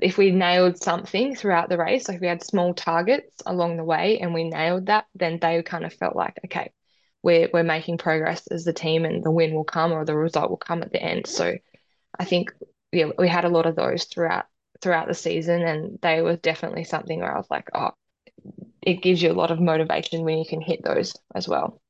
if 0.00 0.18
we 0.18 0.30
nailed 0.30 0.76
something 0.78 1.34
throughout 1.34 1.68
the 1.68 1.78
race, 1.78 2.08
like 2.08 2.20
we 2.20 2.26
had 2.26 2.42
small 2.42 2.74
targets 2.74 3.42
along 3.46 3.76
the 3.76 3.84
way 3.84 4.18
and 4.20 4.34
we 4.34 4.44
nailed 4.44 4.86
that, 4.86 5.06
then 5.14 5.38
they 5.40 5.62
kind 5.62 5.84
of 5.84 5.94
felt 5.94 6.16
like, 6.16 6.38
okay, 6.46 6.72
we're 7.22 7.48
we're 7.52 7.62
making 7.62 7.98
progress 7.98 8.46
as 8.48 8.66
a 8.66 8.72
team 8.72 9.04
and 9.06 9.24
the 9.24 9.30
win 9.30 9.54
will 9.54 9.64
come 9.64 9.92
or 9.92 10.04
the 10.04 10.16
result 10.16 10.50
will 10.50 10.56
come 10.58 10.82
at 10.82 10.92
the 10.92 11.02
end. 11.02 11.26
So 11.26 11.54
I 12.18 12.24
think 12.24 12.52
yeah, 12.92 13.10
we 13.18 13.28
had 13.28 13.44
a 13.44 13.48
lot 13.48 13.66
of 13.66 13.76
those 13.76 14.04
throughout 14.04 14.46
throughout 14.80 15.08
the 15.08 15.14
season 15.14 15.62
and 15.62 15.98
they 16.02 16.22
were 16.22 16.36
definitely 16.36 16.84
something 16.84 17.20
where 17.20 17.32
I 17.32 17.38
was 17.38 17.50
like, 17.50 17.68
oh, 17.74 17.90
it 18.82 19.02
gives 19.02 19.22
you 19.22 19.30
a 19.30 19.34
lot 19.34 19.50
of 19.50 19.60
motivation 19.60 20.24
when 20.24 20.38
you 20.38 20.44
can 20.44 20.60
hit 20.60 20.82
those 20.82 21.14
as 21.34 21.46
well. 21.48 21.80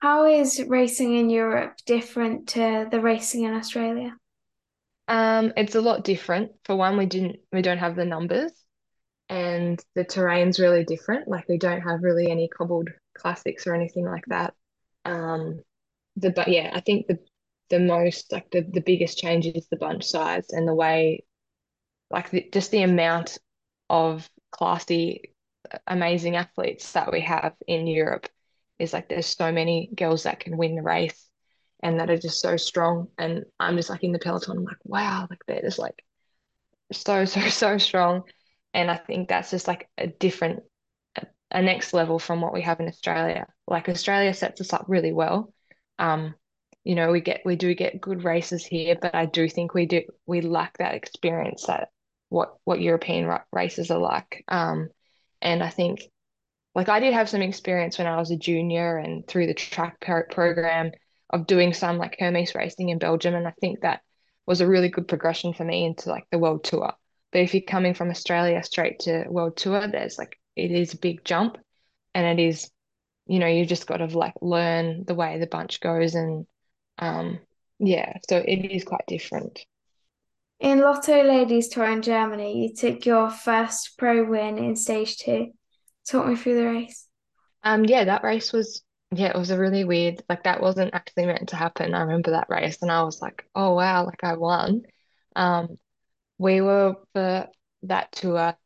How 0.00 0.26
is 0.26 0.62
racing 0.68 1.14
in 1.16 1.30
Europe 1.30 1.76
different 1.86 2.48
to 2.50 2.86
the 2.90 3.00
racing 3.00 3.44
in 3.44 3.54
Australia? 3.54 4.14
Um, 5.08 5.52
it's 5.56 5.74
a 5.74 5.80
lot 5.80 6.04
different. 6.04 6.52
For 6.64 6.76
one, 6.76 6.96
we 6.96 7.06
didn't 7.06 7.36
we 7.52 7.62
don't 7.62 7.78
have 7.78 7.96
the 7.96 8.04
numbers 8.04 8.52
and 9.28 9.82
the 9.94 10.04
terrain's 10.04 10.58
really 10.60 10.84
different. 10.84 11.28
Like 11.28 11.48
we 11.48 11.58
don't 11.58 11.80
have 11.80 12.02
really 12.02 12.30
any 12.30 12.48
cobbled 12.48 12.90
classics 13.16 13.66
or 13.66 13.74
anything 13.74 14.04
like 14.04 14.24
that. 14.26 14.54
Um, 15.04 15.62
the 16.16 16.30
but 16.30 16.48
yeah, 16.48 16.70
I 16.74 16.80
think 16.80 17.06
the 17.06 17.18
the 17.70 17.80
most 17.80 18.32
like 18.32 18.50
the, 18.50 18.62
the 18.62 18.80
biggest 18.80 19.18
change 19.18 19.46
is 19.46 19.66
the 19.70 19.76
bunch 19.76 20.04
size 20.04 20.46
and 20.50 20.66
the 20.68 20.74
way 20.74 21.24
like 22.10 22.30
the, 22.30 22.48
just 22.52 22.70
the 22.70 22.82
amount 22.82 23.38
of 23.90 24.28
classy, 24.50 25.34
amazing 25.86 26.36
athletes 26.36 26.92
that 26.92 27.12
we 27.12 27.20
have 27.22 27.54
in 27.66 27.86
Europe 27.86 28.28
is 28.78 28.92
like 28.92 29.08
there's 29.08 29.26
so 29.26 29.52
many 29.52 29.90
girls 29.96 30.24
that 30.24 30.40
can 30.40 30.56
win 30.56 30.76
the 30.76 30.82
race 30.82 31.28
and 31.82 32.00
that 32.00 32.10
are 32.10 32.18
just 32.18 32.40
so 32.40 32.56
strong. 32.56 33.08
And 33.18 33.44
I'm 33.58 33.76
just 33.76 33.90
like 33.90 34.04
in 34.04 34.12
the 34.12 34.18
peloton, 34.18 34.58
I'm 34.58 34.64
like, 34.64 34.76
wow, 34.84 35.26
like 35.28 35.40
they're 35.46 35.62
just 35.62 35.78
like 35.78 36.04
so, 36.92 37.24
so, 37.24 37.40
so 37.48 37.78
strong. 37.78 38.22
And 38.74 38.90
I 38.90 38.96
think 38.96 39.28
that's 39.28 39.50
just 39.50 39.68
like 39.68 39.88
a 39.98 40.06
different, 40.06 40.62
a 41.50 41.62
next 41.62 41.92
level 41.92 42.18
from 42.18 42.40
what 42.40 42.52
we 42.52 42.62
have 42.62 42.80
in 42.80 42.88
Australia. 42.88 43.46
Like 43.66 43.88
Australia 43.88 44.34
sets 44.34 44.60
us 44.60 44.72
up 44.72 44.84
really 44.88 45.12
well. 45.12 45.52
Um, 45.98 46.34
you 46.86 46.94
know, 46.94 47.10
we 47.10 47.20
get 47.20 47.42
we 47.44 47.56
do 47.56 47.74
get 47.74 48.00
good 48.00 48.22
races 48.22 48.64
here, 48.64 48.96
but 49.00 49.12
I 49.12 49.26
do 49.26 49.48
think 49.48 49.74
we 49.74 49.86
do 49.86 50.02
we 50.24 50.40
lack 50.40 50.78
that 50.78 50.94
experience 50.94 51.66
that 51.66 51.88
what 52.28 52.54
what 52.62 52.80
European 52.80 53.28
races 53.50 53.90
are 53.90 53.98
like. 53.98 54.44
Um, 54.46 54.90
and 55.42 55.64
I 55.64 55.68
think 55.68 56.02
like 56.76 56.88
I 56.88 57.00
did 57.00 57.12
have 57.12 57.28
some 57.28 57.42
experience 57.42 57.98
when 57.98 58.06
I 58.06 58.18
was 58.18 58.30
a 58.30 58.36
junior 58.36 58.98
and 58.98 59.26
through 59.26 59.48
the 59.48 59.54
track 59.54 60.00
program 60.30 60.92
of 61.30 61.48
doing 61.48 61.72
some 61.72 61.98
like 61.98 62.18
kermesse 62.20 62.54
racing 62.54 62.90
in 62.90 62.98
Belgium, 62.98 63.34
and 63.34 63.48
I 63.48 63.54
think 63.60 63.80
that 63.80 64.00
was 64.46 64.60
a 64.60 64.68
really 64.68 64.88
good 64.88 65.08
progression 65.08 65.54
for 65.54 65.64
me 65.64 65.86
into 65.86 66.08
like 66.08 66.28
the 66.30 66.38
world 66.38 66.62
tour. 66.62 66.92
But 67.32 67.40
if 67.40 67.52
you're 67.52 67.62
coming 67.62 67.94
from 67.94 68.10
Australia 68.10 68.62
straight 68.62 69.00
to 69.00 69.24
world 69.28 69.56
tour, 69.56 69.88
there's 69.88 70.18
like 70.18 70.38
it 70.54 70.70
is 70.70 70.94
a 70.94 70.98
big 70.98 71.24
jump, 71.24 71.58
and 72.14 72.38
it 72.38 72.48
is, 72.48 72.70
you 73.26 73.40
know, 73.40 73.48
you 73.48 73.66
just 73.66 73.88
got 73.88 73.96
to 73.96 74.06
like 74.06 74.34
learn 74.40 75.02
the 75.04 75.16
way 75.16 75.40
the 75.40 75.48
bunch 75.48 75.80
goes, 75.80 76.14
and 76.14 76.46
um, 76.98 77.38
yeah, 77.78 78.14
so 78.28 78.38
it 78.38 78.70
is 78.70 78.84
quite 78.84 79.06
different. 79.06 79.64
In 80.58 80.80
Lotto 80.80 81.22
Ladies 81.22 81.68
Tour 81.68 81.86
in 81.86 82.02
Germany, 82.02 82.62
you 82.62 82.74
took 82.74 83.04
your 83.04 83.30
first 83.30 83.98
pro 83.98 84.24
win 84.24 84.58
in 84.58 84.74
stage 84.76 85.18
two. 85.18 85.52
Talk 86.08 86.26
me 86.26 86.36
through 86.36 86.56
the 86.56 86.66
race. 86.66 87.06
Um, 87.62 87.84
yeah, 87.84 88.04
that 88.04 88.24
race 88.24 88.52
was 88.52 88.82
yeah, 89.12 89.28
it 89.28 89.36
was 89.36 89.50
a 89.50 89.58
really 89.58 89.84
weird, 89.84 90.22
like 90.28 90.44
that 90.44 90.60
wasn't 90.60 90.94
actually 90.94 91.26
meant 91.26 91.50
to 91.50 91.56
happen. 91.56 91.94
I 91.94 92.00
remember 92.02 92.32
that 92.32 92.48
race 92.48 92.82
and 92.82 92.90
I 92.90 93.02
was 93.04 93.22
like, 93.22 93.48
oh 93.54 93.74
wow, 93.74 94.04
like 94.04 94.24
I 94.24 94.36
won. 94.36 94.82
Um, 95.36 95.78
we 96.38 96.60
were 96.60 96.96
for 97.12 97.48
that 97.84 98.12
tour, 98.12 98.56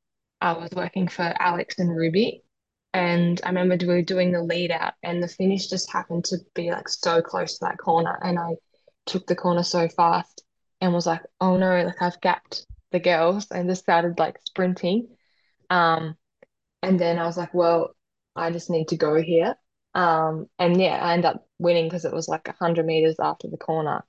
I 0.41 0.53
was 0.53 0.71
working 0.75 1.09
for 1.09 1.23
Alex 1.23 1.79
and 1.79 1.95
Ruby. 1.95 2.43
And 2.93 3.41
I 3.45 3.49
remember 3.49 3.77
we 3.81 3.87
were 3.87 4.03
doing 4.03 4.33
the 4.33 4.43
lead 4.43 4.71
out 4.71 4.95
and 5.03 5.23
the 5.23 5.29
finish 5.29 5.69
just 5.69 5.93
happened 5.93 6.25
to 6.27 6.39
be 6.55 6.71
like 6.71 6.89
so 6.89 7.23
close 7.23 7.59
to 7.59 7.65
that 7.67 7.79
corner. 7.79 8.19
And 8.23 8.39
I 8.39 8.57
took 9.07 9.27
the 9.27 9.37
corner 9.37 9.63
so 9.63 9.89
fast 9.89 10.43
and 10.81 10.93
was 10.93 11.07
like, 11.07 11.23
oh 11.41 11.57
no, 11.57 11.85
like 11.85 12.03
I've 12.03 12.21
gapped 12.21 12.67
the 12.91 13.01
girls 13.01 13.47
and 13.51 13.69
just 13.69 13.83
started 13.83 14.19
like 14.19 14.39
sprinting. 14.45 15.09
Um, 15.71 16.17
and 16.83 16.99
then 16.99 17.19
I 17.19 17.27
was 17.27 17.37
like, 17.37 17.55
well, 17.55 17.95
I 18.35 18.51
just 18.51 18.71
need 18.71 18.89
to 18.89 18.97
go 18.97 19.21
here. 19.21 19.57
Um, 19.95 20.49
and 20.59 20.81
yeah, 20.81 20.99
I 21.05 21.15
ended 21.15 21.27
up 21.27 21.47
winning 21.59 21.87
because 21.87 22.05
it 22.05 22.13
was 22.13 22.29
like 22.29 22.49
100 22.49 22.87
meters 22.87 23.17
after 23.21 23.49
the 23.49 23.57
corner. 23.57 24.05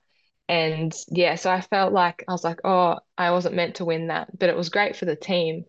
And 0.47 0.93
yeah, 1.09 1.35
so 1.35 1.51
I 1.51 1.61
felt 1.61 1.93
like 1.93 2.23
I 2.27 2.31
was 2.31 2.43
like, 2.43 2.59
oh, 2.63 2.99
I 3.17 3.31
wasn't 3.31 3.55
meant 3.55 3.75
to 3.75 3.85
win 3.85 4.07
that, 4.07 4.37
but 4.37 4.49
it 4.49 4.55
was 4.57 4.69
great 4.69 4.95
for 4.95 5.05
the 5.05 5.15
team. 5.15 5.65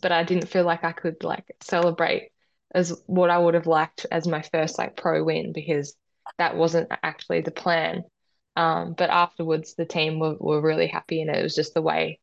But 0.00 0.12
I 0.12 0.22
didn't 0.24 0.48
feel 0.48 0.64
like 0.64 0.84
I 0.84 0.92
could 0.92 1.24
like 1.24 1.44
celebrate 1.60 2.30
as 2.74 3.00
what 3.06 3.30
I 3.30 3.38
would 3.38 3.54
have 3.54 3.66
liked 3.66 4.06
as 4.10 4.26
my 4.26 4.42
first 4.42 4.78
like 4.78 4.96
pro 4.96 5.22
win 5.24 5.52
because 5.52 5.94
that 6.38 6.56
wasn't 6.56 6.90
actually 7.02 7.40
the 7.42 7.50
plan. 7.50 8.04
Um, 8.56 8.94
but 8.94 9.10
afterwards, 9.10 9.74
the 9.74 9.84
team 9.84 10.18
were, 10.20 10.36
were 10.38 10.60
really 10.60 10.86
happy, 10.86 11.20
and 11.20 11.30
it 11.30 11.42
was 11.42 11.54
just 11.56 11.74
the 11.74 11.82
way 11.82 12.20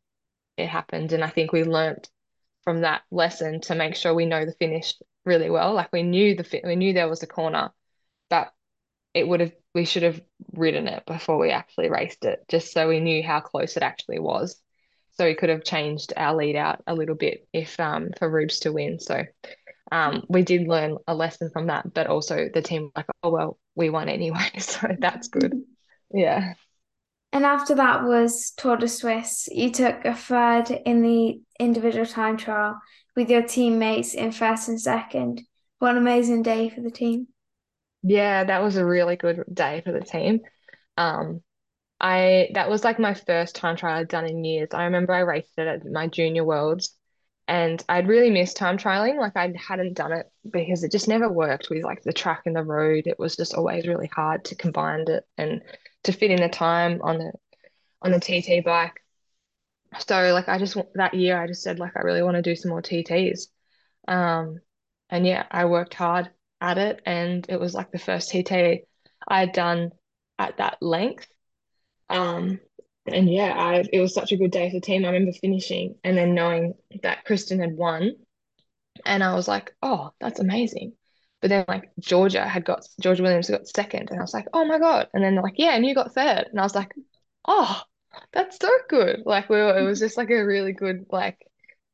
it 0.56 0.68
happened. 0.68 1.12
And 1.12 1.22
I 1.24 1.28
think 1.28 1.52
we 1.52 1.64
learnt 1.64 2.08
from 2.64 2.82
that 2.82 3.02
lesson 3.10 3.60
to 3.62 3.74
make 3.74 3.96
sure 3.96 4.14
we 4.14 4.26
know 4.26 4.44
the 4.46 4.54
finish 4.54 4.94
really 5.24 5.50
well. 5.50 5.74
Like 5.74 5.92
we 5.92 6.02
knew 6.02 6.34
the 6.36 6.60
we 6.64 6.76
knew 6.76 6.92
there 6.92 7.08
was 7.08 7.22
a 7.22 7.26
corner, 7.26 7.70
but 8.30 8.52
it 9.14 9.26
would 9.26 9.40
have 9.40 9.52
we 9.74 9.84
should 9.84 10.02
have 10.04 10.20
ridden 10.52 10.88
it 10.88 11.04
before 11.06 11.38
we 11.38 11.50
actually 11.50 11.90
raced 11.90 12.24
it, 12.24 12.40
just 12.48 12.72
so 12.72 12.88
we 12.88 13.00
knew 13.00 13.22
how 13.22 13.40
close 13.40 13.76
it 13.76 13.82
actually 13.82 14.18
was. 14.18 14.60
So 15.12 15.24
we 15.24 15.34
could 15.34 15.50
have 15.50 15.64
changed 15.64 16.12
our 16.16 16.34
lead 16.34 16.56
out 16.56 16.82
a 16.86 16.94
little 16.94 17.14
bit 17.14 17.46
if 17.52 17.78
um 17.78 18.10
for 18.18 18.30
Rubes 18.30 18.60
to 18.60 18.72
win. 18.72 18.98
So 18.98 19.24
um 19.90 20.24
we 20.28 20.42
did 20.42 20.68
learn 20.68 20.98
a 21.06 21.14
lesson 21.14 21.50
from 21.52 21.66
that, 21.66 21.92
but 21.92 22.06
also 22.06 22.48
the 22.52 22.62
team 22.62 22.90
like, 22.96 23.06
oh 23.22 23.30
well, 23.30 23.58
we 23.74 23.90
won 23.90 24.08
anyway, 24.08 24.50
so 24.58 24.88
that's 24.98 25.28
good. 25.28 25.54
Yeah. 26.12 26.54
And 27.32 27.46
after 27.46 27.74
that 27.76 28.04
was 28.04 28.52
Tour 28.56 28.76
de 28.76 28.86
Suisse. 28.86 29.48
You 29.50 29.70
took 29.70 30.04
a 30.04 30.14
third 30.14 30.70
in 30.70 31.00
the 31.00 31.40
individual 31.58 32.04
time 32.04 32.36
trial 32.36 32.78
with 33.16 33.30
your 33.30 33.42
teammates 33.42 34.12
in 34.12 34.32
first 34.32 34.68
and 34.68 34.80
second. 34.80 35.40
What 35.78 35.92
an 35.92 35.96
amazing 35.96 36.42
day 36.42 36.68
for 36.68 36.82
the 36.82 36.90
team. 36.90 37.28
Yeah, 38.02 38.44
that 38.44 38.62
was 38.62 38.76
a 38.76 38.84
really 38.84 39.16
good 39.16 39.44
day 39.52 39.80
for 39.84 39.92
the 39.92 40.00
team. 40.00 40.40
Um, 40.96 41.40
I 42.02 42.50
that 42.54 42.68
was 42.70 42.84
like 42.84 42.98
my 42.98 43.14
first 43.14 43.56
time 43.56 43.76
trial 43.76 44.00
I'd 44.00 44.08
done 44.08 44.26
in 44.26 44.44
years. 44.44 44.70
I 44.74 44.84
remember 44.84 45.14
I 45.14 45.20
raced 45.20 45.58
it 45.58 45.68
at 45.68 45.86
my 45.86 46.08
junior 46.08 46.44
worlds 46.44 46.96
and 47.48 47.82
I'd 47.88 48.08
really 48.08 48.30
missed 48.30 48.56
time 48.58 48.78
trialing. 48.78 49.18
Like 49.18 49.36
I 49.36 49.52
hadn't 49.56 49.94
done 49.94 50.12
it 50.12 50.30
because 50.50 50.84
it 50.84 50.92
just 50.92 51.08
never 51.08 51.30
worked 51.30 51.70
with 51.70 51.84
like 51.84 52.02
the 52.02 52.12
track 52.12 52.42
and 52.46 52.56
the 52.56 52.64
road. 52.64 53.06
It 53.06 53.18
was 53.18 53.36
just 53.36 53.54
always 53.54 53.86
really 53.88 54.08
hard 54.08 54.44
to 54.46 54.56
combine 54.56 55.06
it 55.08 55.26
and 55.38 55.62
to 56.04 56.12
fit 56.12 56.30
in 56.32 56.40
the 56.42 56.48
time 56.50 57.00
on 57.02 57.18
the 57.18 57.32
on 58.02 58.12
the 58.12 58.20
TT 58.20 58.60
bike. 58.60 59.00
So 59.98 60.32
like 60.32 60.48
I 60.48 60.58
just 60.58 60.76
that 60.94 61.14
year 61.14 61.40
I 61.40 61.46
just 61.46 61.62
said 61.62 61.78
like 61.78 61.96
I 61.96 62.00
really 62.00 62.22
want 62.22 62.36
to 62.36 62.42
do 62.42 62.56
some 62.56 62.70
more 62.70 62.82
TTs. 62.82 63.48
Um 64.08 64.60
and 65.10 65.26
yeah, 65.26 65.46
I 65.50 65.66
worked 65.66 65.94
hard 65.94 66.30
at 66.60 66.78
it 66.78 67.02
and 67.06 67.44
it 67.48 67.60
was 67.60 67.74
like 67.74 67.90
the 67.92 67.98
first 67.98 68.30
TT 68.30 68.86
I 69.28 69.40
had 69.40 69.52
done 69.52 69.92
at 70.38 70.56
that 70.58 70.78
length. 70.82 71.26
Um 72.12 72.60
and 73.06 73.32
yeah, 73.32 73.54
I 73.56 73.84
it 73.92 74.00
was 74.00 74.14
such 74.14 74.32
a 74.32 74.36
good 74.36 74.52
day 74.52 74.70
for 74.70 74.76
the 74.76 74.80
team. 74.80 75.04
I 75.04 75.08
remember 75.08 75.32
finishing 75.32 75.96
and 76.04 76.16
then 76.16 76.34
knowing 76.34 76.74
that 77.02 77.24
Kristen 77.24 77.60
had 77.60 77.76
won. 77.76 78.12
And 79.06 79.24
I 79.24 79.34
was 79.34 79.48
like, 79.48 79.74
oh, 79.82 80.12
that's 80.20 80.40
amazing. 80.40 80.94
But 81.40 81.48
then 81.50 81.64
like 81.68 81.90
Georgia 81.98 82.46
had 82.46 82.64
got 82.64 82.86
Georgia 83.00 83.22
Williams 83.22 83.50
got 83.50 83.66
second, 83.66 84.10
and 84.10 84.18
I 84.20 84.22
was 84.22 84.34
like, 84.34 84.46
oh 84.52 84.64
my 84.64 84.78
God. 84.78 85.08
And 85.12 85.24
then 85.24 85.34
they're 85.34 85.42
like, 85.42 85.58
yeah, 85.58 85.74
and 85.74 85.84
you 85.86 85.94
got 85.94 86.14
third. 86.14 86.48
And 86.50 86.60
I 86.60 86.62
was 86.62 86.74
like, 86.74 86.92
oh, 87.46 87.82
that's 88.32 88.58
so 88.60 88.70
good. 88.88 89.22
Like 89.26 89.48
we 89.48 89.56
were, 89.56 89.78
it 89.78 89.82
was 89.84 89.98
just 90.00 90.16
like 90.16 90.30
a 90.30 90.44
really 90.44 90.72
good, 90.72 91.06
like 91.10 91.38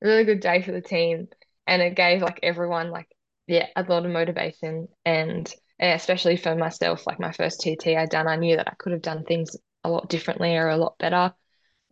really 0.03 0.25
good 0.25 0.41
day 0.41 0.63
for 0.63 0.73
the 0.73 0.81
team. 0.83 1.29
And 1.67 1.83
it 1.83 1.97
gave 1.97 2.23
like 2.23 2.41
everyone 2.43 2.91
like, 2.91 3.09
yeah, 3.47 3.67
a 3.77 3.83
lot 3.83 4.05
of 4.07 4.13
motivation 4.13 4.89
and, 5.05 5.53
and 5.79 5.95
especially 5.95 6.37
for 6.37 6.55
myself, 6.55 7.07
like 7.07 7.21
my 7.21 7.33
first 7.33 7.61
TT 7.61 7.97
I'd 7.97 8.11
done, 8.11 8.29
I 8.29 8.37
knew 8.37 8.57
that 8.57 8.69
I 8.69 8.75
could 8.79 8.93
have 8.93 9.03
done 9.03 9.25
things 9.25 9.57
a 9.89 9.91
lot 9.91 10.09
differently 10.09 10.57
or 10.57 10.69
a 10.69 10.77
lot 10.77 10.99
better. 10.99 11.35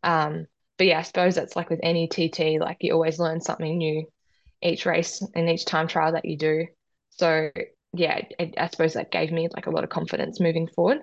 Um, 0.03 0.47
but 0.78 0.86
yeah, 0.86 0.99
I 0.99 1.03
suppose 1.03 1.34
that's 1.34 1.57
like 1.57 1.70
with 1.70 1.80
any 1.82 2.07
TT, 2.07 2.61
like 2.61 2.78
you 2.80 2.92
always 2.92 3.18
learn 3.18 3.40
something 3.40 3.78
new 3.78 4.07
each 4.62 4.86
race 4.86 5.22
and 5.34 5.49
each 5.49 5.64
time 5.64 5.88
trial 5.88 6.12
that 6.12 6.24
you 6.24 6.36
do. 6.36 6.66
So 7.11 7.51
yeah, 7.92 8.20
it, 8.38 8.55
I 8.59 8.68
suppose 8.68 8.94
that 8.94 9.11
gave 9.11 9.32
me 9.32 9.49
like 9.55 9.66
a 9.66 9.70
lot 9.70 9.84
of 9.84 9.90
confidence 9.90 10.40
moving 10.40 10.68
forward. 10.68 10.99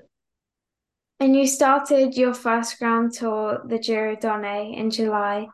And 1.19 1.35
you 1.35 1.47
started 1.47 2.15
your 2.15 2.33
first 2.33 2.79
Grand 2.79 3.13
Tour, 3.13 3.63
the 3.65 3.79
Giro 3.79 4.15
Donne, 4.15 4.73
in 4.73 4.89
July 4.91 5.47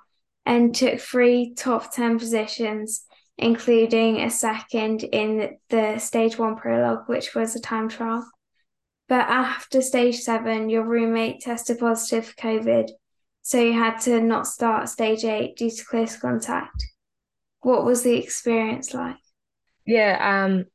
and 0.45 0.73
took 0.73 0.99
three 0.99 1.53
top 1.53 1.93
10 1.93 2.17
positions, 2.17 3.05
including 3.37 4.21
a 4.21 4.31
second 4.31 5.03
in 5.03 5.57
the 5.69 5.99
stage 5.99 6.39
one 6.39 6.55
prologue, 6.55 7.07
which 7.07 7.35
was 7.35 7.55
a 7.55 7.61
time 7.61 7.87
trial. 7.87 8.27
But 9.09 9.27
after 9.29 9.81
stage 9.81 10.19
seven, 10.21 10.69
your 10.69 10.85
roommate 10.85 11.41
tested 11.41 11.79
positive 11.79 12.27
for 12.27 12.35
COVID, 12.35 12.91
so 13.41 13.59
you 13.59 13.73
had 13.73 13.97
to 14.03 14.21
not 14.21 14.47
start 14.47 14.87
stage 14.87 15.25
eight 15.25 15.57
due 15.57 15.69
to 15.71 15.85
close 15.85 16.15
contact. 16.15 16.85
What 17.61 17.85
was 17.85 18.03
the 18.03 18.15
experience 18.17 18.93
like? 18.93 19.17
Yeah, 19.85 20.45
um, 20.45 20.65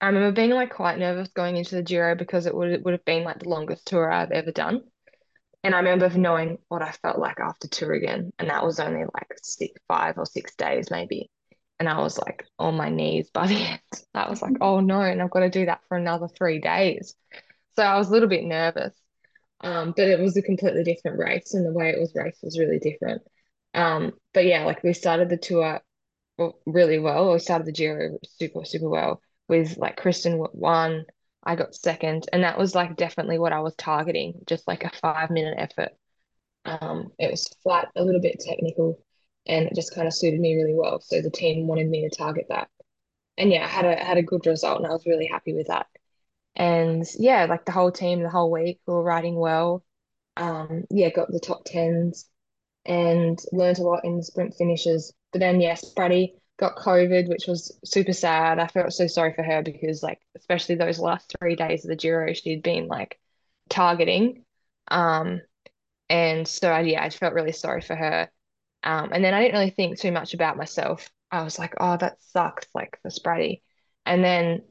I 0.00 0.06
remember 0.08 0.32
being 0.32 0.50
like 0.50 0.70
quite 0.74 0.98
nervous 0.98 1.28
going 1.28 1.56
into 1.56 1.76
the 1.76 1.82
Giro 1.82 2.14
because 2.16 2.46
it 2.46 2.54
would 2.54 2.70
it 2.72 2.84
would 2.84 2.92
have 2.92 3.04
been 3.04 3.24
like 3.24 3.40
the 3.40 3.48
longest 3.48 3.86
tour 3.86 4.10
I've 4.10 4.32
ever 4.32 4.52
done. 4.52 4.82
And 5.64 5.74
I 5.74 5.78
remember 5.78 6.08
knowing 6.10 6.58
what 6.68 6.82
I 6.82 6.92
felt 6.92 7.18
like 7.18 7.40
after 7.40 7.68
Thüringen, 7.68 8.30
and 8.38 8.50
that 8.50 8.64
was 8.64 8.80
only 8.80 9.00
like 9.02 9.28
six, 9.42 9.72
five 9.88 10.18
or 10.18 10.26
six 10.26 10.54
days 10.56 10.90
maybe. 10.90 11.30
and 11.78 11.88
I 11.88 12.00
was 12.00 12.18
like 12.18 12.44
on 12.58 12.76
my 12.76 12.90
knees 12.90 13.30
by 13.32 13.46
the 13.48 13.54
end. 13.56 13.80
I 14.14 14.30
was 14.30 14.42
like, 14.42 14.56
oh 14.60 14.80
no, 14.80 15.00
and 15.02 15.22
I've 15.22 15.30
got 15.30 15.40
to 15.40 15.50
do 15.50 15.66
that 15.66 15.82
for 15.88 15.96
another 15.98 16.28
three 16.28 16.60
days. 16.60 17.14
So 17.78 17.84
I 17.84 17.96
was 17.96 18.08
a 18.08 18.10
little 18.10 18.28
bit 18.28 18.42
nervous. 18.42 18.92
Um, 19.60 19.94
but 19.96 20.08
it 20.08 20.18
was 20.18 20.36
a 20.36 20.42
completely 20.42 20.82
different 20.82 21.20
race, 21.20 21.54
and 21.54 21.64
the 21.64 21.72
way 21.72 21.90
it 21.90 22.00
was 22.00 22.12
raced 22.12 22.42
was 22.42 22.58
really 22.58 22.80
different. 22.80 23.22
Um, 23.72 24.14
but 24.34 24.46
yeah, 24.46 24.64
like 24.64 24.82
we 24.82 24.92
started 24.94 25.28
the 25.28 25.36
tour 25.36 25.80
really 26.66 26.98
well. 26.98 27.32
We 27.32 27.38
started 27.38 27.68
the 27.68 27.72
Giro 27.72 28.18
super, 28.24 28.64
super 28.64 28.88
well 28.88 29.22
with 29.48 29.76
like 29.78 29.96
Kristen 29.96 30.44
won, 30.54 31.06
I 31.44 31.54
got 31.54 31.76
second, 31.76 32.26
and 32.32 32.42
that 32.42 32.58
was 32.58 32.74
like 32.74 32.96
definitely 32.96 33.38
what 33.38 33.52
I 33.52 33.60
was 33.60 33.76
targeting, 33.76 34.40
just 34.48 34.66
like 34.66 34.82
a 34.82 34.90
five 34.90 35.30
minute 35.30 35.54
effort. 35.58 35.92
Um, 36.64 37.12
it 37.20 37.30
was 37.30 37.48
flat, 37.62 37.90
a 37.94 38.04
little 38.04 38.20
bit 38.20 38.40
technical, 38.40 38.98
and 39.46 39.66
it 39.68 39.76
just 39.76 39.94
kind 39.94 40.08
of 40.08 40.14
suited 40.14 40.40
me 40.40 40.56
really 40.56 40.74
well. 40.74 41.00
So 41.00 41.22
the 41.22 41.30
team 41.30 41.68
wanted 41.68 41.88
me 41.88 42.08
to 42.08 42.16
target 42.16 42.46
that. 42.48 42.70
And 43.38 43.52
yeah, 43.52 43.64
I 43.64 43.68
had 43.68 43.84
a 43.86 43.96
had 44.04 44.18
a 44.18 44.22
good 44.22 44.46
result 44.46 44.78
and 44.78 44.86
I 44.88 44.92
was 44.92 45.06
really 45.06 45.28
happy 45.28 45.54
with 45.54 45.68
that. 45.68 45.86
And 46.58 47.06
yeah, 47.18 47.46
like 47.46 47.64
the 47.64 47.72
whole 47.72 47.92
team, 47.92 48.22
the 48.22 48.30
whole 48.30 48.50
week, 48.50 48.80
we 48.86 48.94
were 48.94 49.02
riding 49.02 49.36
well. 49.36 49.84
Um, 50.36 50.84
yeah, 50.90 51.10
got 51.10 51.30
the 51.30 51.40
top 51.40 51.62
tens 51.64 52.28
and 52.84 53.38
learned 53.52 53.78
a 53.78 53.82
lot 53.82 54.04
in 54.04 54.16
the 54.18 54.24
sprint 54.24 54.54
finishes. 54.56 55.12
But 55.32 55.40
then 55.40 55.60
yes, 55.60 55.94
Spratty 55.94 56.34
got 56.58 56.76
COVID, 56.76 57.28
which 57.28 57.46
was 57.46 57.78
super 57.84 58.12
sad. 58.12 58.58
I 58.58 58.66
felt 58.66 58.92
so 58.92 59.06
sorry 59.06 59.34
for 59.34 59.42
her 59.44 59.62
because 59.62 60.02
like 60.02 60.20
especially 60.36 60.74
those 60.76 60.98
last 60.98 61.34
three 61.38 61.56
days 61.56 61.84
of 61.84 61.90
the 61.90 61.96
Giro, 61.96 62.32
she'd 62.34 62.62
been 62.62 62.88
like 62.88 63.20
targeting. 63.68 64.44
Um, 64.88 65.42
and 66.10 66.48
so 66.48 66.76
yeah, 66.78 67.04
I 67.04 67.10
felt 67.10 67.34
really 67.34 67.52
sorry 67.52 67.82
for 67.82 67.96
her. 67.96 68.30
Um, 68.82 69.10
and 69.12 69.24
then 69.24 69.34
I 69.34 69.42
didn't 69.42 69.54
really 69.58 69.70
think 69.70 69.98
too 69.98 70.12
much 70.12 70.34
about 70.34 70.56
myself. 70.56 71.10
I 71.30 71.42
was 71.42 71.58
like, 71.58 71.74
oh, 71.80 71.96
that 71.98 72.22
sucks, 72.22 72.66
like 72.74 72.98
for 73.02 73.10
Spratty. 73.10 73.62
And 74.06 74.24
then 74.24 74.62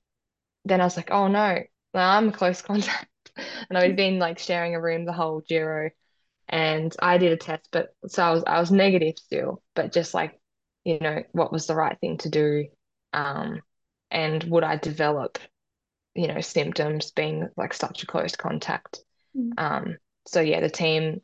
then 0.65 0.81
I 0.81 0.85
was 0.85 0.97
like, 0.97 1.11
oh 1.11 1.27
no, 1.27 1.59
well, 1.97 2.11
I'm 2.11 2.29
a 2.29 2.31
close 2.31 2.61
contact. 2.71 3.09
And 3.69 3.77
I'd 3.77 3.95
been 3.95 4.19
like 4.19 4.39
sharing 4.39 4.75
a 4.75 4.81
room 4.81 5.05
the 5.05 5.13
whole 5.13 5.41
Giro 5.41 5.89
and 6.47 6.95
I 6.99 7.17
did 7.17 7.33
a 7.33 7.37
test, 7.37 7.67
but 7.71 7.93
so 8.07 8.23
I 8.23 8.31
was 8.31 8.43
I 8.47 8.59
was 8.59 8.71
negative 8.71 9.15
still, 9.17 9.61
but 9.75 9.91
just 9.91 10.13
like, 10.13 10.39
you 10.85 10.99
know, 10.99 11.23
what 11.33 11.51
was 11.51 11.67
the 11.67 11.75
right 11.75 11.99
thing 11.99 12.17
to 12.19 12.29
do? 12.29 12.67
Um, 13.13 13.61
and 14.09 14.43
would 14.45 14.63
I 14.63 14.77
develop, 14.77 15.39
you 16.15 16.27
know, 16.27 16.39
symptoms 16.39 17.11
being 17.11 17.49
like 17.57 17.73
such 17.73 18.03
a 18.03 18.07
close 18.07 18.35
contact? 18.35 18.99
Mm. 19.35 19.51
Um, 19.57 19.97
so 20.25 20.39
yeah, 20.39 20.61
the 20.61 20.69
team 20.69 21.21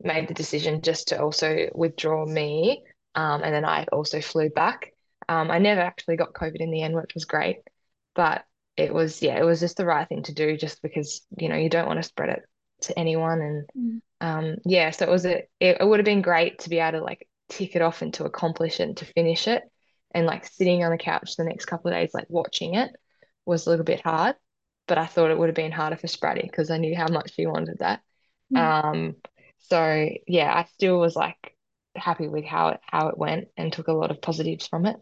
made 0.00 0.28
the 0.28 0.34
decision 0.34 0.82
just 0.82 1.08
to 1.08 1.20
also 1.20 1.68
withdraw 1.74 2.24
me. 2.24 2.84
Um, 3.14 3.42
and 3.42 3.54
then 3.54 3.64
I 3.64 3.86
also 3.90 4.20
flew 4.20 4.50
back. 4.50 4.92
Um, 5.28 5.50
I 5.50 5.58
never 5.58 5.80
actually 5.80 6.16
got 6.16 6.34
COVID 6.34 6.60
in 6.60 6.70
the 6.70 6.82
end, 6.82 6.94
which 6.94 7.14
was 7.14 7.24
great. 7.24 7.56
But 8.14 8.44
it 8.76 8.92
was, 8.92 9.22
yeah, 9.22 9.38
it 9.38 9.44
was 9.44 9.60
just 9.60 9.76
the 9.76 9.86
right 9.86 10.08
thing 10.08 10.22
to 10.24 10.34
do 10.34 10.56
just 10.56 10.82
because, 10.82 11.22
you 11.38 11.48
know, 11.48 11.56
you 11.56 11.68
don't 11.68 11.86
want 11.86 11.98
to 11.98 12.02
spread 12.02 12.30
it 12.30 12.42
to 12.82 12.98
anyone. 12.98 13.40
And 13.40 13.68
mm. 13.76 14.00
um, 14.20 14.56
yeah, 14.64 14.90
so 14.90 15.06
it 15.06 15.10
was 15.10 15.26
a, 15.26 15.46
it, 15.60 15.78
it 15.80 15.86
would 15.86 16.00
have 16.00 16.04
been 16.04 16.22
great 16.22 16.60
to 16.60 16.70
be 16.70 16.78
able 16.78 16.98
to 16.98 17.04
like 17.04 17.28
tick 17.48 17.76
it 17.76 17.82
off 17.82 18.02
and 18.02 18.12
to 18.14 18.24
accomplish 18.24 18.80
it 18.80 18.84
and 18.84 18.96
to 18.98 19.04
finish 19.04 19.46
it. 19.48 19.62
And 20.12 20.26
like 20.26 20.46
sitting 20.46 20.84
on 20.84 20.92
the 20.92 20.98
couch 20.98 21.36
the 21.36 21.44
next 21.44 21.64
couple 21.64 21.90
of 21.90 21.96
days, 21.96 22.14
like 22.14 22.26
watching 22.28 22.74
it 22.74 22.90
was 23.44 23.66
a 23.66 23.70
little 23.70 23.84
bit 23.84 24.02
hard. 24.02 24.36
But 24.86 24.98
I 24.98 25.06
thought 25.06 25.30
it 25.30 25.38
would 25.38 25.48
have 25.48 25.56
been 25.56 25.72
harder 25.72 25.96
for 25.96 26.06
Spratty 26.06 26.42
because 26.42 26.70
I 26.70 26.76
knew 26.76 26.94
how 26.94 27.08
much 27.08 27.32
she 27.34 27.46
wanted 27.46 27.78
that. 27.80 28.00
Mm. 28.52 28.58
Um, 28.58 29.16
so 29.58 30.08
yeah, 30.26 30.52
I 30.52 30.64
still 30.74 30.98
was 30.98 31.16
like 31.16 31.56
happy 31.96 32.28
with 32.28 32.44
how 32.44 32.68
it 32.68 32.80
how 32.82 33.08
it 33.08 33.18
went 33.18 33.48
and 33.56 33.72
took 33.72 33.88
a 33.88 33.92
lot 33.92 34.10
of 34.10 34.20
positives 34.20 34.66
from 34.66 34.86
it. 34.86 34.96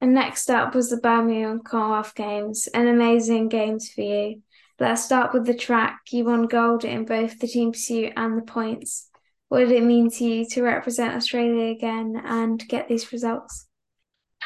And 0.00 0.14
next 0.14 0.50
up 0.50 0.74
was 0.74 0.90
the 0.90 0.98
Birmingham 0.98 1.60
Commonwealth 1.64 2.14
Games, 2.14 2.66
an 2.74 2.88
amazing 2.88 3.48
games 3.48 3.90
for 3.90 4.02
you. 4.02 4.42
Let's 4.78 5.04
start 5.04 5.32
with 5.32 5.46
the 5.46 5.54
track. 5.54 6.00
You 6.10 6.24
won 6.24 6.46
gold 6.46 6.84
in 6.84 7.04
both 7.04 7.38
the 7.38 7.46
team 7.46 7.72
pursuit 7.72 8.12
and 8.16 8.36
the 8.36 8.42
points. 8.42 9.08
What 9.48 9.60
did 9.60 9.70
it 9.70 9.84
mean 9.84 10.10
to 10.10 10.24
you 10.24 10.46
to 10.50 10.62
represent 10.62 11.14
Australia 11.14 11.70
again 11.70 12.20
and 12.24 12.62
get 12.68 12.88
these 12.88 13.12
results? 13.12 13.68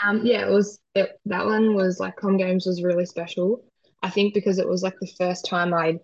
Um, 0.04 0.24
yeah, 0.24 0.46
it 0.46 0.50
was 0.50 0.78
it, 0.94 1.18
that 1.24 1.46
one 1.46 1.74
was 1.74 1.98
like 1.98 2.16
Com 2.16 2.36
Games 2.36 2.66
was 2.66 2.82
really 2.82 3.06
special. 3.06 3.64
I 4.02 4.10
think 4.10 4.34
because 4.34 4.58
it 4.58 4.68
was 4.68 4.82
like 4.82 4.94
the 5.00 5.12
first 5.18 5.46
time 5.46 5.72
I'd 5.74 5.98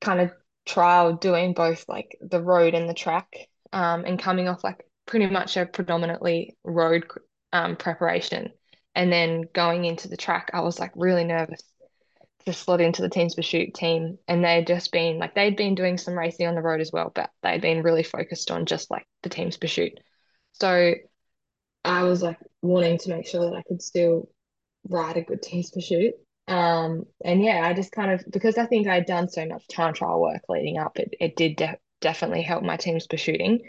kind 0.00 0.20
of 0.20 0.32
trial 0.66 1.14
doing 1.14 1.54
both 1.54 1.84
like 1.88 2.18
the 2.20 2.42
road 2.42 2.74
and 2.74 2.88
the 2.88 2.94
track 2.94 3.28
um, 3.72 4.04
and 4.04 4.18
coming 4.18 4.48
off 4.48 4.64
like 4.64 4.84
pretty 5.06 5.26
much 5.26 5.56
a 5.56 5.66
predominantly 5.66 6.56
road 6.64 7.06
um, 7.52 7.76
preparation 7.76 8.50
and 8.94 9.12
then 9.12 9.44
going 9.52 9.84
into 9.84 10.08
the 10.08 10.16
track 10.16 10.50
I 10.52 10.60
was 10.60 10.78
like 10.78 10.92
really 10.96 11.24
nervous 11.24 11.62
to 12.46 12.52
slot 12.52 12.80
into 12.80 13.02
the 13.02 13.08
teams 13.10 13.34
pursuit 13.34 13.74
team 13.74 14.18
and 14.26 14.44
they'd 14.44 14.66
just 14.66 14.92
been 14.92 15.18
like 15.18 15.34
they'd 15.34 15.56
been 15.56 15.74
doing 15.74 15.98
some 15.98 16.18
racing 16.18 16.46
on 16.46 16.54
the 16.54 16.62
road 16.62 16.80
as 16.80 16.90
well 16.92 17.12
but 17.14 17.30
they'd 17.42 17.60
been 17.60 17.82
really 17.82 18.02
focused 18.02 18.50
on 18.50 18.66
just 18.66 18.90
like 18.90 19.06
the 19.22 19.28
teams 19.28 19.56
pursuit 19.56 19.92
so 20.52 20.94
I 21.84 22.02
was 22.04 22.22
like 22.22 22.38
wanting 22.62 22.98
to 22.98 23.10
make 23.10 23.26
sure 23.26 23.50
that 23.50 23.56
I 23.56 23.62
could 23.62 23.82
still 23.82 24.28
ride 24.88 25.16
a 25.16 25.22
good 25.22 25.42
teams 25.42 25.70
pursuit 25.70 26.14
um, 26.50 27.04
and 27.24 27.42
yeah, 27.44 27.64
I 27.64 27.72
just 27.74 27.92
kind 27.92 28.10
of 28.10 28.24
because 28.28 28.58
I 28.58 28.66
think 28.66 28.88
I'd 28.88 29.06
done 29.06 29.28
so 29.28 29.46
much 29.46 29.68
time 29.68 29.94
trial 29.94 30.20
work 30.20 30.42
leading 30.48 30.78
up, 30.78 30.98
it, 30.98 31.14
it 31.20 31.36
did 31.36 31.56
de 31.56 31.78
definitely 32.00 32.42
help 32.42 32.64
my 32.64 32.76
team's 32.76 33.06
pursuing. 33.06 33.60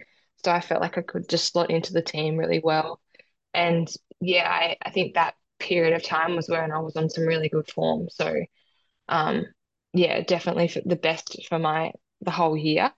So 0.43 0.51
I 0.51 0.61
felt 0.61 0.81
like 0.81 0.97
I 0.97 1.01
could 1.01 1.29
just 1.29 1.51
slot 1.51 1.69
into 1.69 1.93
the 1.93 2.01
team 2.01 2.37
really 2.37 2.59
well. 2.63 2.99
And 3.53 3.87
yeah, 4.21 4.49
I, 4.49 4.77
I 4.81 4.91
think 4.91 5.15
that 5.15 5.35
period 5.59 5.93
of 5.93 6.03
time 6.03 6.35
was 6.35 6.47
when 6.47 6.71
I 6.71 6.79
was 6.79 6.95
on 6.95 7.09
some 7.09 7.25
really 7.25 7.49
good 7.49 7.69
form. 7.69 8.07
So 8.09 8.33
um, 9.09 9.45
yeah, 9.93 10.21
definitely 10.21 10.71
the 10.85 10.95
best 10.95 11.45
for 11.49 11.59
my 11.59 11.91
the 12.21 12.31
whole 12.31 12.55
year. 12.55 12.91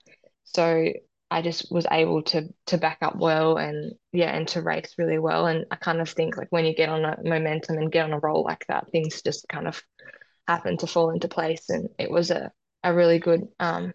So 0.43 0.91
I 1.31 1.41
just 1.41 1.71
was 1.71 1.87
able 1.89 2.21
to 2.23 2.49
to 2.67 2.77
back 2.77 2.99
up 3.01 3.15
well 3.15 3.57
and 3.57 3.93
yeah 4.11 4.35
and 4.35 4.47
to 4.49 4.61
race 4.61 4.93
really 4.99 5.17
well 5.17 5.47
and 5.47 5.65
I 5.71 5.77
kind 5.77 5.99
of 5.99 6.09
think 6.09 6.37
like 6.37 6.49
when 6.51 6.65
you 6.65 6.75
get 6.75 6.89
on 6.89 7.03
a 7.03 7.17
momentum 7.23 7.77
and 7.79 7.91
get 7.91 8.05
on 8.05 8.13
a 8.13 8.19
roll 8.19 8.43
like 8.43 8.65
that 8.67 8.91
things 8.91 9.23
just 9.23 9.47
kind 9.49 9.67
of 9.67 9.81
happen 10.47 10.77
to 10.77 10.87
fall 10.87 11.09
into 11.09 11.27
place 11.27 11.69
and 11.69 11.89
it 11.97 12.11
was 12.11 12.29
a, 12.29 12.51
a 12.83 12.93
really 12.93 13.17
good 13.17 13.47
um, 13.59 13.93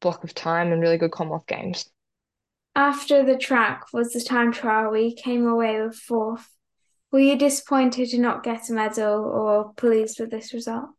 block 0.00 0.24
of 0.24 0.34
time 0.34 0.72
and 0.72 0.80
really 0.80 0.98
good 0.98 1.10
Commonwealth 1.10 1.46
Games. 1.46 1.90
After 2.74 3.24
the 3.24 3.36
track 3.36 3.92
was 3.92 4.12
the 4.12 4.20
time 4.20 4.52
trial 4.52 4.92
We 4.92 5.14
came 5.14 5.46
away 5.46 5.82
with 5.82 5.96
fourth. 5.96 6.48
Were 7.10 7.20
you 7.20 7.36
disappointed 7.36 8.10
to 8.10 8.18
not 8.18 8.42
get 8.42 8.68
a 8.68 8.72
medal 8.72 9.24
or 9.24 9.72
pleased 9.74 10.20
with 10.20 10.30
this 10.30 10.52
result? 10.52 10.90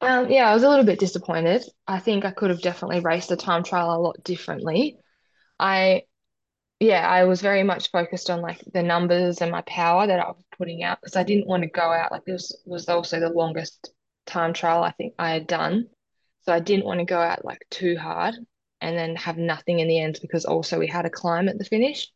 Um, 0.00 0.30
yeah, 0.30 0.48
I 0.48 0.54
was 0.54 0.62
a 0.62 0.68
little 0.68 0.84
bit 0.84 1.00
disappointed. 1.00 1.64
I 1.86 1.98
think 1.98 2.24
I 2.24 2.30
could 2.30 2.50
have 2.50 2.62
definitely 2.62 3.00
raced 3.00 3.28
the 3.30 3.36
time 3.36 3.64
trial 3.64 3.94
a 3.94 3.98
lot 4.00 4.22
differently. 4.22 4.98
I 5.58 6.04
yeah, 6.80 7.08
I 7.08 7.24
was 7.24 7.42
very 7.42 7.62
much 7.64 7.90
focused 7.90 8.30
on 8.30 8.40
like 8.42 8.62
the 8.72 8.82
numbers 8.82 9.40
and 9.42 9.50
my 9.50 9.62
power 9.62 10.06
that 10.06 10.20
I 10.20 10.28
was 10.28 10.44
putting 10.58 10.82
out 10.84 11.00
because 11.00 11.16
I 11.16 11.24
didn't 11.24 11.48
want 11.48 11.62
to 11.64 11.68
go 11.70 11.82
out 11.82 12.12
like 12.12 12.24
this 12.24 12.56
was 12.66 12.88
also 12.88 13.20
the 13.20 13.30
longest 13.30 13.90
time 14.26 14.52
trial 14.52 14.82
I 14.84 14.92
think 14.92 15.14
I 15.18 15.30
had 15.32 15.46
done. 15.46 15.88
So 16.42 16.52
I 16.52 16.60
didn't 16.60 16.86
want 16.86 17.00
to 17.00 17.06
go 17.06 17.20
out 17.20 17.44
like 17.44 17.66
too 17.70 17.96
hard 17.98 18.34
and 18.80 18.96
then 18.96 19.16
have 19.16 19.38
nothing 19.38 19.80
in 19.80 19.88
the 19.88 20.00
end 20.00 20.18
because 20.22 20.44
also 20.44 20.78
we 20.78 20.86
had 20.86 21.06
a 21.06 21.10
climb 21.10 21.48
at 21.48 21.58
the 21.58 21.64
finish. 21.64 22.08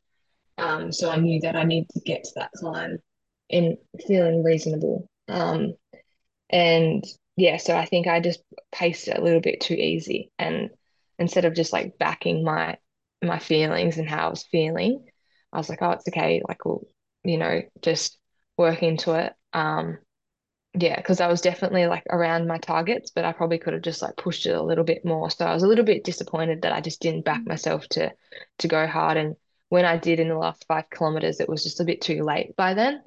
Um, 0.58 0.92
so 0.92 1.10
I 1.10 1.16
knew 1.16 1.40
that 1.42 1.56
I 1.56 1.64
needed 1.64 1.90
to 1.90 2.00
get 2.00 2.24
to 2.24 2.32
that 2.36 2.52
climb 2.52 2.98
in 3.52 3.78
feeling 4.06 4.42
reasonable. 4.42 5.06
Um, 5.28 5.74
and 6.50 7.04
yeah, 7.36 7.58
so 7.58 7.76
I 7.76 7.84
think 7.84 8.08
I 8.08 8.20
just 8.20 8.42
paced 8.72 9.08
it 9.08 9.18
a 9.18 9.22
little 9.22 9.40
bit 9.40 9.60
too 9.60 9.74
easy 9.74 10.30
and 10.38 10.70
instead 11.18 11.44
of 11.44 11.54
just 11.54 11.72
like 11.72 11.98
backing 11.98 12.44
my 12.44 12.76
my 13.22 13.38
feelings 13.38 13.98
and 13.98 14.08
how 14.08 14.26
I 14.26 14.30
was 14.30 14.42
feeling, 14.42 15.04
I 15.52 15.58
was 15.58 15.68
like, 15.68 15.80
oh, 15.80 15.92
it's 15.92 16.08
okay. 16.08 16.42
Like, 16.46 16.64
we'll, 16.64 16.86
you 17.24 17.38
know, 17.38 17.62
just 17.80 18.18
work 18.58 18.82
into 18.82 19.12
it. 19.14 19.32
Um, 19.52 19.98
yeah, 20.74 20.96
because 20.96 21.20
I 21.20 21.28
was 21.28 21.40
definitely 21.40 21.86
like 21.86 22.04
around 22.10 22.48
my 22.48 22.58
targets, 22.58 23.12
but 23.14 23.24
I 23.24 23.32
probably 23.32 23.58
could 23.58 23.74
have 23.74 23.82
just 23.82 24.02
like 24.02 24.16
pushed 24.16 24.46
it 24.46 24.56
a 24.56 24.62
little 24.62 24.84
bit 24.84 25.04
more. 25.04 25.30
So 25.30 25.46
I 25.46 25.54
was 25.54 25.62
a 25.62 25.68
little 25.68 25.84
bit 25.84 26.04
disappointed 26.04 26.62
that 26.62 26.72
I 26.72 26.80
just 26.80 27.00
didn't 27.00 27.24
back 27.24 27.46
myself 27.46 27.86
to 27.90 28.12
to 28.58 28.68
go 28.68 28.86
hard. 28.86 29.18
And 29.18 29.36
when 29.68 29.84
I 29.84 29.98
did 29.98 30.18
in 30.18 30.28
the 30.28 30.38
last 30.38 30.64
five 30.66 30.88
kilometers, 30.90 31.40
it 31.40 31.48
was 31.48 31.62
just 31.62 31.80
a 31.80 31.84
bit 31.84 32.00
too 32.00 32.22
late 32.24 32.56
by 32.56 32.74
then. 32.74 33.02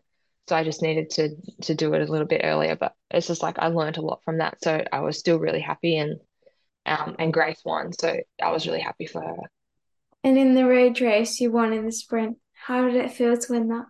So 0.47 0.55
I 0.55 0.63
just 0.63 0.81
needed 0.81 1.09
to 1.11 1.29
to 1.63 1.75
do 1.75 1.93
it 1.93 2.07
a 2.07 2.11
little 2.11 2.27
bit 2.27 2.41
earlier. 2.43 2.75
But 2.75 2.93
it's 3.11 3.27
just 3.27 3.43
like 3.43 3.59
I 3.59 3.67
learned 3.67 3.97
a 3.97 4.01
lot 4.01 4.23
from 4.23 4.39
that. 4.39 4.57
So 4.63 4.83
I 4.91 4.99
was 5.01 5.17
still 5.17 5.39
really 5.39 5.61
happy 5.61 5.97
and 5.97 6.19
um 6.85 7.15
and 7.19 7.33
Grace 7.33 7.61
won. 7.65 7.93
So 7.93 8.15
I 8.41 8.51
was 8.51 8.67
really 8.67 8.81
happy 8.81 9.07
for 9.07 9.21
her. 9.21 9.37
And 10.23 10.37
in 10.37 10.55
the 10.55 10.65
road 10.65 10.99
race, 11.01 11.39
you 11.39 11.51
won 11.51 11.73
in 11.73 11.85
the 11.85 11.91
sprint. 11.91 12.37
How 12.53 12.85
did 12.85 12.95
it 12.95 13.11
feel 13.11 13.37
to 13.37 13.51
win 13.51 13.67
that? 13.69 13.85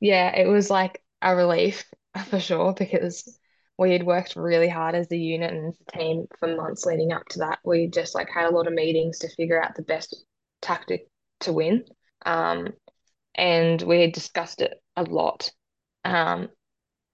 Yeah, 0.00 0.34
it 0.36 0.46
was 0.46 0.68
like 0.68 1.02
a 1.22 1.34
relief 1.34 1.84
for 2.26 2.38
sure 2.38 2.74
because 2.74 3.38
we 3.78 3.92
had 3.92 4.04
worked 4.04 4.36
really 4.36 4.68
hard 4.68 4.94
as 4.94 5.10
a 5.10 5.16
unit 5.16 5.52
and 5.52 5.68
as 5.68 5.78
a 5.88 5.98
team 5.98 6.26
for 6.38 6.54
months 6.54 6.84
leading 6.86 7.12
up 7.12 7.26
to 7.30 7.40
that. 7.40 7.58
We 7.64 7.88
just 7.88 8.14
like 8.14 8.28
had 8.28 8.46
a 8.46 8.54
lot 8.54 8.66
of 8.66 8.72
meetings 8.72 9.18
to 9.20 9.28
figure 9.28 9.62
out 9.62 9.74
the 9.74 9.82
best 9.82 10.24
tactic 10.62 11.08
to 11.40 11.52
win. 11.52 11.84
Um, 12.24 12.68
and 13.34 13.80
we 13.82 14.00
had 14.00 14.12
discussed 14.12 14.60
it 14.60 14.80
a 14.96 15.02
lot. 15.02 15.50
Um, 16.04 16.48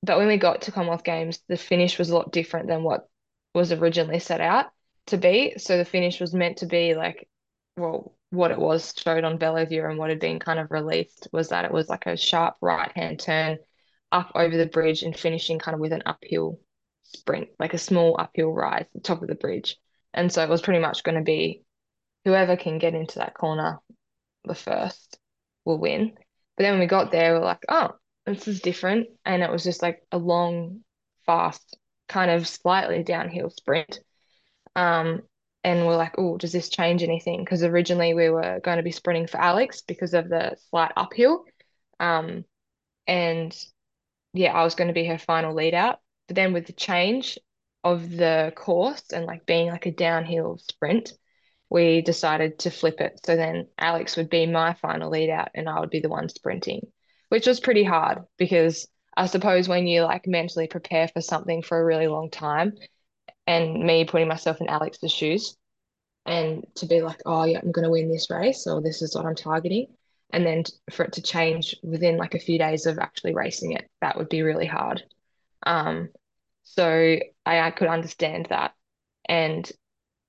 but 0.03 0.19
when 0.19 0.29
we 0.29 0.37
got 0.37 0.63
to 0.63 0.73
Commonwealth 0.73 1.05
Games, 1.05 1.41
the 1.49 1.57
finish 1.57 1.99
was 1.99 2.11
a 2.11 2.15
lot 2.15 2.33
different 2.33 2.69
than 2.69 2.83
what 2.83 3.09
was 3.55 3.73
originally 3.73 4.19
set 4.19 4.41
out 4.41 4.67
to 5.07 5.19
be. 5.19 5.55
So 5.59 5.77
the 5.77 5.85
finish 5.85 6.21
was 6.21 6.35
meant 6.35 6.59
to 6.59 6.67
be 6.67 6.95
like, 6.95 7.29
well, 7.77 8.15
what 8.31 8.51
it 8.51 8.59
was 8.59 8.95
showed 8.97 9.25
on 9.25 9.39
VeloViewer 9.39 9.89
and 9.89 9.99
what 9.99 10.11
had 10.11 10.21
been 10.21 10.39
kind 10.39 10.59
of 10.59 10.71
released 10.71 11.29
was 11.33 11.49
that 11.49 11.65
it 11.65 11.73
was 11.73 11.89
like 11.89 12.07
a 12.07 12.17
sharp 12.17 12.57
right 12.61 12.93
hand 12.97 13.19
turn 13.19 13.59
up 14.13 14.33
over 14.35 14.57
the 14.57 14.67
bridge 14.67 15.03
and 15.03 15.17
finishing 15.17 15.59
kind 15.59 15.75
of 15.75 15.81
with 15.81 15.93
an 15.93 16.03
uphill 16.07 16.61
sprint, 17.03 17.49
like 17.59 17.75
a 17.75 17.79
small 17.79 18.17
uphill 18.19 18.53
rise 18.53 18.83
at 18.83 18.93
the 18.95 19.01
top 19.01 19.23
of 19.23 19.29
the 19.29 19.35
bridge. 19.35 19.77
And 20.15 20.33
so 20.33 20.43
it 20.43 20.49
was 20.49 20.63
pretty 20.63 20.81
much 20.81 21.03
going 21.03 21.17
to 21.17 21.23
be 21.23 21.63
whoever 22.25 22.57
can 22.57 22.79
get 22.79 22.95
into 22.95 23.19
that 23.19 23.35
corner 23.35 23.79
the 24.45 24.55
first 24.55 25.19
will 25.65 25.79
win. 25.79 26.13
But 26.57 26.65
then 26.65 26.73
when 26.73 26.81
we 26.81 26.87
got 26.87 27.11
there, 27.11 27.33
we 27.33 27.41
are 27.41 27.45
like, 27.45 27.65
oh, 27.69 27.91
this 28.35 28.49
is 28.49 28.61
different. 28.61 29.09
And 29.25 29.43
it 29.43 29.51
was 29.51 29.65
just 29.65 29.83
like 29.83 30.03
a 30.13 30.19
long, 30.19 30.81
fast, 31.27 31.77
kind 32.09 32.31
of 32.31 32.49
slightly 32.49 33.03
downhill 33.03 33.51
sprint. 33.51 34.01
Um, 34.77 35.23
and 35.63 35.87
we're 35.87 35.97
like, 35.97 36.15
oh, 36.19 36.39
does 36.39 36.53
this 36.53 36.71
change 36.71 37.03
anything? 37.03 37.45
Because 37.45 37.63
originally 37.63 38.15
we 38.15 38.31
were 38.31 38.61
going 38.65 38.79
to 38.79 38.83
be 38.83 38.93
sprinting 38.93 39.27
for 39.27 39.39
Alex 39.39 39.83
because 39.83 40.15
of 40.15 40.29
the 40.29 40.57
slight 40.71 40.93
uphill. 40.97 41.45
Um, 41.99 42.45
and 43.07 43.57
yeah, 44.33 44.53
I 44.55 44.65
was 44.65 44.75
going 44.75 44.89
to 44.89 44.95
be 44.95 45.05
her 45.07 45.19
final 45.19 45.55
lead 45.55 45.75
out. 45.75 45.99
But 46.29 46.37
then 46.37 46.53
with 46.53 46.67
the 46.67 46.73
change 46.73 47.39
of 47.85 48.11
the 48.11 48.53
course 48.57 49.05
and 49.13 49.27
like 49.27 49.47
being 49.47 49.69
like 49.69 49.87
a 49.87 49.93
downhill 49.93 50.59
sprint, 50.59 51.13
we 51.69 52.03
decided 52.03 52.59
to 52.61 52.71
flip 52.71 53.01
it. 53.01 53.21
So 53.25 53.37
then 53.37 53.69
Alex 53.79 54.17
would 54.17 54.31
be 54.31 54.47
my 54.47 54.75
final 54.75 55.11
lead 55.11 55.31
out 55.31 55.51
and 55.55 55.69
I 55.69 55.81
would 55.81 55.91
be 55.91 56.01
the 56.01 56.09
one 56.09 56.29
sprinting, 56.29 56.87
which 57.31 57.47
was 57.47 57.61
pretty 57.61 57.85
hard 57.85 58.25
because 58.37 58.87
I 59.17 59.27
suppose 59.27 59.69
when 59.69 59.87
you 59.87 60.03
like 60.03 60.27
mentally 60.27 60.67
prepare 60.67 61.09
for 61.09 61.21
something 61.21 61.63
for 61.63 61.81
a 61.81 61.85
really 61.85 62.09
long 62.09 62.31
time 62.31 62.75
and 63.47 63.83
me 63.85 64.05
putting 64.05 64.29
myself 64.29 64.61
in 64.61 64.69
Alex's 64.69 65.13
shoes 65.13 65.57
and 66.27 66.65
to 66.77 66.87
be 66.87 67.01
like, 67.03 67.21
oh 67.27 67.45
yeah, 67.45 67.61
I'm 67.63 67.73
going 67.73 67.85
to 67.85 67.91
win 67.91 68.11
this 68.11 68.31
race 68.31 68.67
or 68.67 68.83
this 68.83 69.01
is 69.01 69.15
what 69.15 69.27
I'm 69.27 69.35
targeting. 69.35 69.87
And 70.33 70.45
then 70.45 70.65
for 70.91 71.05
it 71.05 71.15
to 71.15 71.23
change 71.23 71.75
within 71.83 72.17
like 72.17 72.35
a 72.35 72.41
few 72.41 72.59
days 72.59 72.87
of 72.87 72.99
actually 72.99 73.35
racing 73.35 73.73
it, 73.73 73.89
that 74.01 74.17
would 74.17 74.29
be 74.29 74.43
really 74.43 74.67
hard. 74.67 75.03
Um, 75.65 76.11
so 76.63 77.19
I, 77.47 77.61
I 77.61 77.71
could 77.71 77.89
understand 77.89 78.47
that. 78.51 78.75
And 79.29 79.71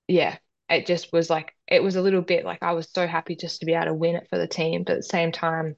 yeah, 0.08 0.38
it 0.68 0.86
just 0.86 1.12
was 1.12 1.30
like, 1.30 1.54
it 1.68 1.82
was 1.82 1.96
a 1.96 2.02
little 2.02 2.22
bit 2.22 2.44
like 2.44 2.62
I 2.62 2.72
was 2.72 2.88
so 2.92 3.06
happy 3.06 3.36
just 3.36 3.60
to 3.60 3.66
be 3.66 3.74
able 3.74 3.86
to 3.86 3.94
win 3.94 4.16
it 4.16 4.28
for 4.28 4.38
the 4.38 4.48
team. 4.48 4.84
But 4.84 4.94
at 4.94 4.98
the 4.98 5.02
same 5.04 5.32
time, 5.32 5.76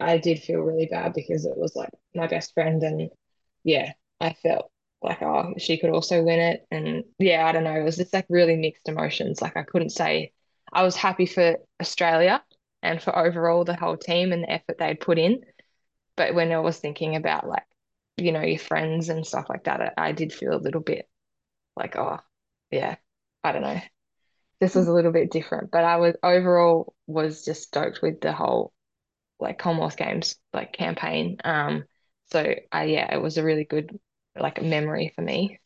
I 0.00 0.18
did 0.18 0.40
feel 0.40 0.60
really 0.60 0.86
bad 0.86 1.12
because 1.14 1.44
it 1.44 1.56
was 1.56 1.74
like 1.74 1.90
my 2.14 2.26
best 2.26 2.54
friend. 2.54 2.82
And 2.82 3.10
yeah, 3.64 3.92
I 4.20 4.32
felt 4.34 4.70
like, 5.02 5.22
oh, 5.22 5.54
she 5.58 5.78
could 5.78 5.90
also 5.90 6.22
win 6.22 6.40
it. 6.40 6.66
And 6.70 7.04
yeah, 7.18 7.46
I 7.46 7.52
don't 7.52 7.64
know. 7.64 7.74
It 7.74 7.84
was 7.84 7.96
just 7.96 8.12
like 8.14 8.26
really 8.28 8.56
mixed 8.56 8.88
emotions. 8.88 9.42
Like 9.42 9.56
I 9.56 9.62
couldn't 9.64 9.90
say 9.90 10.32
I 10.72 10.82
was 10.82 10.96
happy 10.96 11.26
for 11.26 11.56
Australia 11.80 12.42
and 12.82 13.02
for 13.02 13.16
overall 13.16 13.64
the 13.64 13.76
whole 13.76 13.96
team 13.96 14.32
and 14.32 14.42
the 14.44 14.50
effort 14.50 14.78
they'd 14.78 15.00
put 15.00 15.18
in. 15.18 15.40
But 16.16 16.34
when 16.34 16.52
I 16.52 16.58
was 16.58 16.78
thinking 16.78 17.16
about 17.16 17.46
like, 17.48 17.64
you 18.16 18.32
know, 18.32 18.42
your 18.42 18.58
friends 18.58 19.08
and 19.08 19.26
stuff 19.26 19.46
like 19.48 19.64
that, 19.64 19.94
I, 19.98 20.08
I 20.08 20.12
did 20.12 20.32
feel 20.32 20.54
a 20.54 20.58
little 20.58 20.80
bit 20.80 21.08
like, 21.76 21.96
oh, 21.96 22.18
yeah, 22.70 22.96
I 23.44 23.52
don't 23.52 23.62
know. 23.62 23.80
This 24.60 24.74
was 24.74 24.88
a 24.88 24.92
little 24.92 25.12
bit 25.12 25.30
different, 25.30 25.70
but 25.70 25.84
I 25.84 25.96
was 25.96 26.16
overall 26.22 26.94
was 27.06 27.44
just 27.44 27.62
stoked 27.64 28.02
with 28.02 28.20
the 28.20 28.32
whole 28.32 28.72
like 29.40 29.58
Commonwealth 29.58 29.96
Games 29.96 30.36
like 30.52 30.72
campaign. 30.72 31.38
Um, 31.44 31.84
so 32.30 32.54
I 32.72 32.84
yeah, 32.84 33.14
it 33.14 33.20
was 33.22 33.38
a 33.38 33.44
really 33.44 33.64
good 33.64 33.98
like 34.38 34.62
memory 34.62 35.12
for 35.14 35.22
me. 35.22 35.58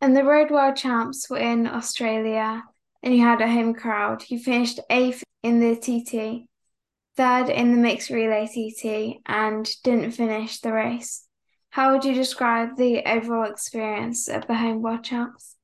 And 0.00 0.16
the 0.16 0.24
Road 0.24 0.50
World 0.50 0.76
Champs 0.76 1.28
were 1.30 1.38
in 1.38 1.66
Australia, 1.66 2.62
and 3.02 3.14
you 3.14 3.22
had 3.22 3.40
a 3.40 3.50
home 3.50 3.74
crowd. 3.74 4.24
You 4.28 4.38
finished 4.38 4.80
eighth 4.90 5.22
in 5.42 5.60
the 5.60 5.76
TT, 5.76 6.46
third 7.16 7.48
in 7.48 7.72
the 7.72 7.80
mixed 7.80 8.10
relay 8.10 8.46
TT, 8.46 9.20
and 9.26 9.68
didn't 9.82 10.12
finish 10.12 10.60
the 10.60 10.72
race. 10.72 11.26
How 11.70 11.92
would 11.92 12.04
you 12.04 12.14
describe 12.14 12.76
the 12.76 13.02
overall 13.06 13.50
experience 13.50 14.28
of 14.28 14.46
the 14.46 14.54
home 14.54 14.82
world 14.82 15.04
champs? 15.04 15.56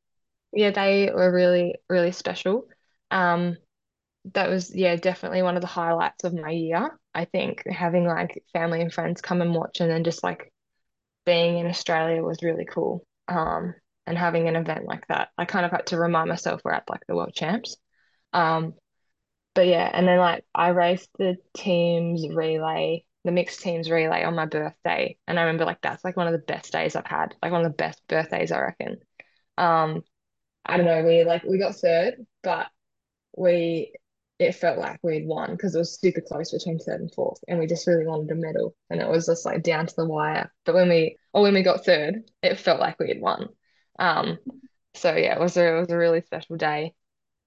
Yeah, 0.52 0.70
they 0.70 1.10
were 1.12 1.32
really, 1.32 1.76
really 1.88 2.12
special. 2.12 2.68
Um, 3.10 3.56
that 4.34 4.48
was 4.48 4.74
yeah 4.74 4.96
definitely 4.96 5.42
one 5.42 5.56
of 5.56 5.62
the 5.62 5.66
highlights 5.66 6.24
of 6.24 6.34
my 6.34 6.50
year 6.50 6.98
I 7.14 7.24
think 7.26 7.66
having 7.66 8.06
like 8.06 8.42
family 8.52 8.80
and 8.80 8.92
friends 8.92 9.20
come 9.20 9.42
and 9.42 9.54
watch 9.54 9.80
and 9.80 9.90
then 9.90 10.04
just 10.04 10.22
like 10.22 10.52
being 11.26 11.58
in 11.58 11.66
Australia 11.66 12.22
was 12.22 12.42
really 12.42 12.64
cool 12.66 13.04
um 13.28 13.74
and 14.06 14.18
having 14.18 14.48
an 14.48 14.56
event 14.56 14.84
like 14.86 15.06
that. 15.08 15.28
I 15.38 15.44
kind 15.44 15.64
of 15.64 15.70
had 15.72 15.86
to 15.88 15.98
remind 15.98 16.28
myself 16.28 16.62
we're 16.64 16.72
at 16.72 16.90
like 16.90 17.02
the 17.08 17.14
world 17.16 17.34
champs. 17.34 17.76
Um 18.32 18.74
but 19.54 19.66
yeah 19.66 19.90
and 19.92 20.08
then 20.08 20.18
like 20.18 20.44
I 20.54 20.68
raced 20.68 21.10
the 21.18 21.36
teams 21.54 22.26
relay 22.28 23.04
the 23.24 23.32
mixed 23.32 23.60
teams 23.60 23.90
relay 23.90 24.24
on 24.24 24.34
my 24.34 24.46
birthday. 24.46 25.16
And 25.28 25.38
I 25.38 25.42
remember 25.42 25.64
like 25.64 25.80
that's 25.82 26.04
like 26.04 26.16
one 26.16 26.26
of 26.26 26.32
the 26.32 26.38
best 26.40 26.72
days 26.72 26.96
I've 26.96 27.06
had 27.06 27.34
like 27.42 27.52
one 27.52 27.64
of 27.64 27.70
the 27.70 27.76
best 27.76 28.02
birthdays 28.08 28.52
I 28.52 28.60
reckon. 28.60 28.98
Um 29.58 30.02
I 30.66 30.76
don't 30.76 30.86
know 30.86 31.04
we 31.04 31.24
like 31.24 31.44
we 31.44 31.58
got 31.58 31.76
third 31.76 32.26
but 32.42 32.68
we 33.36 33.94
it 34.42 34.54
felt 34.54 34.78
like 34.78 34.98
we'd 35.02 35.26
won 35.26 35.52
because 35.52 35.74
it 35.74 35.78
was 35.78 35.98
super 36.00 36.20
close 36.20 36.52
between 36.52 36.78
third 36.78 37.00
and 37.00 37.12
fourth, 37.14 37.38
and 37.48 37.58
we 37.58 37.66
just 37.66 37.86
really 37.86 38.06
wanted 38.06 38.30
a 38.30 38.34
medal, 38.34 38.74
and 38.90 39.00
it 39.00 39.08
was 39.08 39.26
just 39.26 39.44
like 39.46 39.62
down 39.62 39.86
to 39.86 39.94
the 39.96 40.06
wire. 40.06 40.52
But 40.64 40.74
when 40.74 40.88
we 40.88 41.16
or 41.32 41.42
when 41.42 41.54
we 41.54 41.62
got 41.62 41.84
third, 41.84 42.30
it 42.42 42.58
felt 42.58 42.80
like 42.80 42.98
we 42.98 43.08
had 43.08 43.20
won. 43.20 43.48
Um, 43.98 44.38
so 44.94 45.14
yeah, 45.16 45.34
it 45.34 45.40
was 45.40 45.56
a 45.56 45.76
it 45.76 45.80
was 45.80 45.90
a 45.90 45.96
really 45.96 46.22
special 46.22 46.56
day, 46.56 46.94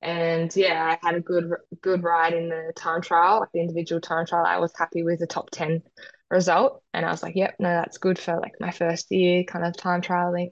and 0.02 0.56
yeah, 0.56 0.98
I 1.02 1.06
had 1.06 1.16
a 1.16 1.22
good 1.22 1.52
good 1.82 2.04
ride 2.04 2.34
in 2.34 2.50
the 2.50 2.74
time 2.76 3.02
trial, 3.02 3.40
like 3.40 3.50
the 3.54 3.62
individual 3.62 4.02
time 4.02 4.26
trial. 4.26 4.46
I 4.46 4.60
was 4.60 4.74
happy 4.78 5.04
with 5.04 5.20
the 5.20 5.28
top 5.28 5.50
ten 5.52 5.82
result, 6.30 6.84
and 6.94 7.06
I 7.06 7.12
was 7.12 7.24
like, 7.24 7.36
yep, 7.36 7.56
no, 7.60 7.70
that's 7.70 7.98
good 7.98 8.20
for 8.20 8.40
like 8.40 8.54
my 8.60 8.72
first 8.72 9.12
year 9.12 9.44
kind 9.44 9.66
of 9.66 9.76
time 9.78 10.02
trialing. 10.02 10.52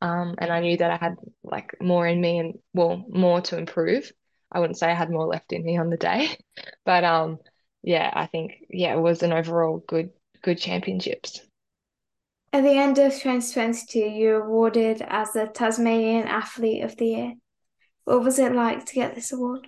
Um, 0.00 0.34
and 0.38 0.52
I 0.52 0.60
knew 0.60 0.76
that 0.76 0.90
I 0.90 0.96
had 0.96 1.16
like 1.42 1.76
more 1.80 2.06
in 2.06 2.20
me 2.20 2.38
and 2.38 2.58
well, 2.74 3.04
more 3.08 3.40
to 3.42 3.58
improve. 3.58 4.12
I 4.54 4.60
wouldn't 4.60 4.78
say 4.78 4.90
I 4.90 4.94
had 4.94 5.10
more 5.10 5.26
left 5.26 5.52
in 5.52 5.64
me 5.64 5.76
on 5.76 5.90
the 5.90 5.96
day, 5.96 6.38
but 6.84 7.04
um, 7.04 7.38
yeah, 7.82 8.10
I 8.14 8.26
think 8.26 8.54
yeah, 8.70 8.94
it 8.94 9.00
was 9.00 9.22
an 9.22 9.32
overall 9.32 9.82
good 9.86 10.10
good 10.42 10.58
championships. 10.58 11.40
At 12.52 12.62
the 12.62 12.78
end 12.78 12.98
of 12.98 13.12
2022, 13.12 13.98
you 13.98 14.28
were 14.28 14.44
awarded 14.44 15.02
as 15.02 15.32
the 15.32 15.46
Tasmanian 15.46 16.28
Athlete 16.28 16.84
of 16.84 16.96
the 16.96 17.06
Year. 17.06 17.34
What 18.04 18.22
was 18.22 18.38
it 18.38 18.52
like 18.52 18.86
to 18.86 18.94
get 18.94 19.14
this 19.14 19.32
award? 19.32 19.66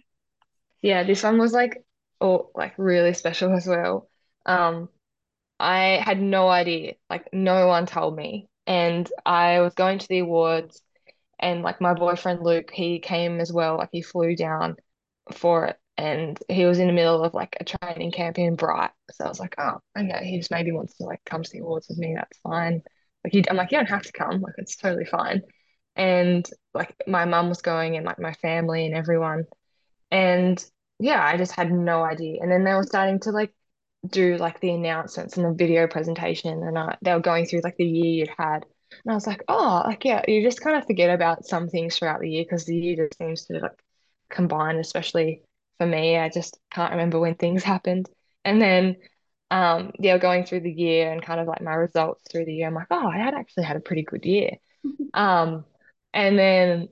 Yeah, 0.83 1.03
this 1.03 1.23
one 1.23 1.39
was 1.39 1.53
like 1.53 1.85
oh 2.21 2.51
like 2.55 2.75
really 2.79 3.13
special 3.13 3.53
as 3.55 3.67
well. 3.67 4.09
Um, 4.47 4.89
I 5.59 6.01
had 6.05 6.21
no 6.21 6.49
idea, 6.49 6.95
like 7.11 7.29
no 7.33 7.67
one 7.67 7.87
told 7.87 8.15
me. 8.17 8.49
And 8.67 9.11
I 9.25 9.61
was 9.61 9.75
going 9.75 9.99
to 9.99 10.09
the 10.09 10.21
awards 10.21 10.81
and 11.39 11.63
like 11.63 11.81
my 11.81 11.95
boyfriend 11.95 12.43
Luke, 12.43 12.71
he 12.73 12.99
came 12.99 13.41
as 13.41 13.53
well. 13.53 13.77
Like 13.77 13.91
he 13.93 14.03
flew 14.03 14.37
down 14.37 14.77
for 15.33 15.67
it, 15.67 15.77
and 15.97 16.39
he 16.49 16.65
was 16.65 16.79
in 16.79 16.87
the 16.87 16.93
middle 16.93 17.23
of 17.23 17.35
like 17.35 17.57
a 17.61 17.65
training 17.65 18.13
camp 18.13 18.39
in 18.39 18.57
Bright. 18.57 18.91
So 19.13 19.25
I 19.25 19.29
was 19.29 19.41
like, 19.41 19.55
oh, 19.59 19.81
okay, 19.99 20.25
he 20.25 20.39
just 20.39 20.51
maybe 20.51 20.73
wants 20.73 20.97
to 20.99 21.05
like 21.05 21.21
come 21.25 21.43
to 21.43 21.51
the 21.51 21.61
awards 21.61 21.89
with 21.89 21.99
me. 21.99 22.15
That's 22.15 22.39
fine. 22.39 22.83
Like 23.25 23.33
he, 23.33 23.45
I'm 23.49 23.57
like, 23.57 23.73
you 23.73 23.79
don't 23.79 23.89
have 23.89 24.03
to 24.03 24.13
come. 24.13 24.41
Like 24.41 24.55
it's 24.59 24.77
totally 24.77 25.05
fine. 25.05 25.43
And 25.95 26.49
like 26.75 26.95
my 27.07 27.25
mum 27.25 27.49
was 27.49 27.63
going, 27.63 27.97
and 27.97 28.07
like 28.07 28.19
my 28.19 28.35
family 28.35 28.87
and 28.87 28.95
everyone, 28.95 29.45
and 30.11 30.65
yeah, 30.99 31.25
I 31.25 31.37
just 31.37 31.53
had 31.53 31.73
no 31.73 32.03
idea. 32.03 32.39
And 32.41 32.51
then 32.51 32.65
they 32.65 32.73
were 32.75 32.83
starting 32.85 33.21
to 33.21 33.31
like 33.31 33.53
do 34.07 34.37
like 34.37 34.61
the 34.61 34.71
announcements 34.71 35.37
and 35.37 35.47
the 35.47 35.55
video 35.55 35.87
presentation, 35.87 36.63
and 36.63 36.79
I, 36.79 36.97
they 37.03 37.13
were 37.13 37.21
going 37.21 37.47
through 37.47 37.63
like 37.65 37.77
the 37.77 37.85
year 37.85 38.27
you'd 38.27 38.35
had 38.39 38.65
and 39.05 39.13
I 39.13 39.15
was 39.15 39.27
like, 39.27 39.43
oh, 39.49 39.83
like, 39.85 40.05
yeah, 40.05 40.23
you 40.27 40.43
just 40.43 40.61
kind 40.61 40.77
of 40.77 40.87
forget 40.87 41.11
about 41.11 41.45
some 41.45 41.69
things 41.69 41.97
throughout 41.99 42.21
the 42.21 42.31
year 42.31 42.45
because 42.45 42.65
the 42.65 42.77
year 42.77 42.97
just 42.97 43.19
seems 43.19 43.47
to 43.47 43.59
like 43.61 43.83
combine, 44.31 44.77
especially 44.77 45.43
for 45.79 45.87
me. 45.87 46.17
I 46.17 46.29
just 46.29 46.59
can't 46.71 46.93
remember 46.93 47.19
when 47.21 47.35
things 47.35 47.63
happened. 47.63 48.09
And 48.45 48.61
then, 48.61 48.97
um, 49.51 49.93
yeah, 49.99 50.19
going 50.19 50.45
through 50.45 50.61
the 50.61 50.73
year 50.73 51.13
and 51.13 51.23
kind 51.23 51.41
of 51.41 51.47
like 51.47 51.63
my 51.63 51.75
results 51.75 52.23
through 52.31 52.47
the 52.47 52.55
year, 52.55 52.69
I'm 52.69 52.75
like, 52.75 52.89
oh, 52.91 53.07
I 53.09 53.19
had 53.19 53.35
actually 53.35 53.65
had 53.65 53.77
a 53.77 53.81
pretty 53.81 54.03
good 54.03 54.25
year. 54.25 54.51
Um, 55.15 55.65
and 56.13 56.39
then, 56.39 56.89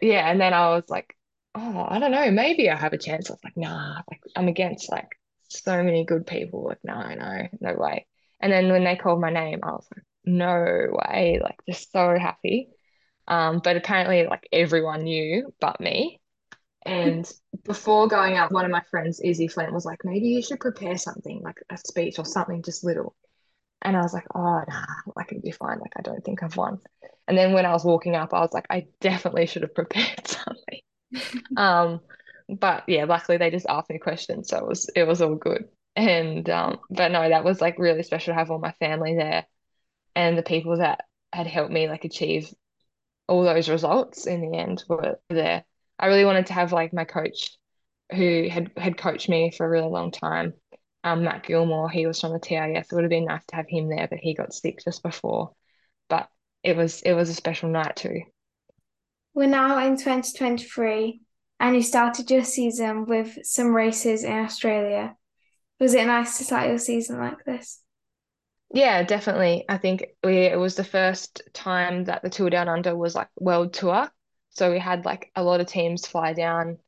yeah, 0.00 0.28
and 0.30 0.40
then 0.40 0.52
I 0.54 0.70
was 0.70 0.84
like, 0.88 1.16
oh, 1.54 1.86
I 1.88 1.98
don't 1.98 2.10
know, 2.10 2.30
maybe 2.30 2.70
I 2.70 2.76
have 2.76 2.92
a 2.92 2.98
chance. 2.98 3.30
I 3.30 3.34
was 3.34 3.44
like, 3.44 3.56
nah, 3.56 4.02
like 4.10 4.20
I'm 4.36 4.48
against 4.48 4.90
like 4.90 5.08
so 5.48 5.82
many 5.82 6.04
good 6.04 6.26
people. 6.26 6.64
Like, 6.64 6.78
no, 6.84 7.00
no, 7.14 7.48
no 7.60 7.74
way. 7.74 8.06
And 8.40 8.52
then 8.52 8.70
when 8.70 8.84
they 8.84 8.96
called 8.96 9.20
my 9.20 9.30
name, 9.30 9.60
I 9.62 9.72
was 9.72 9.86
like, 9.94 10.04
no 10.24 10.88
way, 10.90 11.40
like 11.42 11.60
just 11.68 11.92
so 11.92 12.18
happy. 12.18 12.68
Um, 13.28 13.60
but 13.62 13.76
apparently 13.76 14.26
like 14.26 14.48
everyone 14.52 15.04
knew 15.04 15.52
but 15.60 15.80
me. 15.80 16.20
And 16.84 17.30
before 17.64 18.08
going 18.08 18.36
out, 18.36 18.50
one 18.50 18.64
of 18.64 18.70
my 18.70 18.82
friends, 18.90 19.20
Izzy 19.20 19.46
Flint, 19.46 19.72
was 19.72 19.84
like, 19.84 20.00
maybe 20.04 20.26
you 20.26 20.42
should 20.42 20.58
prepare 20.58 20.98
something 20.98 21.40
like 21.42 21.62
a 21.70 21.76
speech 21.76 22.18
or 22.18 22.24
something 22.24 22.62
just 22.62 22.82
little. 22.82 23.14
And 23.82 23.96
I 23.96 24.02
was 24.02 24.12
like, 24.12 24.26
oh, 24.34 24.62
nah, 24.68 24.84
like 25.14 25.30
it'd 25.30 25.42
be 25.42 25.52
fine. 25.52 25.78
Like, 25.78 25.92
I 25.96 26.02
don't 26.02 26.24
think 26.24 26.42
I've 26.42 26.56
won. 26.56 26.80
And 27.28 27.38
then 27.38 27.52
when 27.52 27.66
I 27.66 27.72
was 27.72 27.84
walking 27.84 28.16
up, 28.16 28.34
I 28.34 28.40
was 28.40 28.52
like, 28.52 28.66
I 28.68 28.86
definitely 29.00 29.46
should 29.46 29.62
have 29.62 29.74
prepared 29.76 30.26
something. 30.26 30.80
um, 31.56 32.00
but 32.48 32.84
yeah, 32.88 33.04
luckily 33.04 33.38
they 33.38 33.50
just 33.50 33.66
asked 33.68 33.90
me 33.90 33.98
questions, 33.98 34.48
so 34.48 34.58
it 34.58 34.66
was 34.66 34.90
it 34.96 35.04
was 35.04 35.22
all 35.22 35.36
good. 35.36 35.68
And 35.94 36.48
um, 36.50 36.80
but 36.90 37.12
no, 37.12 37.28
that 37.28 37.44
was 37.44 37.60
like 37.60 37.78
really 37.78 38.02
special 38.02 38.32
to 38.32 38.38
have 38.38 38.50
all 38.50 38.58
my 38.58 38.72
family 38.72 39.14
there 39.14 39.46
and 40.14 40.36
the 40.36 40.42
people 40.42 40.78
that 40.78 41.04
had 41.32 41.46
helped 41.46 41.72
me 41.72 41.88
like 41.88 42.04
achieve 42.04 42.52
all 43.28 43.44
those 43.44 43.68
results 43.68 44.26
in 44.26 44.40
the 44.40 44.56
end 44.56 44.84
were 44.88 45.18
there. 45.30 45.64
I 45.98 46.06
really 46.06 46.24
wanted 46.24 46.46
to 46.46 46.52
have 46.52 46.72
like 46.72 46.92
my 46.92 47.04
coach 47.04 47.56
who 48.14 48.48
had 48.50 48.72
had 48.76 48.98
coached 48.98 49.28
me 49.28 49.50
for 49.50 49.64
a 49.64 49.70
really 49.70 49.88
long 49.88 50.10
time, 50.10 50.54
um, 51.04 51.24
Matt 51.24 51.44
Gilmore, 51.44 51.90
he 51.90 52.06
was 52.06 52.20
from 52.20 52.32
the 52.32 52.38
TIS. 52.38 52.86
It 52.90 52.94
would 52.94 53.04
have 53.04 53.10
been 53.10 53.24
nice 53.24 53.44
to 53.46 53.56
have 53.56 53.66
him 53.68 53.88
there, 53.88 54.06
but 54.08 54.18
he 54.20 54.34
got 54.34 54.54
sick 54.54 54.78
just 54.84 55.02
before. 55.02 55.52
But 56.08 56.28
it 56.62 56.76
was 56.76 57.02
it 57.02 57.14
was 57.14 57.28
a 57.28 57.34
special 57.34 57.68
night 57.68 57.96
too. 57.96 58.22
We're 59.34 59.48
now 59.48 59.84
in 59.84 59.96
2023 59.96 61.22
and 61.58 61.74
you 61.74 61.82
started 61.82 62.30
your 62.30 62.44
season 62.44 63.06
with 63.06 63.38
some 63.44 63.74
races 63.74 64.24
in 64.24 64.32
Australia. 64.32 65.16
Was 65.80 65.94
it 65.94 66.06
nice 66.06 66.38
to 66.38 66.44
start 66.44 66.68
your 66.68 66.78
season 66.78 67.18
like 67.18 67.44
this? 67.44 67.80
Yeah, 68.72 69.02
definitely. 69.02 69.64
I 69.68 69.76
think 69.78 70.04
we 70.24 70.38
it 70.38 70.58
was 70.58 70.76
the 70.76 70.84
first 70.84 71.42
time 71.52 72.04
that 72.04 72.22
the 72.22 72.30
Tour 72.30 72.48
Down 72.50 72.68
Under 72.68 72.96
was 72.96 73.14
like 73.14 73.28
world 73.38 73.74
tour. 73.74 74.10
So 74.50 74.70
we 74.72 74.78
had 74.78 75.04
like 75.04 75.30
a 75.36 75.42
lot 75.42 75.60
of 75.60 75.66
teams 75.66 76.06
fly 76.06 76.32
down 76.32 76.78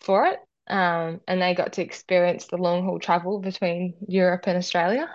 for 0.00 0.26
it. 0.26 0.40
Um, 0.68 1.20
and 1.28 1.42
they 1.42 1.54
got 1.54 1.74
to 1.74 1.82
experience 1.82 2.46
the 2.46 2.58
long 2.58 2.84
haul 2.84 2.98
travel 3.00 3.40
between 3.40 3.94
Europe 4.08 4.46
and 4.48 4.58
Australia. 4.58 5.08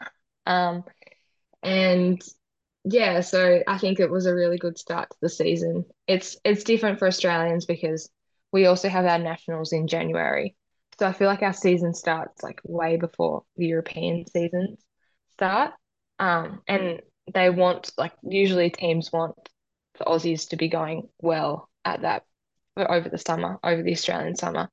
Um, 0.46 0.84
and 1.64 2.22
yeah, 2.86 3.22
so 3.22 3.64
I 3.68 3.78
think 3.80 4.00
it 4.00 4.12
was 4.12 4.26
a 4.28 4.36
really 4.36 4.58
good 4.58 4.78
start 4.80 5.10
to 5.12 5.18
the 5.22 5.30
season. 5.30 5.86
It's 6.08 6.38
it's 6.46 6.64
different 6.66 7.00
for 7.00 7.08
Australians 7.08 7.66
because 7.66 8.10
we 8.52 8.66
also 8.68 8.90
have 8.90 9.06
our 9.06 9.20
nationals 9.20 9.74
in 9.74 9.88
January. 9.88 10.56
So 11.00 11.08
I 11.08 11.14
feel 11.14 11.28
like 11.28 11.44
our 11.44 11.54
season 11.54 11.94
starts 11.94 12.44
like 12.44 12.62
way 12.66 12.98
before 12.98 13.44
the 13.58 13.68
European 13.68 14.26
seasons 14.28 14.80
start. 15.34 15.74
Um, 16.20 16.62
and 16.68 17.02
they 17.34 17.50
want 17.50 17.92
like 17.98 18.14
usually 18.24 18.70
teams 18.70 19.12
want 19.12 19.36
the 19.98 20.06
Aussies 20.06 20.50
to 20.50 20.58
be 20.58 20.68
going 20.68 21.10
well 21.22 21.70
at 21.86 22.02
that 22.02 22.24
over 22.78 23.10
the 23.10 23.18
summer, 23.18 23.60
over 23.64 23.84
the 23.84 23.92
Australian 23.94 24.36
summer. 24.36 24.70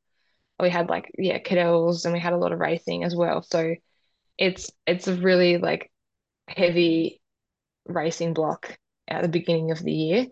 We 0.61 0.71
had 0.71 0.89
like 0.89 1.11
yeah, 1.19 1.39
Cadel's 1.39 2.05
and 2.05 2.15
we 2.15 2.21
had 2.21 2.33
a 2.33 2.39
lot 2.39 2.53
of 2.53 2.59
racing 2.61 3.05
as 3.05 3.15
well. 3.15 3.43
So 3.43 3.75
it's 4.39 4.71
it's 4.87 5.09
a 5.09 5.15
really 5.17 5.59
like 5.59 5.91
heavy 6.49 7.21
racing 7.87 8.35
block 8.35 8.79
at 9.09 9.23
the 9.23 9.29
beginning 9.29 9.71
of 9.71 9.83
the 9.83 9.93
year. 9.93 10.27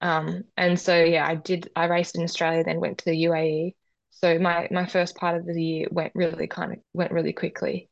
Um, 0.00 0.44
and 0.56 0.78
so 0.78 1.02
yeah, 1.02 1.26
I 1.26 1.36
did 1.36 1.70
I 1.74 1.86
raced 1.86 2.16
in 2.16 2.24
Australia, 2.24 2.64
then 2.64 2.80
went 2.80 2.98
to 2.98 3.04
the 3.06 3.24
UAE. 3.24 3.74
So 4.10 4.38
my 4.38 4.68
my 4.70 4.86
first 4.86 5.16
part 5.16 5.36
of 5.36 5.46
the 5.46 5.62
year 5.62 5.88
went 5.90 6.12
really 6.14 6.46
kind 6.46 6.72
of 6.72 6.78
went 6.94 7.12
really 7.12 7.32
quickly. 7.32 7.90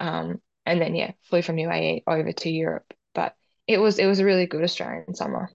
Um, 0.00 0.40
and 0.66 0.80
then 0.80 0.94
yeah, 0.94 1.12
flew 1.22 1.42
from 1.42 1.56
UAE 1.56 2.02
over 2.06 2.32
to 2.32 2.50
Europe. 2.50 2.92
But 3.14 3.34
it 3.66 3.78
was 3.78 3.98
it 3.98 4.06
was 4.06 4.20
a 4.20 4.24
really 4.24 4.46
good 4.46 4.62
Australian 4.62 5.14
summer. 5.14 5.50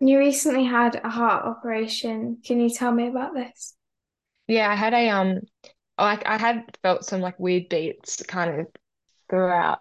You 0.00 0.18
recently 0.18 0.64
had 0.64 1.00
a 1.02 1.08
heart 1.08 1.44
operation. 1.44 2.38
Can 2.44 2.60
you 2.60 2.70
tell 2.70 2.92
me 2.92 3.08
about 3.08 3.34
this? 3.34 3.74
Yeah, 4.46 4.70
I 4.70 4.74
had 4.74 4.94
a 4.94 5.08
um 5.08 5.40
like 5.98 6.26
I 6.26 6.38
had 6.38 6.64
felt 6.82 7.04
some 7.04 7.20
like 7.20 7.38
weird 7.38 7.68
beats 7.68 8.22
kind 8.22 8.60
of 8.60 8.66
throughout 9.30 9.80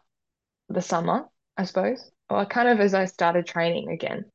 the 0.69 0.81
summer, 0.81 1.25
I 1.57 1.65
suppose. 1.65 2.11
Or 2.29 2.45
kind 2.45 2.69
of 2.69 2.79
as 2.79 2.93
I 2.93 3.05
started 3.05 3.45
training 3.45 3.89
again. 3.89 4.25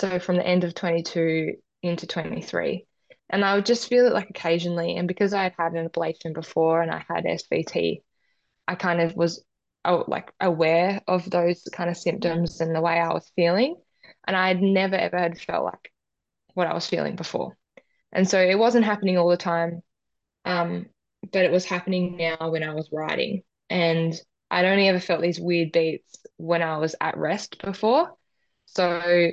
So 0.00 0.18
from 0.18 0.36
the 0.36 0.46
end 0.46 0.64
of 0.64 0.74
22 0.74 1.54
into 1.82 2.06
23. 2.06 2.86
And 3.30 3.44
I 3.44 3.54
would 3.54 3.66
just 3.66 3.88
feel 3.88 4.06
it 4.06 4.12
like 4.12 4.30
occasionally. 4.30 4.96
And 4.96 5.08
because 5.08 5.32
I 5.32 5.44
had 5.44 5.54
had 5.58 5.72
an 5.72 5.88
ablation 5.88 6.34
before 6.34 6.82
and 6.82 6.90
I 6.90 7.04
had 7.08 7.24
SVT, 7.24 8.02
I 8.68 8.74
kind 8.74 9.00
of 9.00 9.14
was 9.16 9.44
oh, 9.84 10.04
like 10.08 10.32
aware 10.40 11.00
of 11.06 11.28
those 11.30 11.62
kind 11.72 11.90
of 11.90 11.96
symptoms 11.96 12.60
and 12.60 12.74
the 12.74 12.80
way 12.80 12.98
I 12.98 13.12
was 13.12 13.30
feeling. 13.36 13.76
And 14.26 14.36
I 14.36 14.48
had 14.48 14.62
never 14.62 14.96
ever 14.96 15.18
had 15.18 15.40
felt 15.40 15.64
like 15.64 15.92
what 16.54 16.66
I 16.66 16.74
was 16.74 16.86
feeling 16.86 17.16
before. 17.16 17.56
And 18.12 18.28
so 18.28 18.40
it 18.40 18.58
wasn't 18.58 18.84
happening 18.84 19.18
all 19.18 19.28
the 19.28 19.36
time. 19.36 19.82
Um, 20.44 20.86
but 21.32 21.44
it 21.44 21.52
was 21.52 21.64
happening 21.64 22.16
now 22.16 22.50
when 22.50 22.62
I 22.62 22.74
was 22.74 22.88
riding. 22.92 23.42
And 23.70 24.14
I'd 24.50 24.66
only 24.66 24.88
ever 24.88 25.00
felt 25.00 25.22
these 25.22 25.40
weird 25.40 25.72
beats 25.72 26.18
when 26.36 26.62
I 26.62 26.78
was 26.78 26.94
at 27.00 27.16
rest 27.16 27.60
before. 27.62 28.12
So 28.66 29.30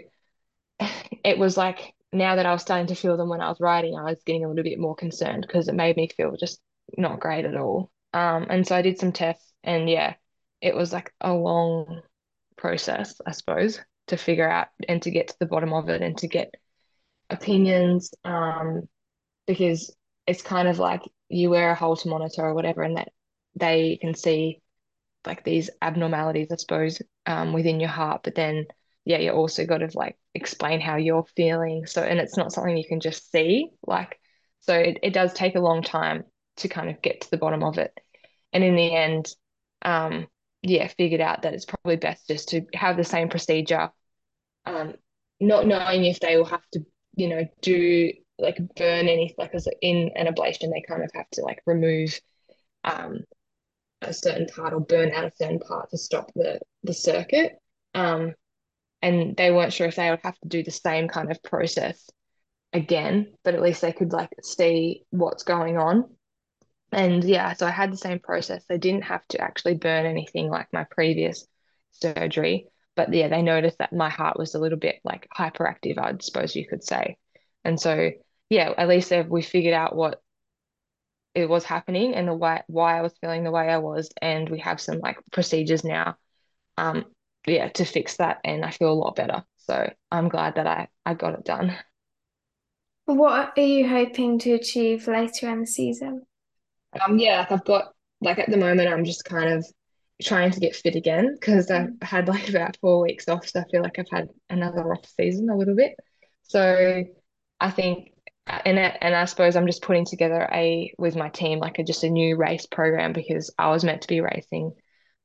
it 1.24 1.38
was 1.38 1.58
like 1.58 1.94
now 2.12 2.36
that 2.36 2.46
I 2.46 2.54
was 2.54 2.62
starting 2.62 2.88
to 2.88 2.96
feel 2.96 3.18
them 3.18 3.30
when 3.30 3.42
I 3.42 3.50
was 3.50 3.60
riding, 3.60 3.98
I 3.98 4.04
was 4.04 4.22
getting 4.26 4.46
a 4.46 4.48
little 4.48 4.64
bit 4.64 4.80
more 4.80 4.96
concerned 4.96 5.46
because 5.46 5.68
it 5.68 5.76
made 5.76 5.98
me 5.98 6.08
feel 6.08 6.36
just 6.38 6.60
not 6.98 7.20
great 7.20 7.46
at 7.46 7.56
all. 7.56 7.92
Um, 8.14 8.48
and 8.50 8.66
so 8.66 8.76
I 8.76 8.82
did 8.82 9.00
some 9.00 9.12
tests, 9.12 9.54
and 9.64 9.90
yeah, 9.90 10.16
it 10.62 10.76
was 10.76 10.92
like 10.92 11.14
a 11.22 11.34
long 11.34 12.02
process, 12.58 13.20
I 13.26 13.32
suppose, 13.32 13.80
to 14.08 14.18
figure 14.18 14.50
out 14.50 14.68
and 14.88 15.02
to 15.04 15.12
get 15.12 15.30
to 15.30 15.36
the 15.40 15.46
bottom 15.46 15.74
of 15.74 15.90
it 15.90 16.02
and 16.02 16.18
to 16.18 16.28
get 16.28 16.54
opinions. 17.30 18.14
Um, 18.24 18.88
because 19.46 19.96
it's 20.28 20.42
kind 20.42 20.68
of 20.68 20.80
like 20.80 21.02
you 21.28 21.50
wear 21.50 21.72
a 21.72 21.76
Holter 21.76 22.10
monitor 22.10 22.44
or 22.44 22.54
whatever, 22.54 22.84
and 22.84 22.98
that 22.98 23.10
they 23.56 23.98
can 24.02 24.16
see 24.16 24.62
like 25.26 25.44
these 25.44 25.70
abnormalities, 25.82 26.52
I 26.52 26.56
suppose, 26.56 27.02
um, 27.26 27.54
within 27.54 27.80
your 27.80 27.90
heart. 27.90 28.22
But 28.24 28.36
then, 28.36 28.66
yeah, 29.06 29.18
you 29.18 29.32
also 29.32 29.66
got 29.66 29.80
to 29.80 29.90
like 29.94 30.18
explain 30.34 30.82
how 30.82 30.96
you're 30.96 31.26
feeling. 31.36 31.86
So, 31.86 32.04
and 32.04 32.20
it's 32.20 32.38
not 32.38 32.52
something 32.52 32.78
you 32.78 32.88
can 32.88 33.00
just 33.00 33.32
see. 33.32 33.70
Like, 33.86 34.20
so 34.62 34.76
it, 34.76 35.00
it 35.04 35.14
does 35.14 35.34
take 35.34 35.56
a 35.56 35.60
long 35.60 35.82
time 35.84 36.24
to 36.60 36.68
kind 36.68 36.90
of 36.90 37.02
get 37.02 37.22
to 37.22 37.32
the 37.32 37.38
bottom 37.38 37.64
of 37.64 37.78
it. 37.78 37.94
And 38.54 38.64
in 38.64 38.76
the 38.76 38.96
end, 38.96 39.28
um, 39.84 40.28
yeah, 40.62 40.88
figured 40.88 41.22
out 41.22 41.44
that 41.44 41.54
it's 41.54 41.66
probably 41.66 41.96
best 41.96 42.28
just 42.28 42.50
to 42.50 42.62
have 42.74 42.98
the 42.98 43.04
same 43.04 43.30
procedure, 43.30 43.90
um, 44.66 44.94
not 45.40 45.68
knowing 45.68 46.06
if 46.06 46.20
they 46.20 46.38
will 46.38 46.46
have 46.46 46.68
to, 46.74 46.82
you 47.16 47.30
know, 47.30 47.48
do 47.62 48.12
like 48.38 48.58
burn 48.76 49.08
any 49.08 49.36
like 49.38 49.54
in 49.82 50.12
an 50.16 50.34
ablation. 50.34 50.72
They 50.72 50.84
kind 50.88 51.04
of 51.04 51.12
have 51.14 51.30
to 51.32 51.42
like 51.42 51.62
remove 51.66 52.20
um 52.84 53.20
a 54.02 54.14
certain 54.14 54.48
part 54.48 54.74
or 54.74 54.80
burn 54.80 55.12
out 55.12 55.26
a 55.26 55.32
certain 55.36 55.60
part 55.60 55.90
to 55.90 55.98
stop 55.98 56.32
the 56.36 56.60
the 56.84 56.94
circuit. 56.94 57.54
Um 57.94 58.34
and 59.02 59.36
they 59.38 59.52
weren't 59.52 59.74
sure 59.74 59.88
if 59.88 59.96
they 59.96 60.10
would 60.10 60.20
have 60.24 60.38
to 60.40 60.48
do 60.48 60.64
the 60.64 60.72
same 60.72 61.08
kind 61.08 61.32
of 61.32 61.42
process 61.44 62.10
again 62.74 63.34
but 63.44 63.56
at 63.56 63.62
least 63.62 63.82
they 63.82 63.92
could 63.92 64.12
like 64.12 64.30
see 64.44 65.04
what's 65.10 65.44
going 65.44 65.78
on 65.78 66.06
and 66.92 67.24
yeah 67.24 67.54
so 67.54 67.68
I 67.68 67.72
had 67.72 67.92
the 67.92 67.98
same 67.98 68.20
process 68.20 68.66
they 68.68 68.78
didn't 68.78 69.04
have 69.04 69.28
to 69.30 69.42
actually 69.42 69.76
burn 69.76 70.06
anything 70.06 70.50
like 70.50 70.72
my 70.74 70.86
previous 70.90 71.48
surgery 71.92 72.68
but 72.96 73.14
yeah 73.14 73.28
they 73.28 73.42
noticed 73.42 73.78
that 73.80 73.94
my 73.94 74.10
heart 74.10 74.38
was 74.40 74.56
a 74.56 74.60
little 74.60 74.78
bit 74.80 75.00
like 75.04 75.28
hyperactive 75.38 75.98
I'd 75.98 76.24
suppose 76.24 76.56
you 76.56 76.68
could 76.68 76.84
say 76.84 77.18
and 77.64 77.80
so 77.80 78.12
yeah, 78.50 78.74
at 78.78 78.88
least 78.88 79.12
we 79.30 79.42
figured 79.42 79.74
out 79.74 79.96
what 79.96 80.22
it 81.36 81.48
was 81.48 81.64
happening 81.64 82.16
and 82.16 82.28
the 82.28 82.34
why 82.34 82.64
why 82.68 82.98
I 82.98 83.02
was 83.02 83.14
feeling 83.22 83.44
the 83.44 83.52
way 83.52 83.70
I 83.70 83.78
was, 83.78 84.10
and 84.22 84.50
we 84.50 84.60
have 84.60 84.82
some 84.82 85.00
like 85.00 85.20
procedures 85.32 85.84
now, 85.84 86.18
um, 86.78 87.06
yeah, 87.46 87.70
to 87.70 87.86
fix 87.86 88.18
that, 88.18 88.40
and 88.44 88.66
I 88.66 88.72
feel 88.72 88.92
a 88.92 88.96
lot 88.96 89.16
better. 89.16 89.44
So 89.58 89.92
I'm 90.12 90.30
glad 90.30 90.56
that 90.56 90.68
I 90.68 90.88
I 91.06 91.14
got 91.14 91.36
it 91.36 91.46
done. 91.46 91.78
What 93.06 93.54
are 93.58 93.62
you 93.62 93.88
hoping 93.88 94.40
to 94.40 94.54
achieve 94.54 95.08
later 95.08 95.50
in 95.50 95.62
the 95.62 95.68
season? 95.68 96.26
Um, 97.06 97.20
yeah, 97.20 97.40
like 97.40 97.52
I've 97.52 97.66
got 97.66 97.94
like 98.22 98.40
at 98.40 98.50
the 98.50 98.58
moment 98.58 98.90
I'm 98.90 99.06
just 99.06 99.26
kind 99.26 99.54
of 99.54 99.66
trying 100.22 100.52
to 100.52 100.60
get 100.60 100.76
fit 100.76 100.96
again 100.96 101.34
because 101.34 101.72
I've 101.72 101.88
mm. 101.88 102.04
had 102.04 102.28
like 102.28 102.50
about 102.50 102.78
four 102.82 103.02
weeks 103.02 103.28
off, 103.28 103.48
so 103.48 103.62
I 103.62 103.64
feel 103.72 103.82
like 103.82 104.00
I've 104.00 104.10
had 104.12 104.30
another 104.50 104.92
off 104.92 105.06
season 105.18 105.50
a 105.50 105.58
little 105.58 105.76
bit. 105.76 105.96
So 106.44 107.04
I 107.60 107.72
think 107.72 108.12
and 108.48 108.80
and 108.80 109.16
I 109.16 109.26
suppose 109.26 109.56
I'm 109.56 109.68
just 109.68 109.84
putting 109.84 110.06
together 110.06 110.48
a 110.52 110.94
with 110.98 111.16
my 111.16 111.30
team 111.30 111.60
like 111.60 111.80
a 111.80 111.84
just 111.84 112.04
a 112.04 112.10
new 112.10 112.36
race 112.36 112.66
program 112.66 113.14
because 113.14 113.54
I 113.58 113.70
was 113.70 113.84
meant 113.84 114.02
to 114.02 114.08
be 114.08 114.22
racing 114.22 114.72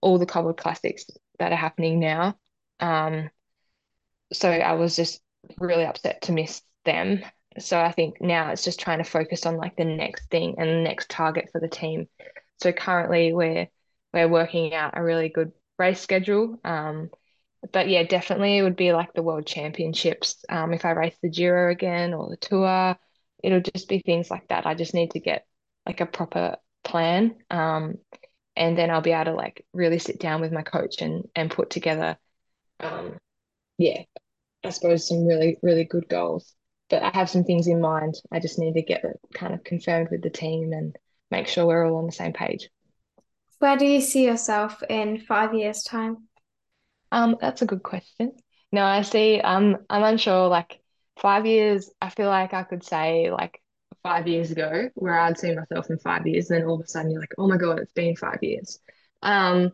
all 0.00 0.18
the 0.18 0.26
cobbled 0.26 0.58
classics 0.58 1.06
that 1.38 1.52
are 1.52 1.56
happening 1.56 1.98
now. 1.98 2.36
Um, 2.80 3.30
so 4.32 4.50
I 4.50 4.74
was 4.74 4.96
just 4.96 5.20
really 5.58 5.84
upset 5.84 6.22
to 6.22 6.32
miss 6.32 6.60
them. 6.84 7.22
So 7.58 7.80
I 7.80 7.92
think 7.92 8.20
now 8.20 8.50
it's 8.50 8.64
just 8.64 8.80
trying 8.80 8.98
to 8.98 9.04
focus 9.04 9.46
on 9.46 9.56
like 9.56 9.76
the 9.76 9.84
next 9.84 10.28
thing 10.30 10.56
and 10.58 10.68
the 10.68 10.82
next 10.82 11.08
target 11.10 11.50
for 11.52 11.60
the 11.60 11.68
team. 11.68 12.08
So 12.60 12.72
currently 12.72 13.32
we're 13.32 13.68
we're 14.12 14.28
working 14.28 14.74
out 14.74 14.96
a 14.96 15.02
really 15.02 15.28
good 15.28 15.52
race 15.78 16.00
schedule. 16.00 16.58
Um, 16.64 17.10
but 17.72 17.88
yeah, 17.88 18.02
definitely 18.04 18.58
it 18.58 18.62
would 18.62 18.76
be 18.76 18.92
like 18.92 19.12
the 19.12 19.22
World 19.22 19.46
Championships. 19.46 20.44
Um, 20.48 20.72
if 20.72 20.84
I 20.84 20.90
race 20.92 21.16
the 21.22 21.30
Giro 21.30 21.70
again 21.70 22.14
or 22.14 22.28
the 22.30 22.36
Tour, 22.36 22.96
it'll 23.42 23.60
just 23.60 23.88
be 23.88 24.00
things 24.00 24.30
like 24.30 24.48
that. 24.48 24.66
I 24.66 24.74
just 24.74 24.94
need 24.94 25.12
to 25.12 25.20
get 25.20 25.46
like 25.86 26.00
a 26.00 26.06
proper 26.06 26.56
plan. 26.84 27.36
Um, 27.50 27.98
and 28.56 28.78
then 28.78 28.90
I'll 28.90 29.00
be 29.00 29.12
able 29.12 29.26
to 29.26 29.34
like 29.34 29.64
really 29.72 29.98
sit 29.98 30.20
down 30.20 30.40
with 30.40 30.52
my 30.52 30.62
coach 30.62 31.02
and 31.02 31.28
and 31.34 31.50
put 31.50 31.70
together 31.70 32.16
um 32.80 33.18
yeah, 33.78 34.02
I 34.64 34.70
suppose 34.70 35.08
some 35.08 35.26
really, 35.26 35.58
really 35.62 35.84
good 35.84 36.08
goals. 36.08 36.54
But 36.90 37.02
I 37.02 37.10
have 37.14 37.30
some 37.30 37.44
things 37.44 37.66
in 37.66 37.80
mind. 37.80 38.14
I 38.30 38.40
just 38.40 38.58
need 38.58 38.74
to 38.74 38.82
get 38.82 39.04
it 39.04 39.18
kind 39.34 39.54
of 39.54 39.64
confirmed 39.64 40.08
with 40.10 40.22
the 40.22 40.30
team 40.30 40.72
and 40.72 40.96
make 41.30 41.48
sure 41.48 41.66
we're 41.66 41.86
all 41.86 41.96
on 41.96 42.06
the 42.06 42.12
same 42.12 42.32
page. 42.32 42.68
Where 43.58 43.76
do 43.76 43.86
you 43.86 44.00
see 44.00 44.24
yourself 44.24 44.82
in 44.88 45.18
five 45.20 45.54
years' 45.54 45.82
time? 45.82 46.28
Um, 47.10 47.36
that's 47.40 47.62
a 47.62 47.66
good 47.66 47.82
question. 47.82 48.32
No, 48.72 48.84
I 48.84 49.02
see. 49.02 49.40
Um, 49.40 49.78
I'm 49.88 50.02
unsure. 50.02 50.48
Like 50.48 50.80
five 51.16 51.46
years, 51.46 51.90
I 52.02 52.10
feel 52.10 52.28
like 52.28 52.52
I 52.52 52.64
could 52.64 52.84
say 52.84 53.30
like 53.30 53.60
five 54.02 54.28
years 54.28 54.50
ago 54.50 54.90
where 54.94 55.18
I'd 55.18 55.38
see 55.38 55.54
myself 55.54 55.88
in 55.90 55.98
five 55.98 56.26
years. 56.26 56.48
Then 56.48 56.64
all 56.64 56.74
of 56.74 56.84
a 56.84 56.88
sudden 56.88 57.10
you're 57.10 57.20
like, 57.20 57.34
oh 57.38 57.48
my 57.48 57.56
God, 57.56 57.78
it's 57.78 57.92
been 57.92 58.16
five 58.16 58.38
years. 58.42 58.78
Um, 59.22 59.70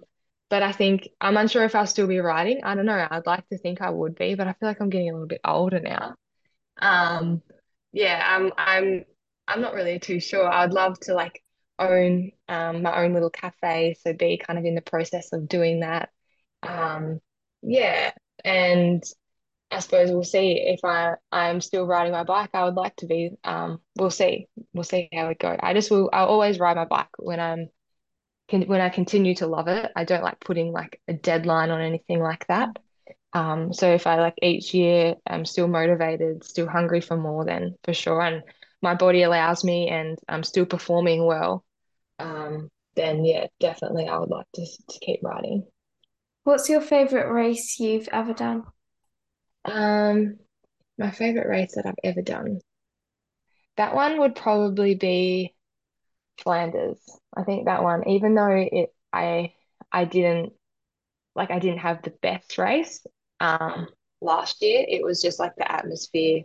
but 0.51 0.63
I 0.63 0.73
think 0.73 1.09
I'm 1.21 1.37
unsure 1.37 1.65
if 1.65 1.75
I'll 1.75 1.87
still 1.87 2.07
be 2.07 2.19
writing. 2.19 2.61
I 2.63 2.75
don't 2.75 2.87
know. 2.87 3.07
I'd 3.11 3.27
like 3.27 3.49
to 3.49 3.59
think 3.59 3.81
I 3.81 3.91
would 3.91 4.15
be, 4.17 4.35
but 4.35 4.47
I 4.47 4.53
feel 4.53 4.69
like 4.69 4.81
I'm 4.81 4.91
getting 4.91 5.11
a 5.11 5.13
little 5.13 5.29
bit 5.29 5.41
older 5.45 5.81
now. 5.81 6.15
Um, 6.81 7.43
yeah, 7.93 8.23
I'm 8.27 8.53
I'm 8.57 9.05
I'm 9.49 9.61
not 9.61 9.75
really 9.75 9.99
too 9.99 10.21
sure. 10.21 10.49
I'd 10.51 10.73
love 10.73 10.99
to 11.01 11.15
like 11.15 11.43
own 11.79 12.33
um 12.49 12.83
my 12.83 13.05
own 13.05 13.15
little 13.15 13.31
cafe, 13.31 13.97
so 14.01 14.13
be 14.13 14.39
kind 14.39 14.59
of 14.59 14.65
in 14.65 14.75
the 14.75 14.83
process 14.83 15.33
of 15.33 15.49
doing 15.49 15.81
that. 15.81 16.11
Um, 16.63 17.21
yeah, 17.63 18.13
and 18.45 19.03
I 19.71 19.81
suppose 19.81 20.11
we'll 20.11 20.25
see 20.25 20.55
if 20.67 20.81
I 20.85 21.15
I'm 21.33 21.61
still 21.61 21.87
riding 21.87 22.13
my 22.13 22.25
bike. 22.25 22.51
I 22.55 22.65
would 22.65 22.75
like 22.77 22.97
to 22.97 23.07
be. 23.07 23.33
Um, 23.45 23.81
we'll 23.97 24.11
see. 24.11 24.49
We'll 24.75 24.85
see 24.85 25.09
how 25.15 25.29
it 25.29 25.39
goes. 25.41 25.59
I 25.63 25.75
just 25.75 25.91
will. 25.91 26.11
I'll 26.13 26.29
always 26.29 26.59
ride 26.61 26.77
my 26.77 26.87
bike 26.87 27.09
when 27.19 27.41
I'm 27.41 27.69
can 28.49 28.63
when 28.65 28.81
I 28.81 28.89
continue 28.91 29.35
to 29.37 29.47
love 29.47 29.69
it. 29.69 29.91
I 29.97 30.05
don't 30.05 30.23
like 30.25 30.41
putting 30.41 30.73
like 30.73 31.01
a 31.09 31.13
deadline 31.15 31.71
on 31.71 31.81
anything 31.81 32.21
like 32.21 32.47
that. 32.49 32.71
Um, 33.33 33.73
so 33.73 33.93
if 33.93 34.07
I 34.07 34.17
like 34.21 34.35
each 34.43 34.75
year 34.75 35.15
I'm 35.27 35.45
still 35.45 35.69
motivated, 35.69 36.45
still 36.45 36.69
hungry 36.69 37.01
for 37.01 37.17
more, 37.17 37.45
then 37.45 37.77
for 37.85 37.95
sure, 37.95 38.21
and 38.21 38.43
my 38.83 38.95
body 38.95 39.23
allows 39.23 39.63
me 39.65 39.89
and 39.89 40.19
I'm 40.29 40.43
still 40.43 40.67
performing 40.67 41.25
well, 41.25 41.65
um, 42.19 42.71
then 42.97 43.25
yeah, 43.25 43.47
definitely 43.61 44.09
I 44.09 44.19
would 44.19 44.31
like 44.31 44.47
to 44.55 44.67
to 44.67 44.99
keep 45.01 45.21
riding. 45.23 45.67
What's 46.45 46.69
your 46.69 46.81
favorite 46.81 47.31
race 47.33 47.79
you've 47.79 48.09
ever 48.13 48.33
done? 48.33 48.65
Um, 49.65 50.39
my 50.99 51.11
favorite 51.11 51.49
race 51.49 51.75
that 51.77 51.87
I've 51.87 51.95
ever 52.03 52.23
done. 52.23 52.61
That 53.77 53.95
one 53.95 54.19
would 54.19 54.35
probably 54.35 54.95
be 54.95 55.55
Flanders. 56.39 56.99
I 57.37 57.45
think 57.45 57.67
that 57.67 57.83
one, 57.83 58.09
even 58.09 58.35
though 58.35 58.51
it 58.51 58.95
I 59.13 59.55
I 59.93 60.05
didn't 60.05 60.53
like 61.35 61.51
I 61.51 61.59
didn't 61.59 61.81
have 61.81 62.03
the 62.03 62.11
best 62.23 62.59
race 62.59 63.07
um 63.41 63.89
last 64.21 64.63
year, 64.63 64.85
it 64.89 65.03
was 65.05 65.23
just 65.23 65.39
like 65.39 65.55
the 65.57 65.71
atmosphere 65.71 66.43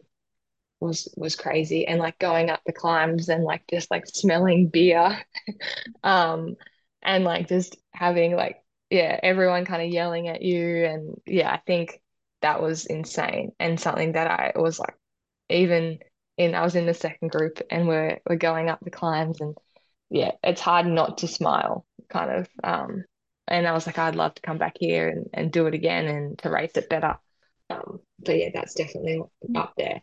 was 0.79 1.07
was 1.17 1.35
crazy. 1.35 1.87
And 1.87 1.99
like 1.99 2.19
going 2.19 2.49
up 2.49 2.61
the 2.65 2.73
climbs 2.73 3.29
and 3.29 3.43
like 3.43 3.63
just 3.69 3.91
like 3.91 4.05
smelling 4.07 4.67
beer 4.69 5.19
um 6.03 6.55
and 7.01 7.23
like 7.23 7.47
just 7.47 7.77
having 7.93 8.35
like 8.35 8.57
yeah 8.89 9.19
everyone 9.23 9.65
kind 9.65 9.81
of 9.83 9.89
yelling 9.89 10.27
at 10.27 10.41
you. 10.41 10.85
And 10.85 11.15
yeah 11.25 11.51
I 11.51 11.57
think 11.65 12.01
that 12.41 12.61
was 12.61 12.85
insane 12.85 13.51
and 13.59 13.79
something 13.79 14.13
that 14.13 14.27
I 14.27 14.53
was 14.55 14.79
like 14.79 14.95
even 15.49 15.99
in 16.37 16.55
I 16.55 16.61
was 16.63 16.75
in 16.75 16.85
the 16.85 16.93
second 16.93 17.31
group 17.31 17.61
and 17.69 17.87
we're 17.87 18.19
we're 18.29 18.35
going 18.37 18.69
up 18.69 18.79
the 18.81 18.91
climbs 18.91 19.41
and 19.41 19.55
yeah 20.09 20.31
it's 20.43 20.61
hard 20.61 20.85
not 20.85 21.19
to 21.19 21.27
smile 21.27 21.85
kind 22.09 22.31
of 22.31 22.49
um 22.63 23.05
and 23.47 23.67
I 23.67 23.73
was 23.73 23.85
like 23.87 23.97
I'd 23.97 24.15
love 24.15 24.35
to 24.35 24.41
come 24.41 24.57
back 24.57 24.77
here 24.79 25.09
and, 25.09 25.29
and 25.33 25.51
do 25.51 25.67
it 25.67 25.73
again 25.73 26.07
and 26.07 26.37
to 26.39 26.49
race 26.49 26.73
it 26.75 26.89
better 26.89 27.17
um 27.69 27.99
so 28.25 28.31
yeah 28.31 28.49
that's 28.53 28.73
definitely 28.73 29.21
up 29.55 29.73
there 29.77 30.01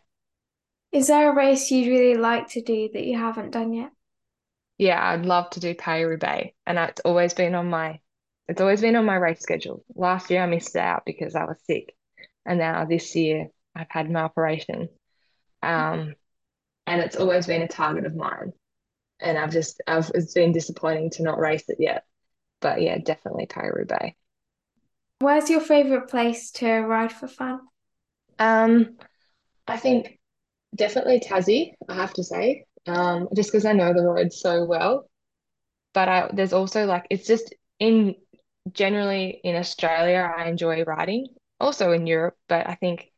Is 0.93 1.07
there 1.07 1.29
a 1.29 1.35
race 1.35 1.69
you'd 1.71 1.89
really 1.89 2.15
like 2.15 2.47
to 2.51 2.61
do 2.61 2.87
that 2.93 3.03
you 3.03 3.17
haven't 3.17 3.51
done 3.51 3.73
yet? 3.73 3.91
yeah, 4.77 5.01
I'd 5.11 5.25
love 5.25 5.49
to 5.51 5.59
do 5.59 5.75
Paris-Roubaix, 5.75 6.55
and 6.65 6.77
it's 6.77 7.01
always 7.01 7.33
been 7.33 7.55
on 7.55 7.69
my 7.69 7.99
it's 8.47 8.59
always 8.61 8.81
been 8.81 8.95
on 8.97 9.05
my 9.05 9.15
race 9.15 9.39
schedule. 9.39 9.83
Last 9.95 10.29
year 10.29 10.43
I 10.43 10.47
missed 10.47 10.75
out 10.75 11.03
because 11.05 11.35
I 11.35 11.45
was 11.45 11.57
sick, 11.65 11.95
and 12.45 12.59
now 12.59 12.85
this 12.85 13.15
year 13.15 13.47
I've 13.75 13.89
had 13.89 14.09
my 14.11 14.21
operation. 14.21 14.89
Um, 15.63 16.15
and 16.87 17.01
it's 17.01 17.17
always 17.17 17.47
been 17.47 17.63
a 17.63 17.67
target 17.67 18.05
of 18.05 18.15
mine, 18.15 18.53
and 19.21 19.37
I've 19.37 19.51
just 19.51 19.81
I've 19.87 20.11
it's 20.15 20.33
been 20.33 20.53
disappointing 20.53 21.11
to 21.11 21.23
not 21.23 21.39
race 21.39 21.65
it 21.69 21.77
yet. 21.79 22.05
But 22.63 22.81
yeah, 22.81 22.97
definitely 22.97 23.45
Paris-Roubaix. 23.45 24.15
Where's 25.19 25.49
your 25.49 25.59
favorite 25.59 26.09
place 26.09 26.49
to 26.51 26.67
ride 26.79 27.11
for 27.11 27.27
fun? 27.27 27.59
Um, 28.39 28.97
I 29.67 29.77
think 29.77 30.17
definitely 30.73 31.19
Tassie, 31.19 31.73
I 31.87 31.95
have 31.95 32.13
to 32.13 32.23
say. 32.23 32.63
Um, 32.87 33.27
just 33.35 33.51
because 33.51 33.65
I 33.65 33.73
know 33.73 33.93
the 33.93 34.01
road 34.01 34.31
so 34.31 34.63
well. 34.65 35.09
But 35.93 36.07
I 36.07 36.29
there's 36.33 36.53
also 36.53 36.85
like 36.85 37.05
it's 37.09 37.27
just 37.27 37.53
in 37.79 38.15
generally 38.71 39.41
in 39.43 39.57
Australia, 39.57 40.33
I 40.35 40.47
enjoy 40.47 40.83
riding. 40.83 41.27
Also 41.59 41.91
in 41.91 42.07
Europe, 42.07 42.37
but 42.47 42.67
I 42.67 42.75
think 42.75 43.11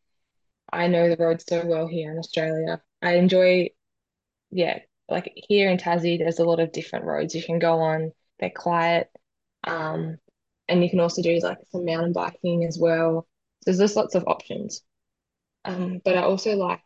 I 0.74 0.88
know 0.88 1.08
the 1.08 1.24
roads 1.24 1.46
so 1.48 1.66
well 1.66 1.88
here 1.88 2.12
in 2.12 2.18
Australia. 2.18 2.82
I 3.02 3.14
enjoy, 3.14 3.70
yeah, 4.50 4.80
like 5.08 5.32
here 5.36 5.70
in 5.70 5.78
Tassie, 5.78 6.18
there's 6.18 6.40
a 6.40 6.46
lot 6.46 6.60
of 6.60 6.72
different 6.72 7.06
roads 7.06 7.36
you 7.36 7.44
can 7.44 7.60
go 7.60 7.80
on. 7.80 8.12
They're 8.40 8.50
quiet. 8.50 9.10
Um, 9.66 10.18
and 10.68 10.84
you 10.84 10.90
can 10.90 11.00
also 11.00 11.22
do 11.22 11.40
like 11.42 11.60
some 11.72 11.86
mountain 11.86 12.14
biking 12.14 12.66
as 12.66 12.78
well. 12.80 13.28
So 13.64 13.72
there's 13.72 13.80
just 13.80 13.96
lots 13.96 14.16
of 14.16 14.28
options. 14.28 14.82
Um, 15.66 16.02
but 16.04 16.18
I 16.18 16.24
also 16.24 16.56
like 16.56 16.82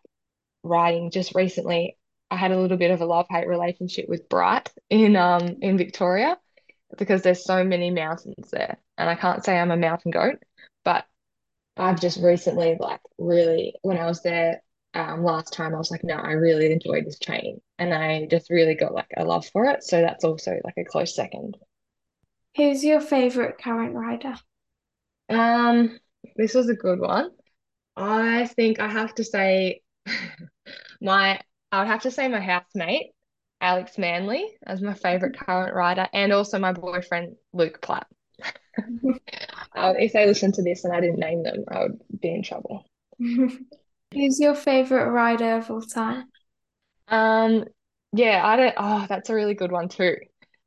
riding. 0.64 1.12
Just 1.12 1.36
recently, 1.36 1.98
I 2.32 2.36
had 2.38 2.52
a 2.52 2.60
little 2.60 2.78
bit 2.78 2.92
of 2.92 3.02
a 3.02 3.06
love-hate 3.06 3.48
relationship 3.48 4.08
with 4.10 4.30
Bright 4.30 4.72
in 4.90 5.16
um 5.16 5.58
in 5.62 5.78
Victoria 5.78 6.38
because 6.98 7.22
there's 7.22 7.44
so 7.44 7.64
many 7.64 7.92
mountains 7.92 8.50
there. 8.52 8.78
And 8.98 9.10
I 9.10 9.16
can't 9.16 9.44
say 9.44 9.58
I'm 9.58 9.72
a 9.72 9.78
mountain 9.78 10.12
goat, 10.12 10.40
but 10.86 11.06
I've 11.78 12.02
just 12.02 12.20
recently 12.22 12.78
like 12.80 13.02
really 13.18 13.76
when 13.82 13.98
I 13.98 14.06
was 14.08 14.22
there 14.24 14.62
um 14.94 15.24
last 15.24 15.54
time 15.54 15.76
I 15.76 15.78
was 15.78 15.92
like, 15.92 16.04
no, 16.04 16.16
I 16.16 16.32
really 16.34 16.72
enjoyed 16.72 17.06
this 17.06 17.20
training 17.20 17.62
and 17.80 17.94
I 17.94 18.28
just 18.28 18.50
really 18.50 18.76
got 18.76 18.94
like 18.94 19.12
a 19.18 19.26
love 19.26 19.48
for 19.48 19.66
it. 19.66 19.84
So 19.84 20.02
that's 20.02 20.24
also 20.24 20.60
like 20.64 20.78
a 20.78 20.86
close 20.86 21.16
second. 21.16 21.58
Who's 22.60 22.84
your 22.84 23.00
favorite 23.00 23.58
current 23.58 23.96
rider? 23.96 24.36
Um, 25.30 25.98
this 26.36 26.54
was 26.54 26.68
a 26.68 26.74
good 26.74 27.00
one. 27.00 27.30
I 27.96 28.48
think 28.48 28.82
I 28.82 28.90
have 28.90 29.16
to 29.16 29.24
say 29.24 29.80
my 31.02 31.40
I 31.72 31.80
would 31.80 31.88
have 31.88 32.02
to 32.02 32.12
say 32.12 32.28
my 32.28 32.42
housemate, 32.42 33.12
Alex 33.62 33.98
Manly, 33.98 34.46
as 34.68 34.82
my 34.82 34.94
favorite 34.94 35.40
current 35.46 35.74
rider, 35.74 36.10
and 36.12 36.34
also 36.34 36.60
my 36.60 36.74
boyfriend 36.74 37.38
Luke 37.54 37.80
Plapp. 37.82 38.08
Uh, 39.76 39.94
if 39.98 40.12
they 40.12 40.26
listen 40.26 40.52
to 40.52 40.62
this 40.62 40.84
and 40.84 40.94
I 40.94 41.00
didn't 41.00 41.20
name 41.20 41.44
them, 41.44 41.64
I 41.70 41.84
would 41.84 42.02
be 42.20 42.34
in 42.34 42.44
trouble. 42.44 42.86
Who's 43.18 44.40
your 44.40 44.56
favorite 44.56 45.10
rider 45.10 45.58
of 45.58 45.72
all 45.72 45.82
time? 45.82 46.26
Um, 47.08 47.64
yeah, 48.12 48.46
I 48.46 48.58
don't. 48.58 48.74
Oh, 48.76 49.06
that's 49.08 49.30
a 49.30 49.36
really 49.36 49.54
good 49.54 49.72
one 49.72 49.88
too. 49.88 50.18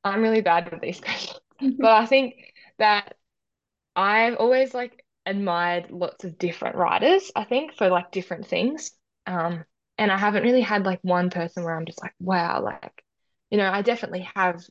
I'm 0.05 0.23
really 0.23 0.41
bad 0.41 0.71
with 0.71 0.81
these 0.81 1.01
questions, 1.01 1.42
but 1.79 1.93
I 1.93 2.07
think 2.07 2.35
that 2.79 3.15
I've 3.97 4.37
always 4.37 4.75
like 4.75 5.05
admired 5.27 5.91
lots 5.91 6.25
of 6.25 6.39
different 6.39 6.77
writers, 6.77 7.31
I 7.37 7.45
think, 7.45 7.75
for 7.75 7.89
like 7.89 8.13
different 8.13 8.47
things. 8.47 8.93
Um, 9.27 9.65
and 9.99 10.11
I 10.11 10.17
haven't 10.17 10.45
really 10.45 10.63
had 10.63 10.85
like 10.85 11.01
one 11.03 11.31
person 11.31 11.65
where 11.65 11.77
I'm 11.77 11.87
just 11.87 12.03
like, 12.03 12.15
wow, 12.21 12.63
like, 12.63 13.05
you 13.51 13.59
know, 13.59 13.71
I 13.71 13.83
definitely 13.83 14.29
have, 14.35 14.63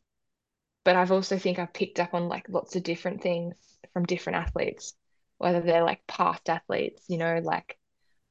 but 0.83 0.95
I've 0.95 1.11
also 1.11 1.37
think 1.37 1.59
I've 1.59 1.73
picked 1.73 1.99
up 1.99 2.13
on 2.13 2.27
like 2.27 2.49
lots 2.49 2.75
of 2.75 2.83
different 2.83 3.21
things 3.21 3.55
from 3.93 4.05
different 4.05 4.39
athletes, 4.39 4.93
whether 5.37 5.61
they're 5.61 5.83
like 5.83 6.05
past 6.07 6.49
athletes, 6.49 7.03
you 7.07 7.17
know, 7.17 7.39
like 7.43 7.77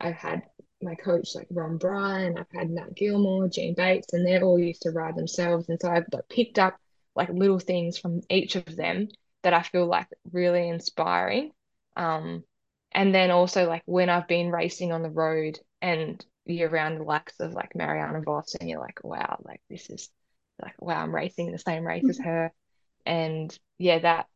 I've 0.00 0.16
had 0.16 0.42
my 0.82 0.94
coach 0.94 1.34
like 1.34 1.46
Ron 1.50 1.76
Bryan, 1.78 2.38
I've 2.38 2.50
had 2.52 2.70
Matt 2.70 2.94
Gilmore, 2.94 3.48
Gene 3.48 3.74
Bates, 3.74 4.12
and 4.12 4.26
they're 4.26 4.42
all 4.42 4.58
used 4.58 4.82
to 4.82 4.90
ride 4.90 5.16
themselves. 5.16 5.68
And 5.68 5.80
so 5.80 5.90
I've 5.90 6.06
like, 6.12 6.28
picked 6.28 6.58
up 6.58 6.78
like 7.20 7.30
little 7.30 7.60
things 7.60 7.98
from 7.98 8.22
each 8.30 8.56
of 8.56 8.76
them 8.76 9.08
that 9.44 9.54
I 9.54 9.62
feel 9.62 9.86
like 9.86 10.08
really 10.32 10.68
inspiring. 10.68 11.52
Um, 11.96 12.44
and 12.92 13.14
then 13.14 13.30
also 13.32 13.68
like 13.68 13.82
when 13.86 14.10
I've 14.10 14.28
been 14.28 14.50
racing 14.52 14.92
on 14.92 15.02
the 15.02 15.10
road 15.10 15.58
and 15.82 16.24
you're 16.46 16.70
around 16.70 16.98
the 16.98 17.04
likes 17.04 17.40
of 17.40 17.54
like 17.54 17.76
Marianne 17.76 18.24
Vos 18.24 18.56
and 18.56 18.70
you're 18.70 18.80
like, 18.80 19.00
wow, 19.04 19.40
like 19.44 19.62
this 19.70 19.90
is 19.90 20.10
like 20.62 20.74
wow, 20.80 21.02
I'm 21.02 21.14
racing 21.14 21.48
in 21.48 21.52
the 21.52 21.58
same 21.58 21.86
race 21.86 22.08
as 22.10 22.18
her. 22.20 22.52
And 23.06 23.56
yeah, 23.78 24.00
that 24.00 24.28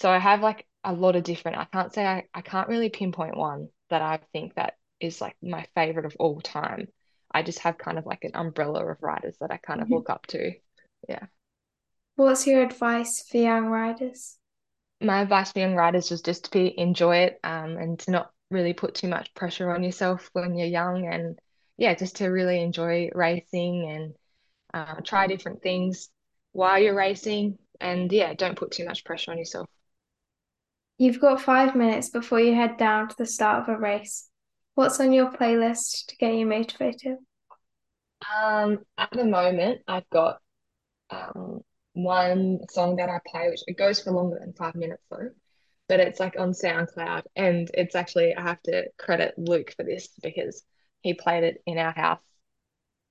so 0.00 0.10
I 0.10 0.18
have 0.18 0.42
like 0.42 0.66
a 0.84 0.92
lot 0.92 1.16
of 1.16 1.24
different, 1.24 1.58
I 1.58 1.66
can't 1.66 1.92
say 1.92 2.06
I, 2.06 2.24
I 2.34 2.40
can't 2.42 2.68
really 2.68 2.90
pinpoint 2.90 3.36
one 3.36 3.68
that 3.90 4.02
I 4.02 4.20
think 4.32 4.54
that 4.54 4.76
is 5.00 5.20
like 5.20 5.36
my 5.42 5.66
favorite 5.74 6.06
of 6.06 6.16
all 6.18 6.40
time. 6.40 6.88
I 7.32 7.42
just 7.42 7.60
have 7.60 7.78
kind 7.78 7.98
of 7.98 8.06
like 8.06 8.24
an 8.24 8.32
umbrella 8.34 8.86
of 8.86 9.02
riders 9.02 9.36
that 9.40 9.52
I 9.52 9.58
kind 9.58 9.82
of 9.82 9.90
Mhm. 9.90 9.92
look 9.92 10.10
up 10.10 10.26
to. 10.28 10.52
Yeah. 11.08 11.26
What's 12.18 12.48
your 12.48 12.64
advice 12.64 13.22
for 13.30 13.36
young 13.36 13.66
riders? 13.66 14.38
My 15.00 15.20
advice 15.20 15.52
for 15.52 15.60
young 15.60 15.76
riders 15.76 16.10
was 16.10 16.20
just 16.20 16.46
to 16.46 16.50
be 16.50 16.76
enjoy 16.76 17.18
it 17.18 17.38
um, 17.44 17.76
and 17.76 17.96
to 18.00 18.10
not 18.10 18.32
really 18.50 18.72
put 18.72 18.96
too 18.96 19.06
much 19.06 19.32
pressure 19.34 19.70
on 19.72 19.84
yourself 19.84 20.28
when 20.32 20.56
you're 20.56 20.66
young 20.66 21.06
and 21.06 21.38
yeah, 21.76 21.94
just 21.94 22.16
to 22.16 22.26
really 22.26 22.60
enjoy 22.60 23.08
racing 23.14 23.88
and 23.88 24.14
uh, 24.74 25.00
try 25.04 25.28
different 25.28 25.62
things 25.62 26.08
while 26.50 26.80
you're 26.80 26.96
racing 26.96 27.56
and 27.80 28.10
yeah, 28.10 28.34
don't 28.34 28.58
put 28.58 28.72
too 28.72 28.84
much 28.84 29.04
pressure 29.04 29.30
on 29.30 29.38
yourself. 29.38 29.68
You've 30.98 31.20
got 31.20 31.40
five 31.40 31.76
minutes 31.76 32.08
before 32.10 32.40
you 32.40 32.52
head 32.52 32.78
down 32.78 33.10
to 33.10 33.14
the 33.16 33.26
start 33.26 33.62
of 33.62 33.76
a 33.76 33.78
race. 33.78 34.28
What's 34.74 34.98
on 34.98 35.12
your 35.12 35.30
playlist 35.30 36.06
to 36.06 36.16
get 36.16 36.34
you 36.34 36.46
motivated? 36.46 37.18
Um, 38.42 38.80
at 38.98 39.12
the 39.12 39.24
moment, 39.24 39.82
I've 39.86 40.10
got 40.10 40.40
um, 41.10 41.60
one 41.98 42.60
song 42.70 42.96
that 42.96 43.08
I 43.08 43.20
play, 43.26 43.48
which 43.50 43.62
it 43.66 43.76
goes 43.76 44.00
for 44.00 44.12
longer 44.12 44.38
than 44.38 44.52
five 44.52 44.74
minutes 44.76 45.02
though, 45.10 45.30
but 45.88 46.00
it's 46.00 46.20
like 46.20 46.38
on 46.38 46.52
SoundCloud, 46.52 47.24
and 47.34 47.68
it's 47.74 47.96
actually 47.96 48.34
I 48.34 48.42
have 48.42 48.62
to 48.62 48.88
credit 48.98 49.34
Luke 49.36 49.74
for 49.76 49.82
this 49.82 50.08
because 50.22 50.62
he 51.00 51.14
played 51.14 51.44
it 51.44 51.62
in 51.66 51.76
our 51.78 51.92
house 51.92 52.22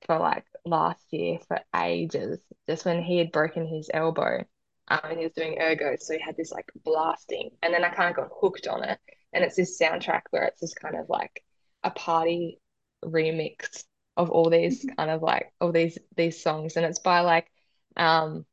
for 0.05 0.17
like 0.17 0.45
last 0.65 1.01
year 1.11 1.39
for 1.47 1.59
ages, 1.75 2.39
just 2.67 2.85
when 2.85 3.03
he 3.03 3.17
had 3.17 3.31
broken 3.31 3.67
his 3.67 3.89
elbow, 3.93 4.45
um, 4.87 4.99
and 5.03 5.17
he 5.19 5.25
was 5.25 5.33
doing 5.33 5.59
ergo, 5.59 5.95
so 5.99 6.13
he 6.13 6.21
had 6.21 6.37
this 6.37 6.51
like 6.51 6.71
blasting, 6.85 7.51
and 7.61 7.73
then 7.73 7.83
I 7.83 7.89
kind 7.89 8.09
of 8.09 8.15
got 8.15 8.37
hooked 8.39 8.67
on 8.67 8.83
it, 8.83 8.99
and 9.33 9.43
it's 9.43 9.57
this 9.57 9.77
soundtrack 9.79 10.21
where 10.29 10.43
it's 10.43 10.61
just 10.61 10.79
kind 10.79 10.95
of 10.95 11.09
like 11.09 11.43
a 11.83 11.91
party 11.91 12.61
remix 13.03 13.83
of 14.15 14.29
all 14.29 14.49
these 14.49 14.85
kind 14.97 15.11
of 15.11 15.21
like 15.21 15.51
all 15.59 15.71
these 15.73 15.97
these 16.15 16.41
songs, 16.41 16.77
and 16.77 16.85
it's 16.85 16.99
by 16.99 17.19
like 17.19 17.51
um 17.97 18.45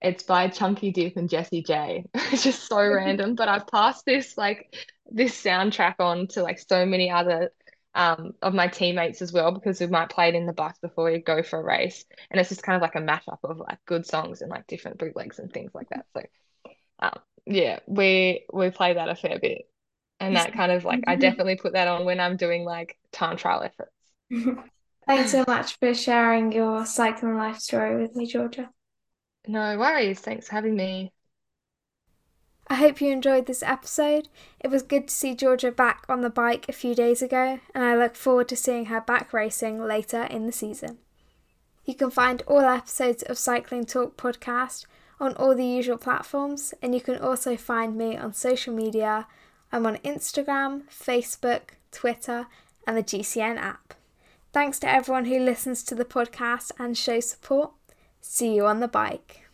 it's 0.00 0.22
by 0.22 0.48
Chunky 0.48 0.92
Dip 0.92 1.16
and 1.16 1.28
Jessie 1.28 1.62
J. 1.62 2.04
It's 2.32 2.42
just 2.42 2.68
so 2.68 2.78
random, 2.78 3.34
but 3.34 3.48
I've 3.48 3.66
passed 3.66 4.04
this 4.04 4.36
like 4.36 4.74
this 5.10 5.40
soundtrack 5.42 5.96
on 6.00 6.26
to 6.28 6.42
like 6.42 6.58
so 6.58 6.84
many 6.84 7.10
other 7.10 7.52
um 7.94 8.34
of 8.42 8.52
my 8.52 8.68
teammates 8.68 9.22
as 9.22 9.32
well 9.32 9.52
because 9.52 9.80
we 9.80 9.86
might 9.86 10.10
play 10.10 10.28
it 10.28 10.34
in 10.34 10.44
the 10.46 10.52
bus 10.52 10.76
before 10.82 11.10
we 11.10 11.18
go 11.18 11.42
for 11.42 11.58
a 11.60 11.64
race. 11.64 12.04
And 12.30 12.40
it's 12.40 12.50
just 12.50 12.62
kind 12.62 12.76
of 12.76 12.82
like 12.82 12.94
a 12.94 12.98
mashup 13.00 13.38
of 13.44 13.58
like 13.58 13.78
good 13.86 14.06
songs 14.06 14.42
and 14.42 14.50
like 14.50 14.66
different 14.66 14.98
bootlegs 14.98 15.38
and 15.38 15.52
things 15.52 15.72
like 15.74 15.88
that. 15.90 16.06
So 16.14 16.22
um 17.00 17.20
yeah, 17.46 17.80
we 17.86 18.44
we 18.52 18.70
play 18.70 18.94
that 18.94 19.08
a 19.08 19.14
fair 19.16 19.38
bit. 19.40 19.68
And 20.20 20.36
that 20.36 20.54
kind 20.54 20.72
of 20.72 20.84
like 20.84 21.04
I 21.06 21.16
definitely 21.16 21.56
put 21.56 21.74
that 21.74 21.88
on 21.88 22.04
when 22.04 22.20
I'm 22.20 22.36
doing 22.36 22.64
like 22.64 22.96
time 23.12 23.36
trial 23.36 23.62
efforts. 23.62 23.92
Thanks 25.06 25.30
so 25.30 25.44
much 25.46 25.78
for 25.78 25.94
sharing 25.94 26.52
your 26.52 26.84
cycling 26.84 27.36
life 27.36 27.58
story 27.58 28.00
with 28.00 28.16
me, 28.16 28.26
Georgia. 28.26 28.70
No 29.46 29.78
worries. 29.78 30.20
Thanks 30.20 30.48
for 30.48 30.54
having 30.54 30.76
me. 30.76 31.12
I 32.68 32.74
hope 32.74 33.00
you 33.00 33.10
enjoyed 33.12 33.46
this 33.46 33.62
episode. 33.62 34.28
It 34.58 34.68
was 34.68 34.82
good 34.82 35.06
to 35.08 35.14
see 35.14 35.36
Georgia 35.36 35.70
back 35.70 36.04
on 36.08 36.22
the 36.22 36.30
bike 36.30 36.68
a 36.68 36.72
few 36.72 36.96
days 36.96 37.22
ago, 37.22 37.60
and 37.74 37.84
I 37.84 37.96
look 37.96 38.16
forward 38.16 38.48
to 38.48 38.56
seeing 38.56 38.86
her 38.86 39.00
back 39.00 39.32
racing 39.32 39.86
later 39.86 40.24
in 40.24 40.46
the 40.46 40.52
season. 40.52 40.98
You 41.84 41.94
can 41.94 42.10
find 42.10 42.42
all 42.48 42.60
episodes 42.60 43.22
of 43.22 43.38
Cycling 43.38 43.84
Talk 43.86 44.16
podcast 44.16 44.86
on 45.20 45.34
all 45.36 45.54
the 45.54 45.64
usual 45.64 45.96
platforms, 45.96 46.74
and 46.82 46.92
you 46.92 47.00
can 47.00 47.18
also 47.18 47.56
find 47.56 47.96
me 47.96 48.16
on 48.16 48.32
social 48.32 48.74
media. 48.74 49.28
I'm 49.70 49.86
on 49.86 49.98
Instagram, 49.98 50.82
Facebook, 50.90 51.76
Twitter, 51.92 52.48
and 52.84 52.96
the 52.96 53.02
GCN 53.02 53.58
app. 53.58 53.94
Thanks 54.52 54.80
to 54.80 54.88
everyone 54.88 55.26
who 55.26 55.38
listens 55.38 55.84
to 55.84 55.94
the 55.94 56.04
podcast 56.04 56.72
and 56.80 56.98
shows 56.98 57.30
support. 57.30 57.70
See 58.28 58.54
you 58.54 58.66
on 58.66 58.80
the 58.80 58.88
bike. 58.88 59.45